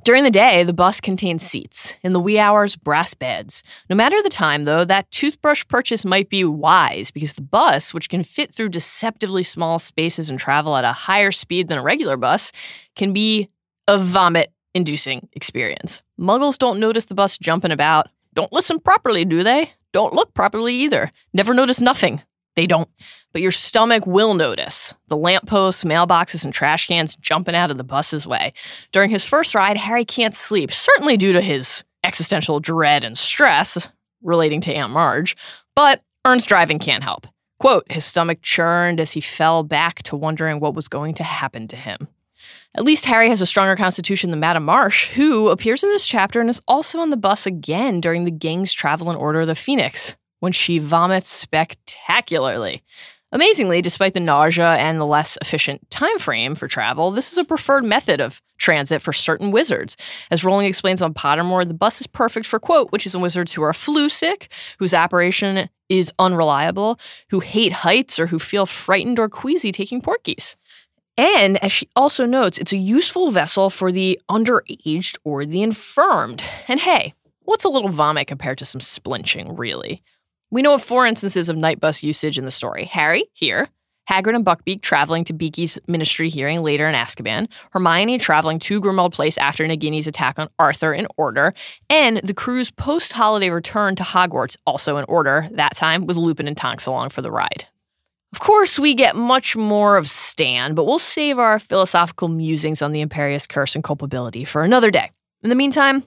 During 0.05 0.23
the 0.23 0.31
day, 0.31 0.63
the 0.63 0.73
bus 0.73 1.01
contains 1.01 1.43
seats. 1.43 1.95
In 2.03 2.13
the 2.13 2.21
wee 2.21 2.39
hours, 2.39 2.75
brass 2.75 3.13
beds. 3.13 3.63
No 3.89 3.95
matter 3.95 4.21
the 4.23 4.29
time, 4.29 4.63
though, 4.63 4.85
that 4.85 5.11
toothbrush 5.11 5.67
purchase 5.67 6.05
might 6.05 6.29
be 6.29 6.43
wise 6.45 7.11
because 7.11 7.33
the 7.33 7.41
bus, 7.41 7.93
which 7.93 8.09
can 8.09 8.23
fit 8.23 8.53
through 8.53 8.69
deceptively 8.69 9.43
small 9.43 9.77
spaces 9.77 10.29
and 10.29 10.39
travel 10.39 10.77
at 10.77 10.85
a 10.85 10.93
higher 10.93 11.31
speed 11.31 11.67
than 11.67 11.77
a 11.77 11.83
regular 11.83 12.15
bus, 12.15 12.53
can 12.95 13.11
be 13.11 13.49
a 13.87 13.97
vomit 13.97 14.53
inducing 14.73 15.27
experience. 15.33 16.01
Muggles 16.19 16.57
don't 16.57 16.79
notice 16.79 17.05
the 17.05 17.15
bus 17.15 17.37
jumping 17.37 17.71
about. 17.71 18.07
Don't 18.33 18.53
listen 18.53 18.79
properly, 18.79 19.25
do 19.25 19.43
they? 19.43 19.71
Don't 19.91 20.13
look 20.13 20.33
properly 20.33 20.75
either. 20.75 21.11
Never 21.33 21.53
notice 21.53 21.81
nothing. 21.81 22.21
They 22.55 22.67
don't. 22.67 22.89
But 23.31 23.41
your 23.41 23.51
stomach 23.51 24.05
will 24.05 24.33
notice 24.33 24.93
the 25.07 25.17
lampposts, 25.17 25.83
mailboxes, 25.83 26.43
and 26.43 26.53
trash 26.53 26.87
cans 26.87 27.15
jumping 27.15 27.55
out 27.55 27.71
of 27.71 27.77
the 27.77 27.83
bus's 27.83 28.27
way. 28.27 28.53
During 28.91 29.09
his 29.09 29.25
first 29.25 29.55
ride, 29.55 29.77
Harry 29.77 30.05
can't 30.05 30.35
sleep, 30.35 30.71
certainly 30.73 31.17
due 31.17 31.33
to 31.33 31.41
his 31.41 31.83
existential 32.03 32.59
dread 32.59 33.03
and 33.03 33.17
stress 33.17 33.89
relating 34.21 34.61
to 34.61 34.73
Aunt 34.73 34.91
Marge, 34.91 35.35
but 35.75 36.01
Ern's 36.25 36.45
driving 36.45 36.79
can't 36.79 37.03
help. 37.03 37.27
Quote, 37.59 37.89
his 37.91 38.05
stomach 38.05 38.39
churned 38.41 38.99
as 38.99 39.11
he 39.13 39.21
fell 39.21 39.63
back 39.63 40.01
to 40.03 40.15
wondering 40.15 40.59
what 40.59 40.75
was 40.75 40.87
going 40.87 41.13
to 41.15 41.23
happen 41.23 41.67
to 41.67 41.75
him. 41.75 42.07
At 42.75 42.83
least 42.83 43.05
Harry 43.05 43.29
has 43.29 43.41
a 43.41 43.47
stronger 43.47 43.75
constitution 43.75 44.29
than 44.29 44.39
Madame 44.39 44.63
Marsh, 44.63 45.09
who 45.09 45.49
appears 45.49 45.83
in 45.83 45.89
this 45.89 46.05
chapter 46.05 46.39
and 46.39 46.49
is 46.49 46.61
also 46.67 46.99
on 46.99 47.09
the 47.09 47.17
bus 47.17 47.47
again 47.47 47.99
during 47.99 48.25
the 48.25 48.31
gang's 48.31 48.71
travel 48.71 49.09
in 49.09 49.17
Order 49.17 49.41
of 49.41 49.47
the 49.47 49.55
Phoenix, 49.55 50.15
when 50.39 50.51
she 50.51 50.77
vomits 50.77 51.27
spectacularly. 51.27 52.83
Amazingly, 53.31 53.81
despite 53.81 54.13
the 54.13 54.19
nausea 54.19 54.73
and 54.73 54.99
the 54.99 55.05
less 55.05 55.37
efficient 55.41 55.89
time 55.89 56.17
frame 56.19 56.55
for 56.55 56.67
travel, 56.67 57.11
this 57.11 57.31
is 57.31 57.37
a 57.39 57.43
preferred 57.43 57.83
method 57.83 58.21
of 58.21 58.41
transit 58.57 59.01
for 59.01 59.13
certain 59.13 59.51
wizards. 59.51 59.97
As 60.29 60.43
Rowling 60.43 60.65
explains 60.65 61.01
on 61.01 61.13
Pottermore, 61.13 61.67
the 61.67 61.73
bus 61.73 62.01
is 62.01 62.07
perfect 62.07 62.45
for 62.45 62.59
quote, 62.59 62.91
which 62.91 63.05
is 63.05 63.17
wizards 63.17 63.53
who 63.53 63.63
are 63.63 63.71
Floo 63.71 64.09
sick, 64.09 64.51
whose 64.77 64.93
apparition 64.93 65.69
is 65.89 66.11
unreliable, 66.19 66.99
who 67.29 67.39
hate 67.39 67.71
heights, 67.71 68.19
or 68.19 68.27
who 68.27 68.39
feel 68.39 68.65
frightened 68.65 69.19
or 69.19 69.29
queasy 69.29 69.71
taking 69.71 70.01
Portkeys. 70.01 70.55
And 71.19 71.61
as 71.61 71.73
she 71.73 71.89
also 71.97 72.25
notes, 72.25 72.57
it's 72.57 72.71
a 72.71 72.77
useful 72.77 73.29
vessel 73.29 73.69
for 73.69 73.91
the 73.91 74.17
underaged 74.31 75.17
or 75.25 75.45
the 75.45 75.61
infirmed. 75.61 76.41
And 76.69 76.79
hey, 76.79 77.13
what's 77.41 77.65
a 77.65 77.69
little 77.69 77.89
vomit 77.89 78.27
compared 78.27 78.57
to 78.59 78.65
some 78.65 78.79
splinching, 78.79 79.59
really? 79.59 80.01
We 80.49 80.61
know 80.61 80.75
of 80.75 80.81
four 80.81 81.05
instances 81.05 81.49
of 81.49 81.57
Knight 81.57 81.81
Bus 81.81 82.03
usage 82.03 82.37
in 82.37 82.45
the 82.45 82.51
story 82.51 82.85
Harry, 82.85 83.25
here, 83.33 83.67
Hagrid 84.09 84.33
and 84.33 84.45
Buckbeak 84.45 84.81
traveling 84.81 85.25
to 85.25 85.33
Beaky's 85.33 85.77
ministry 85.87 86.29
hearing 86.29 86.63
later 86.63 86.87
in 86.87 86.95
Azkaban, 86.95 87.49
Hermione 87.71 88.17
traveling 88.17 88.57
to 88.59 88.79
Grimmauld 88.79 89.11
Place 89.11 89.37
after 89.37 89.65
Nagini's 89.65 90.07
attack 90.07 90.39
on 90.39 90.47
Arthur 90.57 90.93
in 90.93 91.05
Order, 91.17 91.53
and 91.89 92.21
the 92.23 92.33
crew's 92.33 92.71
post 92.71 93.11
holiday 93.11 93.49
return 93.49 93.97
to 93.97 94.03
Hogwarts, 94.03 94.55
also 94.65 94.95
in 94.95 95.03
Order, 95.09 95.49
that 95.51 95.75
time 95.75 96.05
with 96.05 96.15
Lupin 96.15 96.47
and 96.47 96.55
Tonks 96.55 96.85
along 96.85 97.09
for 97.09 97.21
the 97.21 97.29
ride. 97.29 97.65
Of 98.31 98.39
course, 98.39 98.77
we 98.77 98.93
get 98.93 99.15
much 99.15 99.55
more 99.55 99.97
of 99.97 100.07
Stan, 100.09 100.75
but 100.75 100.85
we'll 100.85 100.99
save 100.99 101.39
our 101.39 101.57
philosophical 101.57 102.27
musings 102.27 102.81
on 102.81 102.91
the 102.91 103.03
Imperius 103.03 103.47
curse 103.49 103.73
and 103.75 103.83
culpability 103.83 104.45
for 104.45 104.61
another 104.63 104.91
day. 104.91 105.09
In 105.41 105.49
the 105.49 105.55
meantime, 105.55 106.03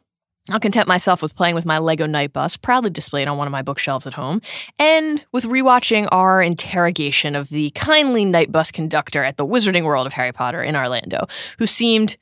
I'll 0.50 0.60
content 0.60 0.88
myself 0.88 1.22
with 1.22 1.34
playing 1.34 1.54
with 1.54 1.66
my 1.66 1.78
Lego 1.78 2.06
Knight 2.06 2.32
Bus, 2.32 2.56
proudly 2.56 2.90
displayed 2.90 3.28
on 3.28 3.38
one 3.38 3.46
of 3.46 3.52
my 3.52 3.62
bookshelves 3.62 4.06
at 4.06 4.14
home, 4.14 4.40
and 4.78 5.24
with 5.32 5.44
rewatching 5.44 6.06
our 6.12 6.42
interrogation 6.42 7.34
of 7.36 7.48
the 7.48 7.70
kindly 7.70 8.24
Knight 8.24 8.50
Bus 8.52 8.70
conductor 8.70 9.22
at 9.24 9.36
the 9.36 9.46
Wizarding 9.46 9.84
World 9.84 10.06
of 10.06 10.12
Harry 10.12 10.32
Potter 10.32 10.62
in 10.62 10.76
Orlando, 10.76 11.26
who 11.58 11.66
seemed 11.66 12.16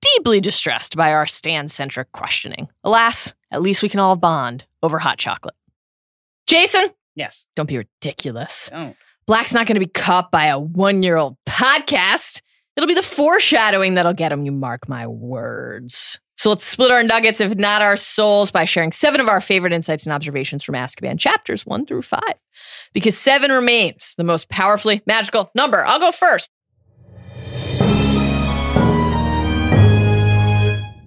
deeply 0.00 0.40
distressed 0.40 0.96
by 0.96 1.12
our 1.12 1.26
Stan 1.26 1.68
centric 1.68 2.12
questioning. 2.12 2.68
Alas, 2.84 3.34
at 3.50 3.62
least 3.62 3.82
we 3.82 3.88
can 3.88 4.00
all 4.00 4.16
bond 4.16 4.66
over 4.82 4.98
hot 4.98 5.18
chocolate. 5.18 5.54
Jason, 6.46 6.86
Yes. 7.14 7.46
don't 7.56 7.68
be 7.68 7.78
ridiculous. 7.78 8.68
Don't. 8.70 8.96
Black's 9.26 9.52
not 9.52 9.66
going 9.66 9.74
to 9.74 9.80
be 9.80 9.86
caught 9.86 10.30
by 10.30 10.46
a 10.46 10.58
one 10.58 11.02
year 11.02 11.16
old 11.16 11.36
podcast. 11.46 12.42
It'll 12.76 12.86
be 12.86 12.94
the 12.94 13.02
foreshadowing 13.02 13.94
that'll 13.94 14.12
get 14.12 14.30
him, 14.30 14.44
you 14.44 14.52
mark 14.52 14.88
my 14.88 15.06
words. 15.06 16.20
So 16.36 16.50
let's 16.50 16.64
split 16.64 16.92
our 16.92 17.02
nuggets, 17.02 17.40
if 17.40 17.56
not 17.56 17.82
our 17.82 17.96
souls, 17.96 18.50
by 18.50 18.64
sharing 18.64 18.92
seven 18.92 19.20
of 19.20 19.28
our 19.28 19.40
favorite 19.40 19.72
insights 19.72 20.04
and 20.04 20.12
observations 20.12 20.62
from 20.62 20.74
Azkaban, 20.74 21.18
chapters 21.18 21.66
one 21.66 21.86
through 21.86 22.02
five. 22.02 22.34
Because 22.92 23.16
seven 23.16 23.50
remains 23.50 24.14
the 24.16 24.22
most 24.22 24.48
powerfully 24.48 25.02
magical 25.06 25.50
number. 25.54 25.84
I'll 25.84 25.98
go 25.98 26.12
first. 26.12 26.50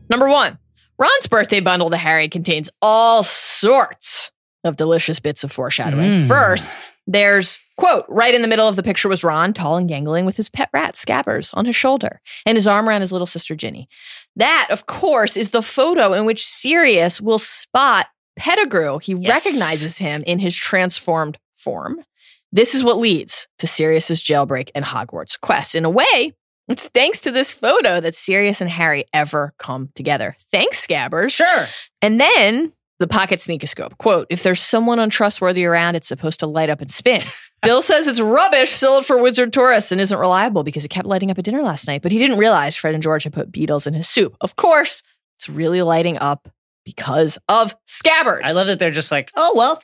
Number 0.09 0.27
one, 0.27 0.57
Ron's 0.97 1.27
birthday 1.27 1.61
bundle 1.61 1.91
to 1.91 1.97
Harry 1.97 2.27
contains 2.27 2.69
all 2.81 3.23
sorts 3.23 4.31
of 4.63 4.75
delicious 4.75 5.19
bits 5.19 5.43
of 5.43 5.51
foreshadowing. 5.51 6.11
Mm. 6.11 6.27
First, 6.27 6.75
there's, 7.07 7.59
quote, 7.79 8.05
right 8.09 8.35
in 8.35 8.41
the 8.41 8.47
middle 8.47 8.67
of 8.67 8.75
the 8.75 8.83
picture 8.83 9.07
was 9.09 9.23
Ron, 9.23 9.53
tall 9.53 9.77
and 9.77 9.87
gangling, 9.87 10.25
with 10.25 10.35
his 10.37 10.49
pet 10.49 10.69
rat, 10.73 10.95
Scabbers, 10.95 11.51
on 11.55 11.65
his 11.65 11.75
shoulder, 11.75 12.21
and 12.45 12.57
his 12.57 12.67
arm 12.67 12.87
around 12.89 13.01
his 13.01 13.11
little 13.11 13.25
sister, 13.27 13.55
Ginny. 13.55 13.87
That, 14.35 14.67
of 14.69 14.85
course, 14.85 15.37
is 15.37 15.51
the 15.51 15.61
photo 15.61 16.13
in 16.13 16.25
which 16.25 16.45
Sirius 16.45 17.21
will 17.21 17.39
spot 17.39 18.07
Pettigrew. 18.37 18.99
He 19.01 19.13
Yes. 19.13 19.45
recognizes 19.45 19.97
him 19.97 20.23
in 20.27 20.39
his 20.39 20.55
transformed 20.55 21.37
form. 21.55 22.03
This 22.51 22.73
is 22.75 22.83
what 22.83 22.97
leads 22.97 23.47
to 23.59 23.67
Sirius's 23.67 24.21
jailbreak 24.23 24.69
and 24.75 24.83
Hogwarts 24.85 25.39
quest. 25.39 25.75
In 25.75 25.85
a 25.85 25.89
way, 25.89 26.33
it's 26.67 26.87
thanks 26.89 27.21
to 27.21 27.31
this 27.31 27.51
photo 27.51 27.99
that 27.99 28.15
Sirius 28.15 28.61
and 28.61 28.69
Harry 28.69 29.05
ever 29.13 29.53
come 29.57 29.89
together. 29.95 30.35
Thanks, 30.51 30.85
Scabbers. 30.85 31.31
Sure. 31.31 31.67
And 32.01 32.19
then 32.19 32.73
the 32.99 33.07
pocket 33.07 33.39
sneakoscope. 33.39 33.97
Quote, 33.97 34.27
if 34.29 34.43
there's 34.43 34.59
someone 34.59 34.99
untrustworthy 34.99 35.63
around, 35.65 35.95
it's 35.95 36.07
supposed 36.07 36.39
to 36.41 36.47
light 36.47 36.69
up 36.69 36.81
and 36.81 36.91
spin. 36.91 37.21
Bill 37.61 37.81
says 37.81 38.07
it's 38.07 38.19
rubbish 38.21 38.71
sold 38.71 39.05
for 39.05 39.21
wizard 39.21 39.51
tourists 39.53 39.91
and 39.91 39.99
isn't 39.99 40.17
reliable 40.17 40.63
because 40.63 40.85
it 40.85 40.89
kept 40.89 41.07
lighting 41.07 41.29
up 41.31 41.37
at 41.37 41.43
dinner 41.45 41.61
last 41.61 41.87
night, 41.87 42.01
but 42.01 42.11
he 42.11 42.17
didn't 42.17 42.37
realize 42.37 42.75
Fred 42.75 42.93
and 42.93 43.03
George 43.03 43.23
had 43.25 43.33
put 43.33 43.51
beetles 43.51 43.85
in 43.85 43.93
his 43.93 44.07
soup. 44.07 44.35
Of 44.41 44.55
course, 44.55 45.03
it's 45.37 45.49
really 45.49 45.81
lighting 45.81 46.17
up 46.17 46.49
because 46.85 47.37
of 47.49 47.75
scabbers. 47.87 48.41
I 48.43 48.53
love 48.53 48.67
that 48.67 48.79
they're 48.79 48.91
just 48.91 49.11
like, 49.11 49.31
oh, 49.35 49.53
well, 49.55 49.81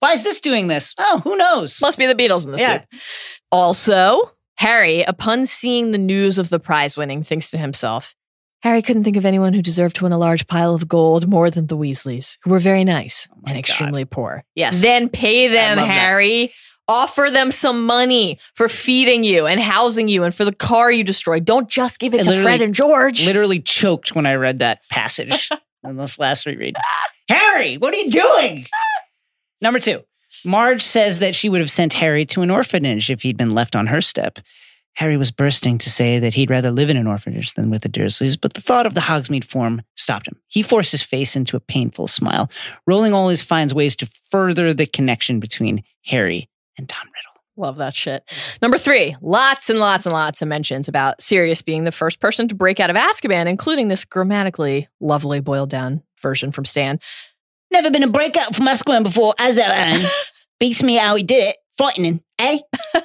why 0.00 0.12
is 0.12 0.22
this 0.24 0.40
doing 0.40 0.66
this? 0.66 0.94
Oh, 0.98 1.20
who 1.22 1.36
knows? 1.36 1.80
Must 1.80 1.98
be 1.98 2.06
the 2.06 2.14
beetles 2.14 2.44
in 2.44 2.52
the 2.52 2.58
Yeah. 2.58 2.80
soup. 2.80 2.88
Also, 3.52 4.32
Harry, 4.56 5.02
upon 5.02 5.46
seeing 5.46 5.90
the 5.90 5.98
news 5.98 6.38
of 6.38 6.50
the 6.50 6.58
prize 6.60 6.96
winning, 6.96 7.22
thinks 7.22 7.50
to 7.50 7.58
himself, 7.58 8.14
Harry 8.62 8.82
couldn't 8.82 9.04
think 9.04 9.16
of 9.16 9.24
anyone 9.24 9.54
who 9.54 9.62
deserved 9.62 9.96
to 9.96 10.04
win 10.04 10.12
a 10.12 10.18
large 10.18 10.46
pile 10.46 10.74
of 10.74 10.86
gold 10.86 11.26
more 11.28 11.50
than 11.50 11.66
the 11.66 11.76
Weasleys, 11.76 12.36
who 12.42 12.50
were 12.50 12.58
very 12.58 12.84
nice 12.84 13.26
Oh 13.32 13.40
and 13.46 13.56
extremely 13.58 14.04
poor. 14.04 14.44
Yes. 14.54 14.82
Then 14.82 15.08
pay 15.08 15.48
them, 15.48 15.78
Harry. 15.78 16.46
that. 16.46 16.52
Offer 16.90 17.30
them 17.30 17.52
some 17.52 17.86
money 17.86 18.40
for 18.54 18.68
feeding 18.68 19.22
you 19.22 19.46
and 19.46 19.60
housing 19.60 20.08
you 20.08 20.24
and 20.24 20.34
for 20.34 20.44
the 20.44 20.52
car 20.52 20.90
you 20.90 21.04
destroyed. 21.04 21.44
Don't 21.44 21.68
just 21.68 22.00
give 22.00 22.14
it 22.14 22.26
I 22.26 22.32
to 22.32 22.42
Fred 22.42 22.60
and 22.62 22.74
George. 22.74 23.24
literally 23.24 23.60
choked 23.60 24.16
when 24.16 24.26
I 24.26 24.34
read 24.34 24.58
that 24.58 24.80
passage 24.90 25.48
on 25.84 25.96
this 25.96 26.18
last 26.18 26.46
reread. 26.46 26.74
Harry, 27.28 27.76
what 27.78 27.94
are 27.94 27.96
you 27.96 28.10
doing? 28.10 28.66
Number 29.60 29.78
two, 29.78 30.02
Marge 30.44 30.82
says 30.82 31.20
that 31.20 31.36
she 31.36 31.48
would 31.48 31.60
have 31.60 31.70
sent 31.70 31.92
Harry 31.92 32.24
to 32.26 32.42
an 32.42 32.50
orphanage 32.50 33.08
if 33.08 33.22
he'd 33.22 33.36
been 33.36 33.54
left 33.54 33.76
on 33.76 33.86
her 33.86 34.00
step. 34.00 34.40
Harry 34.94 35.16
was 35.16 35.30
bursting 35.30 35.78
to 35.78 35.88
say 35.88 36.18
that 36.18 36.34
he'd 36.34 36.50
rather 36.50 36.72
live 36.72 36.90
in 36.90 36.96
an 36.96 37.06
orphanage 37.06 37.54
than 37.54 37.70
with 37.70 37.82
the 37.82 37.88
Dursleys, 37.88 38.36
but 38.38 38.54
the 38.54 38.60
thought 38.60 38.86
of 38.86 38.94
the 38.94 39.00
Hogsmeade 39.00 39.44
form 39.44 39.82
stopped 39.94 40.26
him. 40.26 40.40
He 40.48 40.64
forced 40.64 40.90
his 40.90 41.02
face 41.02 41.36
into 41.36 41.56
a 41.56 41.60
painful 41.60 42.08
smile, 42.08 42.50
rolling 42.84 43.14
all 43.14 43.28
his 43.28 43.42
finds 43.42 43.72
ways 43.72 43.94
to 43.94 44.10
further 44.30 44.74
the 44.74 44.86
connection 44.86 45.38
between 45.38 45.84
Harry 46.06 46.49
and 46.78 46.88
Tom 46.88 47.06
Riddle. 47.06 47.40
Love 47.56 47.76
that 47.76 47.94
shit. 47.94 48.22
Number 48.62 48.78
three, 48.78 49.16
lots 49.20 49.68
and 49.68 49.78
lots 49.78 50.06
and 50.06 50.12
lots 50.12 50.40
of 50.40 50.48
mentions 50.48 50.88
about 50.88 51.20
Sirius 51.20 51.60
being 51.60 51.84
the 51.84 51.92
first 51.92 52.20
person 52.20 52.48
to 52.48 52.54
break 52.54 52.80
out 52.80 52.90
of 52.90 52.96
Azkaban, 52.96 53.46
including 53.46 53.88
this 53.88 54.04
grammatically 54.04 54.88
lovely 55.00 55.40
boiled 55.40 55.68
down 55.68 56.02
version 56.22 56.52
from 56.52 56.64
Stan. 56.64 56.98
Never 57.70 57.90
been 57.90 58.02
a 58.02 58.08
breakout 58.08 58.54
from 58.54 58.66
Azkaban 58.66 59.02
before, 59.02 59.34
as 59.38 59.56
that 59.56 60.10
Beats 60.60 60.82
me 60.82 60.96
how 60.96 61.16
he 61.16 61.22
did 61.22 61.50
it. 61.50 61.56
Frightening. 61.76 62.22
Eh? 62.38 62.58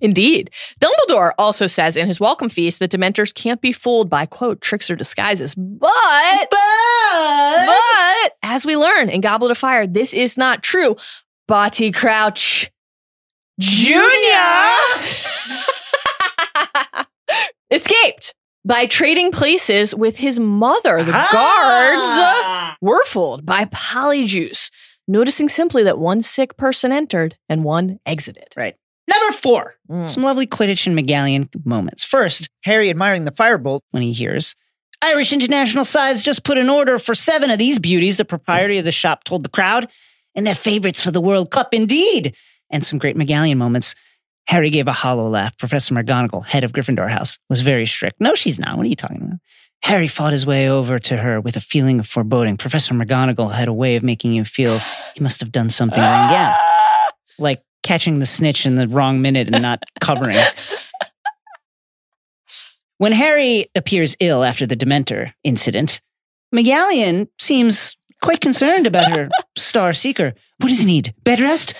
Indeed. 0.00 0.50
Dumbledore 0.80 1.32
also 1.38 1.66
says 1.66 1.96
in 1.96 2.06
his 2.06 2.18
welcome 2.18 2.48
feast 2.48 2.78
that 2.78 2.90
Dementors 2.90 3.34
can't 3.34 3.60
be 3.60 3.72
fooled 3.72 4.10
by, 4.10 4.26
quote, 4.26 4.60
tricks 4.60 4.90
or 4.90 4.96
disguises. 4.96 5.54
But, 5.54 6.48
But 6.50 7.66
but, 7.66 8.32
as 8.42 8.66
we 8.66 8.76
learn 8.76 9.08
in 9.08 9.20
Goblet 9.20 9.50
of 9.50 9.58
Fire, 9.58 9.86
this 9.86 10.14
is 10.14 10.36
not 10.36 10.62
true. 10.62 10.96
Barty 11.48 11.90
Crouch 11.92 12.70
Jr. 13.60 14.00
escaped 17.70 18.34
by 18.64 18.86
trading 18.86 19.32
places 19.32 19.94
with 19.94 20.18
his 20.18 20.38
mother. 20.38 21.02
The 21.02 21.10
guards 21.12 21.34
Ah! 21.34 22.76
were 22.80 23.04
fooled 23.04 23.44
by 23.44 23.64
Polyjuice, 23.66 24.70
noticing 25.08 25.48
simply 25.48 25.82
that 25.82 25.98
one 25.98 26.22
sick 26.22 26.56
person 26.56 26.92
entered 26.92 27.36
and 27.48 27.64
one 27.64 27.98
exited. 28.06 28.46
Right. 28.56 28.76
Number 29.08 29.32
four. 29.32 29.74
Mm. 29.90 30.08
Some 30.08 30.22
lovely 30.22 30.46
Quidditch 30.46 30.86
and 30.86 30.96
McGallion 30.96 31.48
moments. 31.66 32.04
First, 32.04 32.48
Harry 32.62 32.88
admiring 32.88 33.24
the 33.24 33.32
firebolt. 33.32 33.80
when 33.90 34.02
he 34.02 34.12
hears 34.12 34.54
Irish 35.02 35.32
International 35.32 35.84
Side 35.84 36.16
just 36.18 36.44
put 36.44 36.56
an 36.56 36.68
order 36.68 37.00
for 37.00 37.16
seven 37.16 37.50
of 37.50 37.58
these 37.58 37.80
beauties, 37.80 38.16
the 38.16 38.24
proprietor 38.24 38.78
of 38.78 38.84
the 38.84 38.92
shop 38.92 39.24
told 39.24 39.42
the 39.42 39.48
crowd, 39.48 39.88
and 40.34 40.46
they're 40.46 40.54
favorites 40.54 41.02
for 41.02 41.10
the 41.10 41.20
World 41.20 41.50
Cup 41.50 41.74
indeed. 41.74 42.34
And 42.70 42.84
some 42.84 42.98
great 42.98 43.16
McGallion 43.16 43.56
moments. 43.56 43.94
Harry 44.48 44.70
gave 44.70 44.88
a 44.88 44.92
hollow 44.92 45.28
laugh. 45.28 45.56
Professor 45.56 45.94
McGonagall, 45.94 46.44
head 46.44 46.64
of 46.64 46.72
Gryffindor 46.72 47.08
House, 47.08 47.38
was 47.48 47.60
very 47.62 47.86
strict. 47.86 48.20
No, 48.20 48.34
she's 48.34 48.58
not. 48.58 48.76
What 48.76 48.86
are 48.86 48.88
you 48.88 48.96
talking 48.96 49.22
about? 49.22 49.38
Harry 49.84 50.08
fought 50.08 50.32
his 50.32 50.46
way 50.46 50.68
over 50.68 50.98
to 50.98 51.16
her 51.16 51.40
with 51.40 51.56
a 51.56 51.60
feeling 51.60 51.98
of 51.98 52.06
foreboding. 52.06 52.56
Professor 52.56 52.94
McGonagall 52.94 53.52
had 53.52 53.68
a 53.68 53.72
way 53.72 53.96
of 53.96 54.02
making 54.02 54.32
you 54.32 54.44
feel 54.44 54.78
he 55.14 55.20
must 55.20 55.40
have 55.40 55.52
done 55.52 55.70
something 55.70 56.00
wrong. 56.00 56.30
Yeah. 56.30 56.56
Like 57.38 57.62
catching 57.82 58.18
the 58.18 58.26
snitch 58.26 58.66
in 58.66 58.74
the 58.76 58.86
wrong 58.86 59.22
minute 59.22 59.48
and 59.48 59.62
not 59.62 59.82
covering. 60.00 60.36
When 63.02 63.10
Harry 63.10 63.66
appears 63.74 64.14
ill 64.20 64.44
after 64.44 64.64
the 64.64 64.76
Dementor 64.76 65.32
incident, 65.42 66.00
McGallion 66.54 67.26
seems 67.40 67.96
quite 68.22 68.40
concerned 68.40 68.86
about 68.86 69.10
her 69.12 69.28
star 69.56 69.92
seeker. 69.92 70.34
What 70.58 70.68
does 70.68 70.78
he 70.78 70.86
need? 70.86 71.14
Bed 71.24 71.40
rest? 71.40 71.74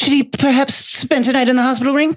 Should 0.00 0.12
he 0.12 0.22
perhaps 0.24 0.74
spend 0.74 1.28
a 1.28 1.32
night 1.32 1.48
in 1.48 1.56
the 1.56 1.62
hospital 1.62 1.94
ring? 1.94 2.16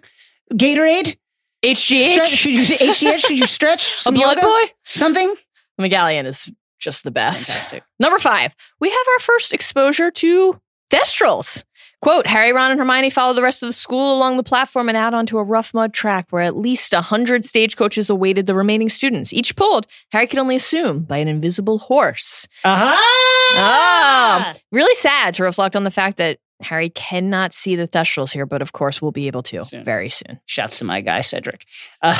Gatorade? 0.54 1.18
HGH, 1.64 2.12
Stretch? 2.12 2.30
Should 2.30 2.52
you 2.52 2.62
HGH? 2.64 3.18
Should 3.20 3.40
you 3.40 3.48
stretch? 3.48 4.02
a 4.06 4.12
blood 4.12 4.38
yoga? 4.38 4.48
boy? 4.48 4.74
Something? 4.86 5.36
McGallion 5.82 6.26
is 6.26 6.54
just 6.80 7.04
the 7.04 7.12
best. 7.12 7.48
Fantastic. 7.48 7.84
Number 8.00 8.20
five, 8.20 8.56
we 8.80 8.90
have 8.90 9.08
our 9.14 9.20
first 9.20 9.52
exposure 9.52 10.12
to 10.12 10.62
Thestrals. 10.92 11.64
Quote, 12.06 12.28
Harry, 12.28 12.54
Ron, 12.54 12.70
and 12.70 12.80
Hermione 12.80 13.10
followed 13.10 13.34
the 13.34 13.42
rest 13.42 13.64
of 13.64 13.68
the 13.68 13.74
school 13.74 14.16
along 14.16 14.38
the 14.38 14.44
platform 14.44 14.90
and 14.90 14.96
out 14.96 15.16
onto 15.16 15.40
a 15.40 15.44
rough 15.44 15.74
mud 15.74 15.92
track 15.92 16.28
where 16.30 16.44
at 16.44 16.56
least 16.56 16.94
a 16.94 17.02
hundred 17.02 17.44
stagecoaches 17.44 18.12
awaited 18.12 18.46
the 18.46 18.54
remaining 18.54 18.90
students, 18.90 19.34
each 19.34 19.56
pulled, 19.56 19.88
Harry 20.12 20.28
could 20.28 20.38
only 20.38 20.56
assume, 20.56 21.00
by 21.00 21.18
an 21.18 21.28
invisible 21.28 21.80
horse. 21.80 22.48
Aha! 22.64 24.54
Oh, 24.54 24.60
really 24.72 24.94
sad 24.94 25.34
to 25.34 25.44
reflect 25.44 25.76
on 25.76 25.84
the 25.84 25.90
fact 25.90 26.18
that 26.18 26.38
Harry 26.62 26.92
cannot 26.92 27.56
see 27.56 27.76
the 27.76 27.88
Thestrals 27.88 28.32
here, 28.32 28.46
but 28.46 28.62
of 28.62 28.72
course 28.72 29.02
we'll 29.02 29.12
be 29.12 29.26
able 29.26 29.42
to 29.42 29.64
Soon. 29.66 29.84
very 29.84 30.12
soon. 30.12 30.40
Shouts 30.46 30.78
to 30.78 30.86
my 30.86 31.02
guy, 31.02 31.22
Cedric. 31.22 31.66
Uh, 32.04 32.16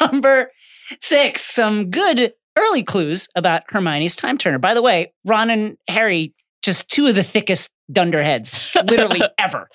number 0.00 0.50
six, 1.00 1.40
some 1.42 1.88
good 1.90 2.34
early 2.58 2.82
clues 2.82 3.28
about 3.36 3.62
Hermione's 3.68 4.16
time 4.16 4.38
turner. 4.38 4.58
By 4.58 4.74
the 4.74 4.82
way, 4.82 5.12
Ron 5.24 5.50
and 5.50 5.76
Harry, 5.88 6.33
just 6.64 6.90
two 6.90 7.06
of 7.06 7.14
the 7.14 7.22
thickest 7.22 7.70
dunderheads, 7.90 8.74
literally 8.74 9.22
ever. 9.38 9.68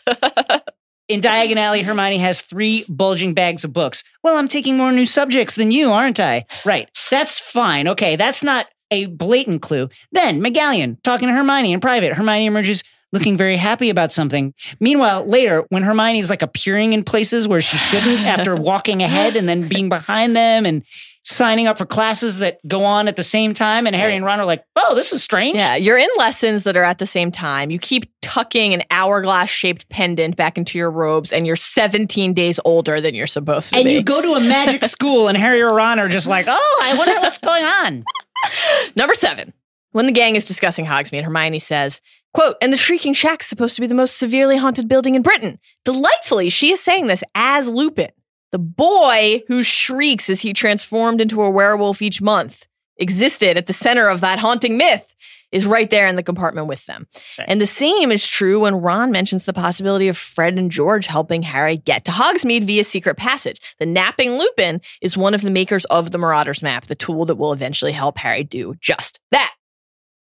In 1.07 1.21
Diagon 1.21 1.55
Alley, 1.55 1.81
Hermione 1.81 2.17
has 2.17 2.41
three 2.41 2.85
bulging 2.87 3.33
bags 3.33 3.63
of 3.63 3.73
books. 3.73 4.03
Well, 4.23 4.37
I'm 4.37 4.47
taking 4.47 4.77
more 4.77 4.91
new 4.91 5.05
subjects 5.05 5.55
than 5.55 5.71
you, 5.71 5.91
aren't 5.91 6.19
I? 6.19 6.45
Right. 6.65 6.89
That's 7.09 7.39
fine. 7.39 7.87
Okay, 7.87 8.15
that's 8.15 8.43
not 8.43 8.67
a 8.91 9.07
blatant 9.07 9.61
clue. 9.61 9.89
Then 10.11 10.43
McGallion 10.43 11.01
talking 11.03 11.27
to 11.27 11.33
Hermione 11.33 11.73
in 11.73 11.79
private. 11.79 12.13
Hermione 12.13 12.45
emerges 12.45 12.83
looking 13.11 13.37
very 13.37 13.55
happy 13.55 13.89
about 13.89 14.11
something. 14.11 14.53
Meanwhile, 14.79 15.25
later, 15.25 15.65
when 15.69 15.83
Hermione's 15.83 16.29
like 16.29 16.41
appearing 16.41 16.93
in 16.93 17.03
places 17.03 17.47
where 17.47 17.61
she 17.61 17.77
shouldn't 17.77 18.19
after 18.19 18.55
walking 18.55 19.01
ahead 19.01 19.35
and 19.35 19.49
then 19.49 19.67
being 19.67 19.89
behind 19.89 20.35
them 20.35 20.65
and 20.65 20.83
signing 21.29 21.67
up 21.67 21.77
for 21.77 21.85
classes 21.85 22.39
that 22.39 22.59
go 22.67 22.83
on 22.83 23.07
at 23.07 23.15
the 23.15 23.23
same 23.23 23.53
time, 23.53 23.85
and 23.85 23.95
Harry 23.95 24.15
and 24.15 24.25
Ron 24.25 24.39
are 24.39 24.45
like, 24.45 24.63
oh, 24.75 24.95
this 24.95 25.13
is 25.13 25.23
strange. 25.23 25.57
Yeah, 25.57 25.75
you're 25.75 25.97
in 25.97 26.09
lessons 26.17 26.63
that 26.63 26.75
are 26.75 26.83
at 26.83 26.97
the 26.97 27.05
same 27.05 27.31
time. 27.31 27.71
You 27.71 27.79
keep 27.79 28.11
tucking 28.21 28.73
an 28.73 28.83
hourglass 28.91 29.49
shaped 29.49 29.87
pendant 29.89 30.35
back 30.35 30.57
into 30.57 30.77
your 30.77 30.91
robes, 30.91 31.31
and 31.31 31.45
you're 31.45 31.55
17 31.55 32.33
days 32.33 32.59
older 32.65 32.99
than 32.99 33.15
you're 33.15 33.27
supposed 33.27 33.69
to 33.69 33.75
And 33.77 33.85
be. 33.85 33.89
And 33.89 33.97
you 33.97 34.03
go 34.03 34.21
to 34.21 34.33
a 34.33 34.39
magic 34.39 34.83
school, 34.85 35.27
and 35.27 35.37
Harry 35.37 35.61
or 35.61 35.73
Ron 35.73 35.99
are 35.99 36.09
just 36.09 36.27
like, 36.27 36.45
oh, 36.47 36.79
I 36.81 36.97
wonder 36.97 37.15
what's 37.21 37.37
going 37.37 37.63
on. 37.63 38.03
Number 38.95 39.13
seven. 39.13 39.53
When 39.91 40.05
the 40.05 40.11
gang 40.11 40.35
is 40.35 40.47
discussing 40.47 40.85
Hogsmeade, 40.85 41.23
Hermione 41.23 41.57
says, 41.57 41.99
quote, 42.35 42.57
and 42.61 42.71
the 42.71 42.77
Shrieking 42.77 43.15
Shack's 43.15 43.47
supposed 43.47 43.75
to 43.75 43.81
be 43.81 43.87
the 43.87 43.95
most 43.95 44.17
severely 44.17 44.55
haunted 44.55 44.87
building 44.87 45.15
in 45.15 45.23
Britain. 45.23 45.57
Delightfully, 45.83 46.49
she 46.49 46.71
is 46.71 46.79
saying 46.79 47.07
this 47.07 47.23
as 47.33 47.67
Lupin, 47.69 48.11
the 48.51 48.59
boy 48.59 49.43
who 49.47 49.63
shrieks 49.63 50.29
as 50.29 50.41
he 50.41 50.53
transformed 50.53 51.21
into 51.21 51.41
a 51.41 51.49
werewolf 51.49 52.01
each 52.01 52.21
month, 52.21 52.67
existed 52.97 53.57
at 53.57 53.67
the 53.67 53.73
center 53.73 54.07
of 54.07 54.21
that 54.21 54.39
haunting 54.39 54.77
myth, 54.77 55.15
is 55.51 55.65
right 55.65 55.89
there 55.89 56.07
in 56.07 56.15
the 56.15 56.23
compartment 56.23 56.67
with 56.67 56.85
them. 56.85 57.07
right. 57.37 57.47
And 57.47 57.59
the 57.59 57.65
same 57.65 58.11
is 58.11 58.27
true 58.27 58.61
when 58.61 58.75
Ron 58.75 59.11
mentions 59.11 59.45
the 59.45 59.53
possibility 59.53 60.07
of 60.07 60.17
Fred 60.17 60.57
and 60.59 60.71
George 60.71 61.07
helping 61.07 61.41
Harry 61.41 61.77
get 61.77 62.05
to 62.05 62.11
Hogsmeade 62.11 62.65
via 62.65 62.83
secret 62.83 63.17
passage. 63.17 63.59
The 63.79 63.85
napping 63.85 64.37
Lupin 64.37 64.81
is 65.01 65.17
one 65.17 65.33
of 65.33 65.41
the 65.41 65.49
makers 65.49 65.85
of 65.85 66.11
the 66.11 66.17
Marauders 66.17 66.61
map, 66.61 66.85
the 66.85 66.95
tool 66.95 67.25
that 67.25 67.35
will 67.35 67.53
eventually 67.53 67.93
help 67.93 68.17
Harry 68.19 68.43
do 68.43 68.75
just 68.79 69.19
that. 69.31 69.53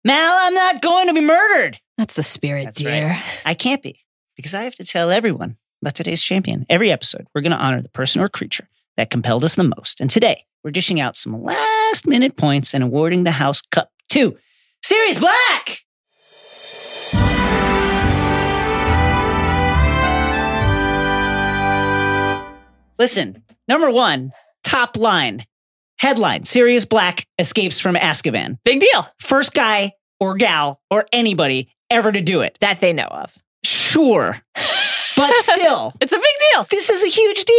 Mal, 0.03 0.37
I'm 0.39 0.53
not 0.53 0.81
going 0.81 1.07
to 1.07 1.13
be 1.13 1.21
murdered. 1.21 1.79
That's 1.97 2.15
the 2.15 2.23
spirit, 2.23 2.65
That's 2.65 2.79
dear. 2.79 3.21
I 3.45 3.53
can't 3.53 3.83
be 3.83 3.99
because 4.35 4.53
I 4.53 4.63
have 4.63 4.75
to 4.75 4.85
tell 4.85 5.11
everyone 5.11 5.57
about 5.81 5.95
today's 5.95 6.21
champion. 6.21 6.65
Every 6.69 6.91
episode, 6.91 7.27
we're 7.33 7.41
going 7.41 7.51
to 7.51 7.57
honor 7.57 7.81
the 7.81 7.89
person 7.89 8.21
or 8.21 8.27
creature 8.27 8.67
that 8.97 9.09
compelled 9.09 9.43
us 9.43 9.55
the 9.55 9.63
most. 9.63 9.99
And 9.99 10.09
today, 10.09 10.43
we're 10.63 10.71
dishing 10.71 10.99
out 10.99 11.15
some 11.15 11.41
last 11.43 12.05
minute 12.05 12.37
points 12.37 12.73
and 12.73 12.83
awarding 12.83 13.23
the 13.23 13.31
House 13.31 13.61
Cup 13.71 13.89
to 14.09 14.37
Sirius 14.83 15.19
Black. 15.19 15.79
Listen, 22.99 23.43
number 23.67 23.89
one, 23.89 24.31
top 24.63 24.95
line, 24.95 25.45
headline 25.97 26.43
Sirius 26.43 26.85
Black 26.85 27.25
escapes 27.39 27.79
from 27.79 27.95
Azkaban. 27.95 28.59
Big 28.63 28.79
deal 28.79 29.07
First 29.19 29.53
guy 29.55 29.91
or 30.19 30.35
gal 30.35 30.79
or 30.91 31.07
anybody 31.11 31.73
ever 31.89 32.11
to 32.11 32.21
do 32.21 32.41
it. 32.41 32.59
that 32.61 32.79
they 32.79 32.93
know 32.93 33.07
of. 33.07 33.33
Sure. 33.63 34.39
But 35.15 35.33
still, 35.41 35.93
It's 36.01 36.11
a 36.11 36.17
big 36.17 36.25
deal. 36.53 36.65
this 36.69 36.89
is 36.89 37.03
a 37.03 37.07
huge 37.07 37.45
deal. 37.45 37.55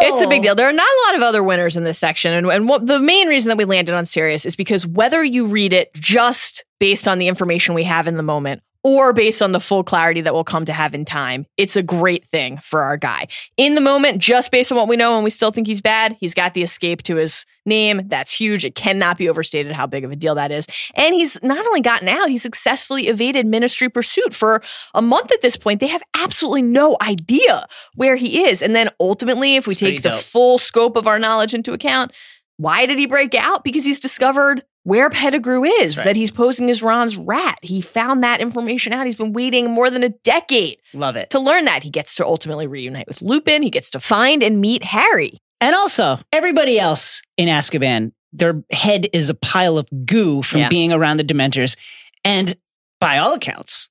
It's 0.00 0.22
a 0.22 0.28
big 0.28 0.42
deal. 0.42 0.54
There 0.54 0.68
are 0.68 0.72
not 0.72 0.86
a 0.86 1.00
lot 1.06 1.16
of 1.16 1.22
other 1.22 1.42
winners 1.42 1.76
in 1.76 1.84
this 1.84 1.98
section. 1.98 2.32
And, 2.32 2.46
and 2.48 2.68
what 2.68 2.86
the 2.86 2.98
main 3.00 3.28
reason 3.28 3.48
that 3.48 3.56
we 3.58 3.64
landed 3.64 3.94
on 3.94 4.04
Sirius 4.04 4.44
is 4.46 4.56
because 4.56 4.86
whether 4.86 5.22
you 5.22 5.46
read 5.46 5.72
it 5.72 5.92
just 5.94 6.64
based 6.78 7.06
on 7.08 7.18
the 7.18 7.28
information 7.28 7.74
we 7.74 7.84
have 7.84 8.08
in 8.08 8.16
the 8.16 8.22
moment 8.22 8.62
or 8.84 9.12
based 9.12 9.42
on 9.42 9.52
the 9.52 9.60
full 9.60 9.84
clarity 9.84 10.20
that 10.22 10.34
we'll 10.34 10.44
come 10.44 10.64
to 10.64 10.72
have 10.72 10.94
in 10.94 11.04
time, 11.04 11.46
it's 11.56 11.76
a 11.76 11.82
great 11.82 12.26
thing 12.26 12.58
for 12.58 12.82
our 12.82 12.96
guy. 12.96 13.28
In 13.56 13.74
the 13.74 13.80
moment, 13.80 14.18
just 14.18 14.50
based 14.50 14.72
on 14.72 14.78
what 14.78 14.88
we 14.88 14.96
know 14.96 15.14
and 15.14 15.24
we 15.24 15.30
still 15.30 15.52
think 15.52 15.66
he's 15.66 15.80
bad, 15.80 16.16
he's 16.18 16.34
got 16.34 16.54
the 16.54 16.62
escape 16.62 17.02
to 17.04 17.16
his 17.16 17.46
name. 17.64 18.02
That's 18.08 18.32
huge. 18.32 18.64
It 18.64 18.74
cannot 18.74 19.18
be 19.18 19.28
overstated 19.28 19.72
how 19.72 19.86
big 19.86 20.04
of 20.04 20.10
a 20.10 20.16
deal 20.16 20.34
that 20.34 20.50
is. 20.50 20.66
And 20.94 21.14
he's 21.14 21.40
not 21.42 21.64
only 21.64 21.80
gotten 21.80 22.08
out, 22.08 22.28
he 22.28 22.38
successfully 22.38 23.06
evaded 23.06 23.46
ministry 23.46 23.88
pursuit 23.88 24.34
for 24.34 24.62
a 24.94 25.02
month 25.02 25.30
at 25.30 25.42
this 25.42 25.56
point. 25.56 25.80
They 25.80 25.86
have 25.86 26.02
absolutely 26.14 26.62
no 26.62 26.96
idea 27.00 27.66
where 27.94 28.16
he 28.16 28.44
is. 28.44 28.62
And 28.62 28.74
then 28.74 28.90
ultimately, 28.98 29.56
if 29.56 29.66
we 29.66 29.72
It's 29.72 29.80
take 29.80 30.02
the 30.02 30.10
full 30.10 30.58
scope 30.58 30.96
of 30.96 31.06
our 31.06 31.18
knowledge 31.18 31.54
into 31.54 31.72
account, 31.72 32.12
why 32.56 32.86
did 32.86 32.98
he 32.98 33.06
break 33.06 33.34
out? 33.34 33.64
Because 33.64 33.84
he's 33.84 34.00
discovered 34.00 34.62
where 34.84 35.08
Pettigrew 35.10 35.64
is, 35.64 35.96
right. 35.96 36.04
that 36.04 36.16
he's 36.16 36.30
posing 36.30 36.68
as 36.70 36.82
Ron's 36.82 37.16
rat. 37.16 37.58
He 37.62 37.80
found 37.80 38.22
that 38.24 38.40
information 38.40 38.92
out. 38.92 39.06
He's 39.06 39.16
been 39.16 39.32
waiting 39.32 39.70
more 39.70 39.90
than 39.90 40.02
a 40.02 40.08
decade 40.08 40.78
Love 40.92 41.16
it. 41.16 41.30
to 41.30 41.38
learn 41.38 41.66
that. 41.66 41.82
He 41.82 41.90
gets 41.90 42.16
to 42.16 42.26
ultimately 42.26 42.66
reunite 42.66 43.06
with 43.06 43.22
Lupin. 43.22 43.62
He 43.62 43.70
gets 43.70 43.90
to 43.90 44.00
find 44.00 44.42
and 44.42 44.60
meet 44.60 44.82
Harry. 44.82 45.38
And 45.60 45.74
also, 45.76 46.18
everybody 46.32 46.78
else 46.80 47.22
in 47.36 47.48
Azkaban, 47.48 48.12
their 48.32 48.64
head 48.72 49.06
is 49.12 49.30
a 49.30 49.34
pile 49.34 49.78
of 49.78 49.86
goo 50.04 50.42
from 50.42 50.62
Yeah. 50.62 50.68
being 50.68 50.92
around 50.92 51.18
the 51.18 51.24
Dementors. 51.24 51.76
And 52.24 52.56
by 53.00 53.18
all 53.18 53.34
accounts, 53.34 53.88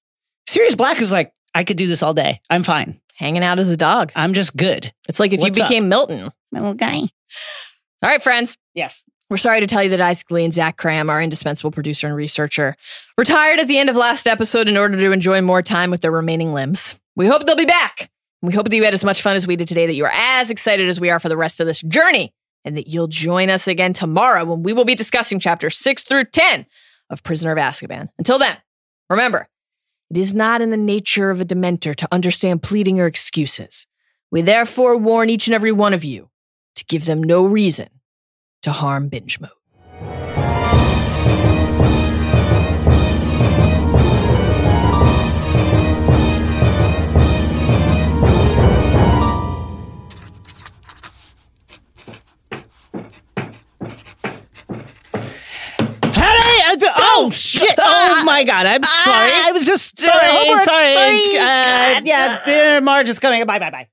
Sirius 0.48 0.76
Black 0.76 1.00
is 1.00 1.12
like, 1.12 1.32
I 1.56 1.64
could 1.64 1.78
do 1.78 1.88
this 1.88 2.04
all 2.04 2.14
day. 2.14 2.42
I'm 2.50 2.64
fine. 2.64 3.00
Hanging 3.16 3.44
out 3.44 3.60
as 3.60 3.70
a 3.70 3.78
dog. 3.78 4.12
I'm 4.16 4.34
just 4.34 4.56
good. 4.58 4.92
It's 5.08 5.20
like 5.20 5.32
if 5.32 5.40
What's 5.40 5.58
you 5.58 5.64
up? 5.64 5.70
became 5.70 5.88
Milton. 5.90 6.32
My 6.52 6.60
little 6.60 6.74
guy. 6.74 6.96
All 6.98 7.08
right, 8.10 8.22
friends. 8.22 8.58
Yes. 8.74 9.04
We're 9.32 9.38
sorry 9.38 9.62
to 9.62 9.68
tell 9.68 9.82
you 9.82 9.92
that 9.92 10.02
Isaac 10.02 10.30
Lee 10.30 10.44
and 10.44 10.54
Zach 10.54 10.76
Kram, 10.76 11.10
our 11.10 11.22
indispensable 11.22 11.72
producer 11.72 12.06
and 12.06 12.14
researcher, 12.14 12.76
retired 13.18 13.62
at 13.62 13.68
the 13.70 13.78
end 13.78 13.90
of 13.90 13.96
last 13.96 14.28
episode 14.28 14.68
in 14.68 14.76
order 14.76 14.98
to 14.98 15.12
enjoy 15.14 15.42
more 15.42 15.62
time 15.62 15.90
with 15.90 16.02
their 16.02 16.12
remaining 16.12 16.54
limbs. 16.54 17.00
We 17.16 17.28
hope 17.28 17.46
they'll 17.46 17.56
be 17.56 17.64
back 17.64 18.12
We 18.42 18.52
hope 18.52 18.68
that 18.68 18.76
you 18.76 18.84
had 18.84 18.94
as 18.94 19.06
much 19.06 19.22
fun 19.22 19.38
as 19.38 19.48
we 19.48 19.56
did 19.56 19.70
today, 19.70 19.88
that 19.88 19.94
you 19.94 20.04
are 20.04 20.12
as 20.14 20.50
excited 20.50 20.90
as 20.90 21.00
we 21.00 21.10
are 21.10 21.20
for 21.22 21.30
the 21.30 21.38
rest 21.38 21.62
of 21.62 21.68
this 21.68 21.80
journey, 21.80 22.34
and 22.66 22.76
that 22.76 22.90
you'll 22.90 23.08
join 23.08 23.50
us 23.50 23.70
again 23.70 23.94
tomorrow 23.94 24.44
when 24.44 24.64
we 24.64 24.74
will 24.74 24.84
be 24.84 24.96
discussing 24.96 25.40
chapters 25.40 25.78
6 25.78 26.04
through 26.04 26.26
10 26.26 26.66
of 27.10 27.24
Prisoner 27.24 27.54
of 27.54 27.58
Azkaban. 27.58 28.10
Until 28.18 28.38
then, 28.38 28.58
remember, 29.10 29.48
it 30.10 30.18
is 30.18 30.34
not 30.34 30.62
in 30.62 30.72
the 30.72 30.78
nature 30.78 31.30
of 31.30 31.40
a 31.40 31.46
Dementor 31.46 31.96
to 31.96 32.08
understand 32.12 32.64
pleading 32.64 33.00
or 33.00 33.06
excuses. 33.06 33.88
We 34.30 34.42
therefore 34.42 34.98
warn 34.98 35.30
each 35.30 35.48
and 35.48 35.56
every 35.56 35.72
one 35.72 35.94
of 35.94 36.04
you 36.04 36.30
to 36.76 36.84
give 36.84 37.06
them 37.06 37.24
no 37.24 37.46
reason 37.46 37.88
to 38.62 38.72
harm 38.72 39.10
binge 39.10 39.40
mode. 39.40 39.52
I 56.72 56.76
d- 56.78 56.88
oh 56.88 57.30
shit! 57.34 57.76
Oh 57.78 58.24
my 58.24 58.46
god! 58.46 58.66
I'm 58.66 58.84
sorry. 58.84 59.32
I 59.34 59.52
was 59.52 59.66
just 59.66 60.00
sorry. 60.00 60.20
homework. 60.24 60.62
sorry. 60.62 60.94
Sorry. 60.94 61.38
Uh, 61.38 62.02
yeah, 62.06 62.78
uh, 62.78 62.82
Marge 62.82 63.10
is 63.10 63.20
coming. 63.20 63.46
Bye, 63.46 63.60
bye, 63.60 63.72
bye. 63.72 63.88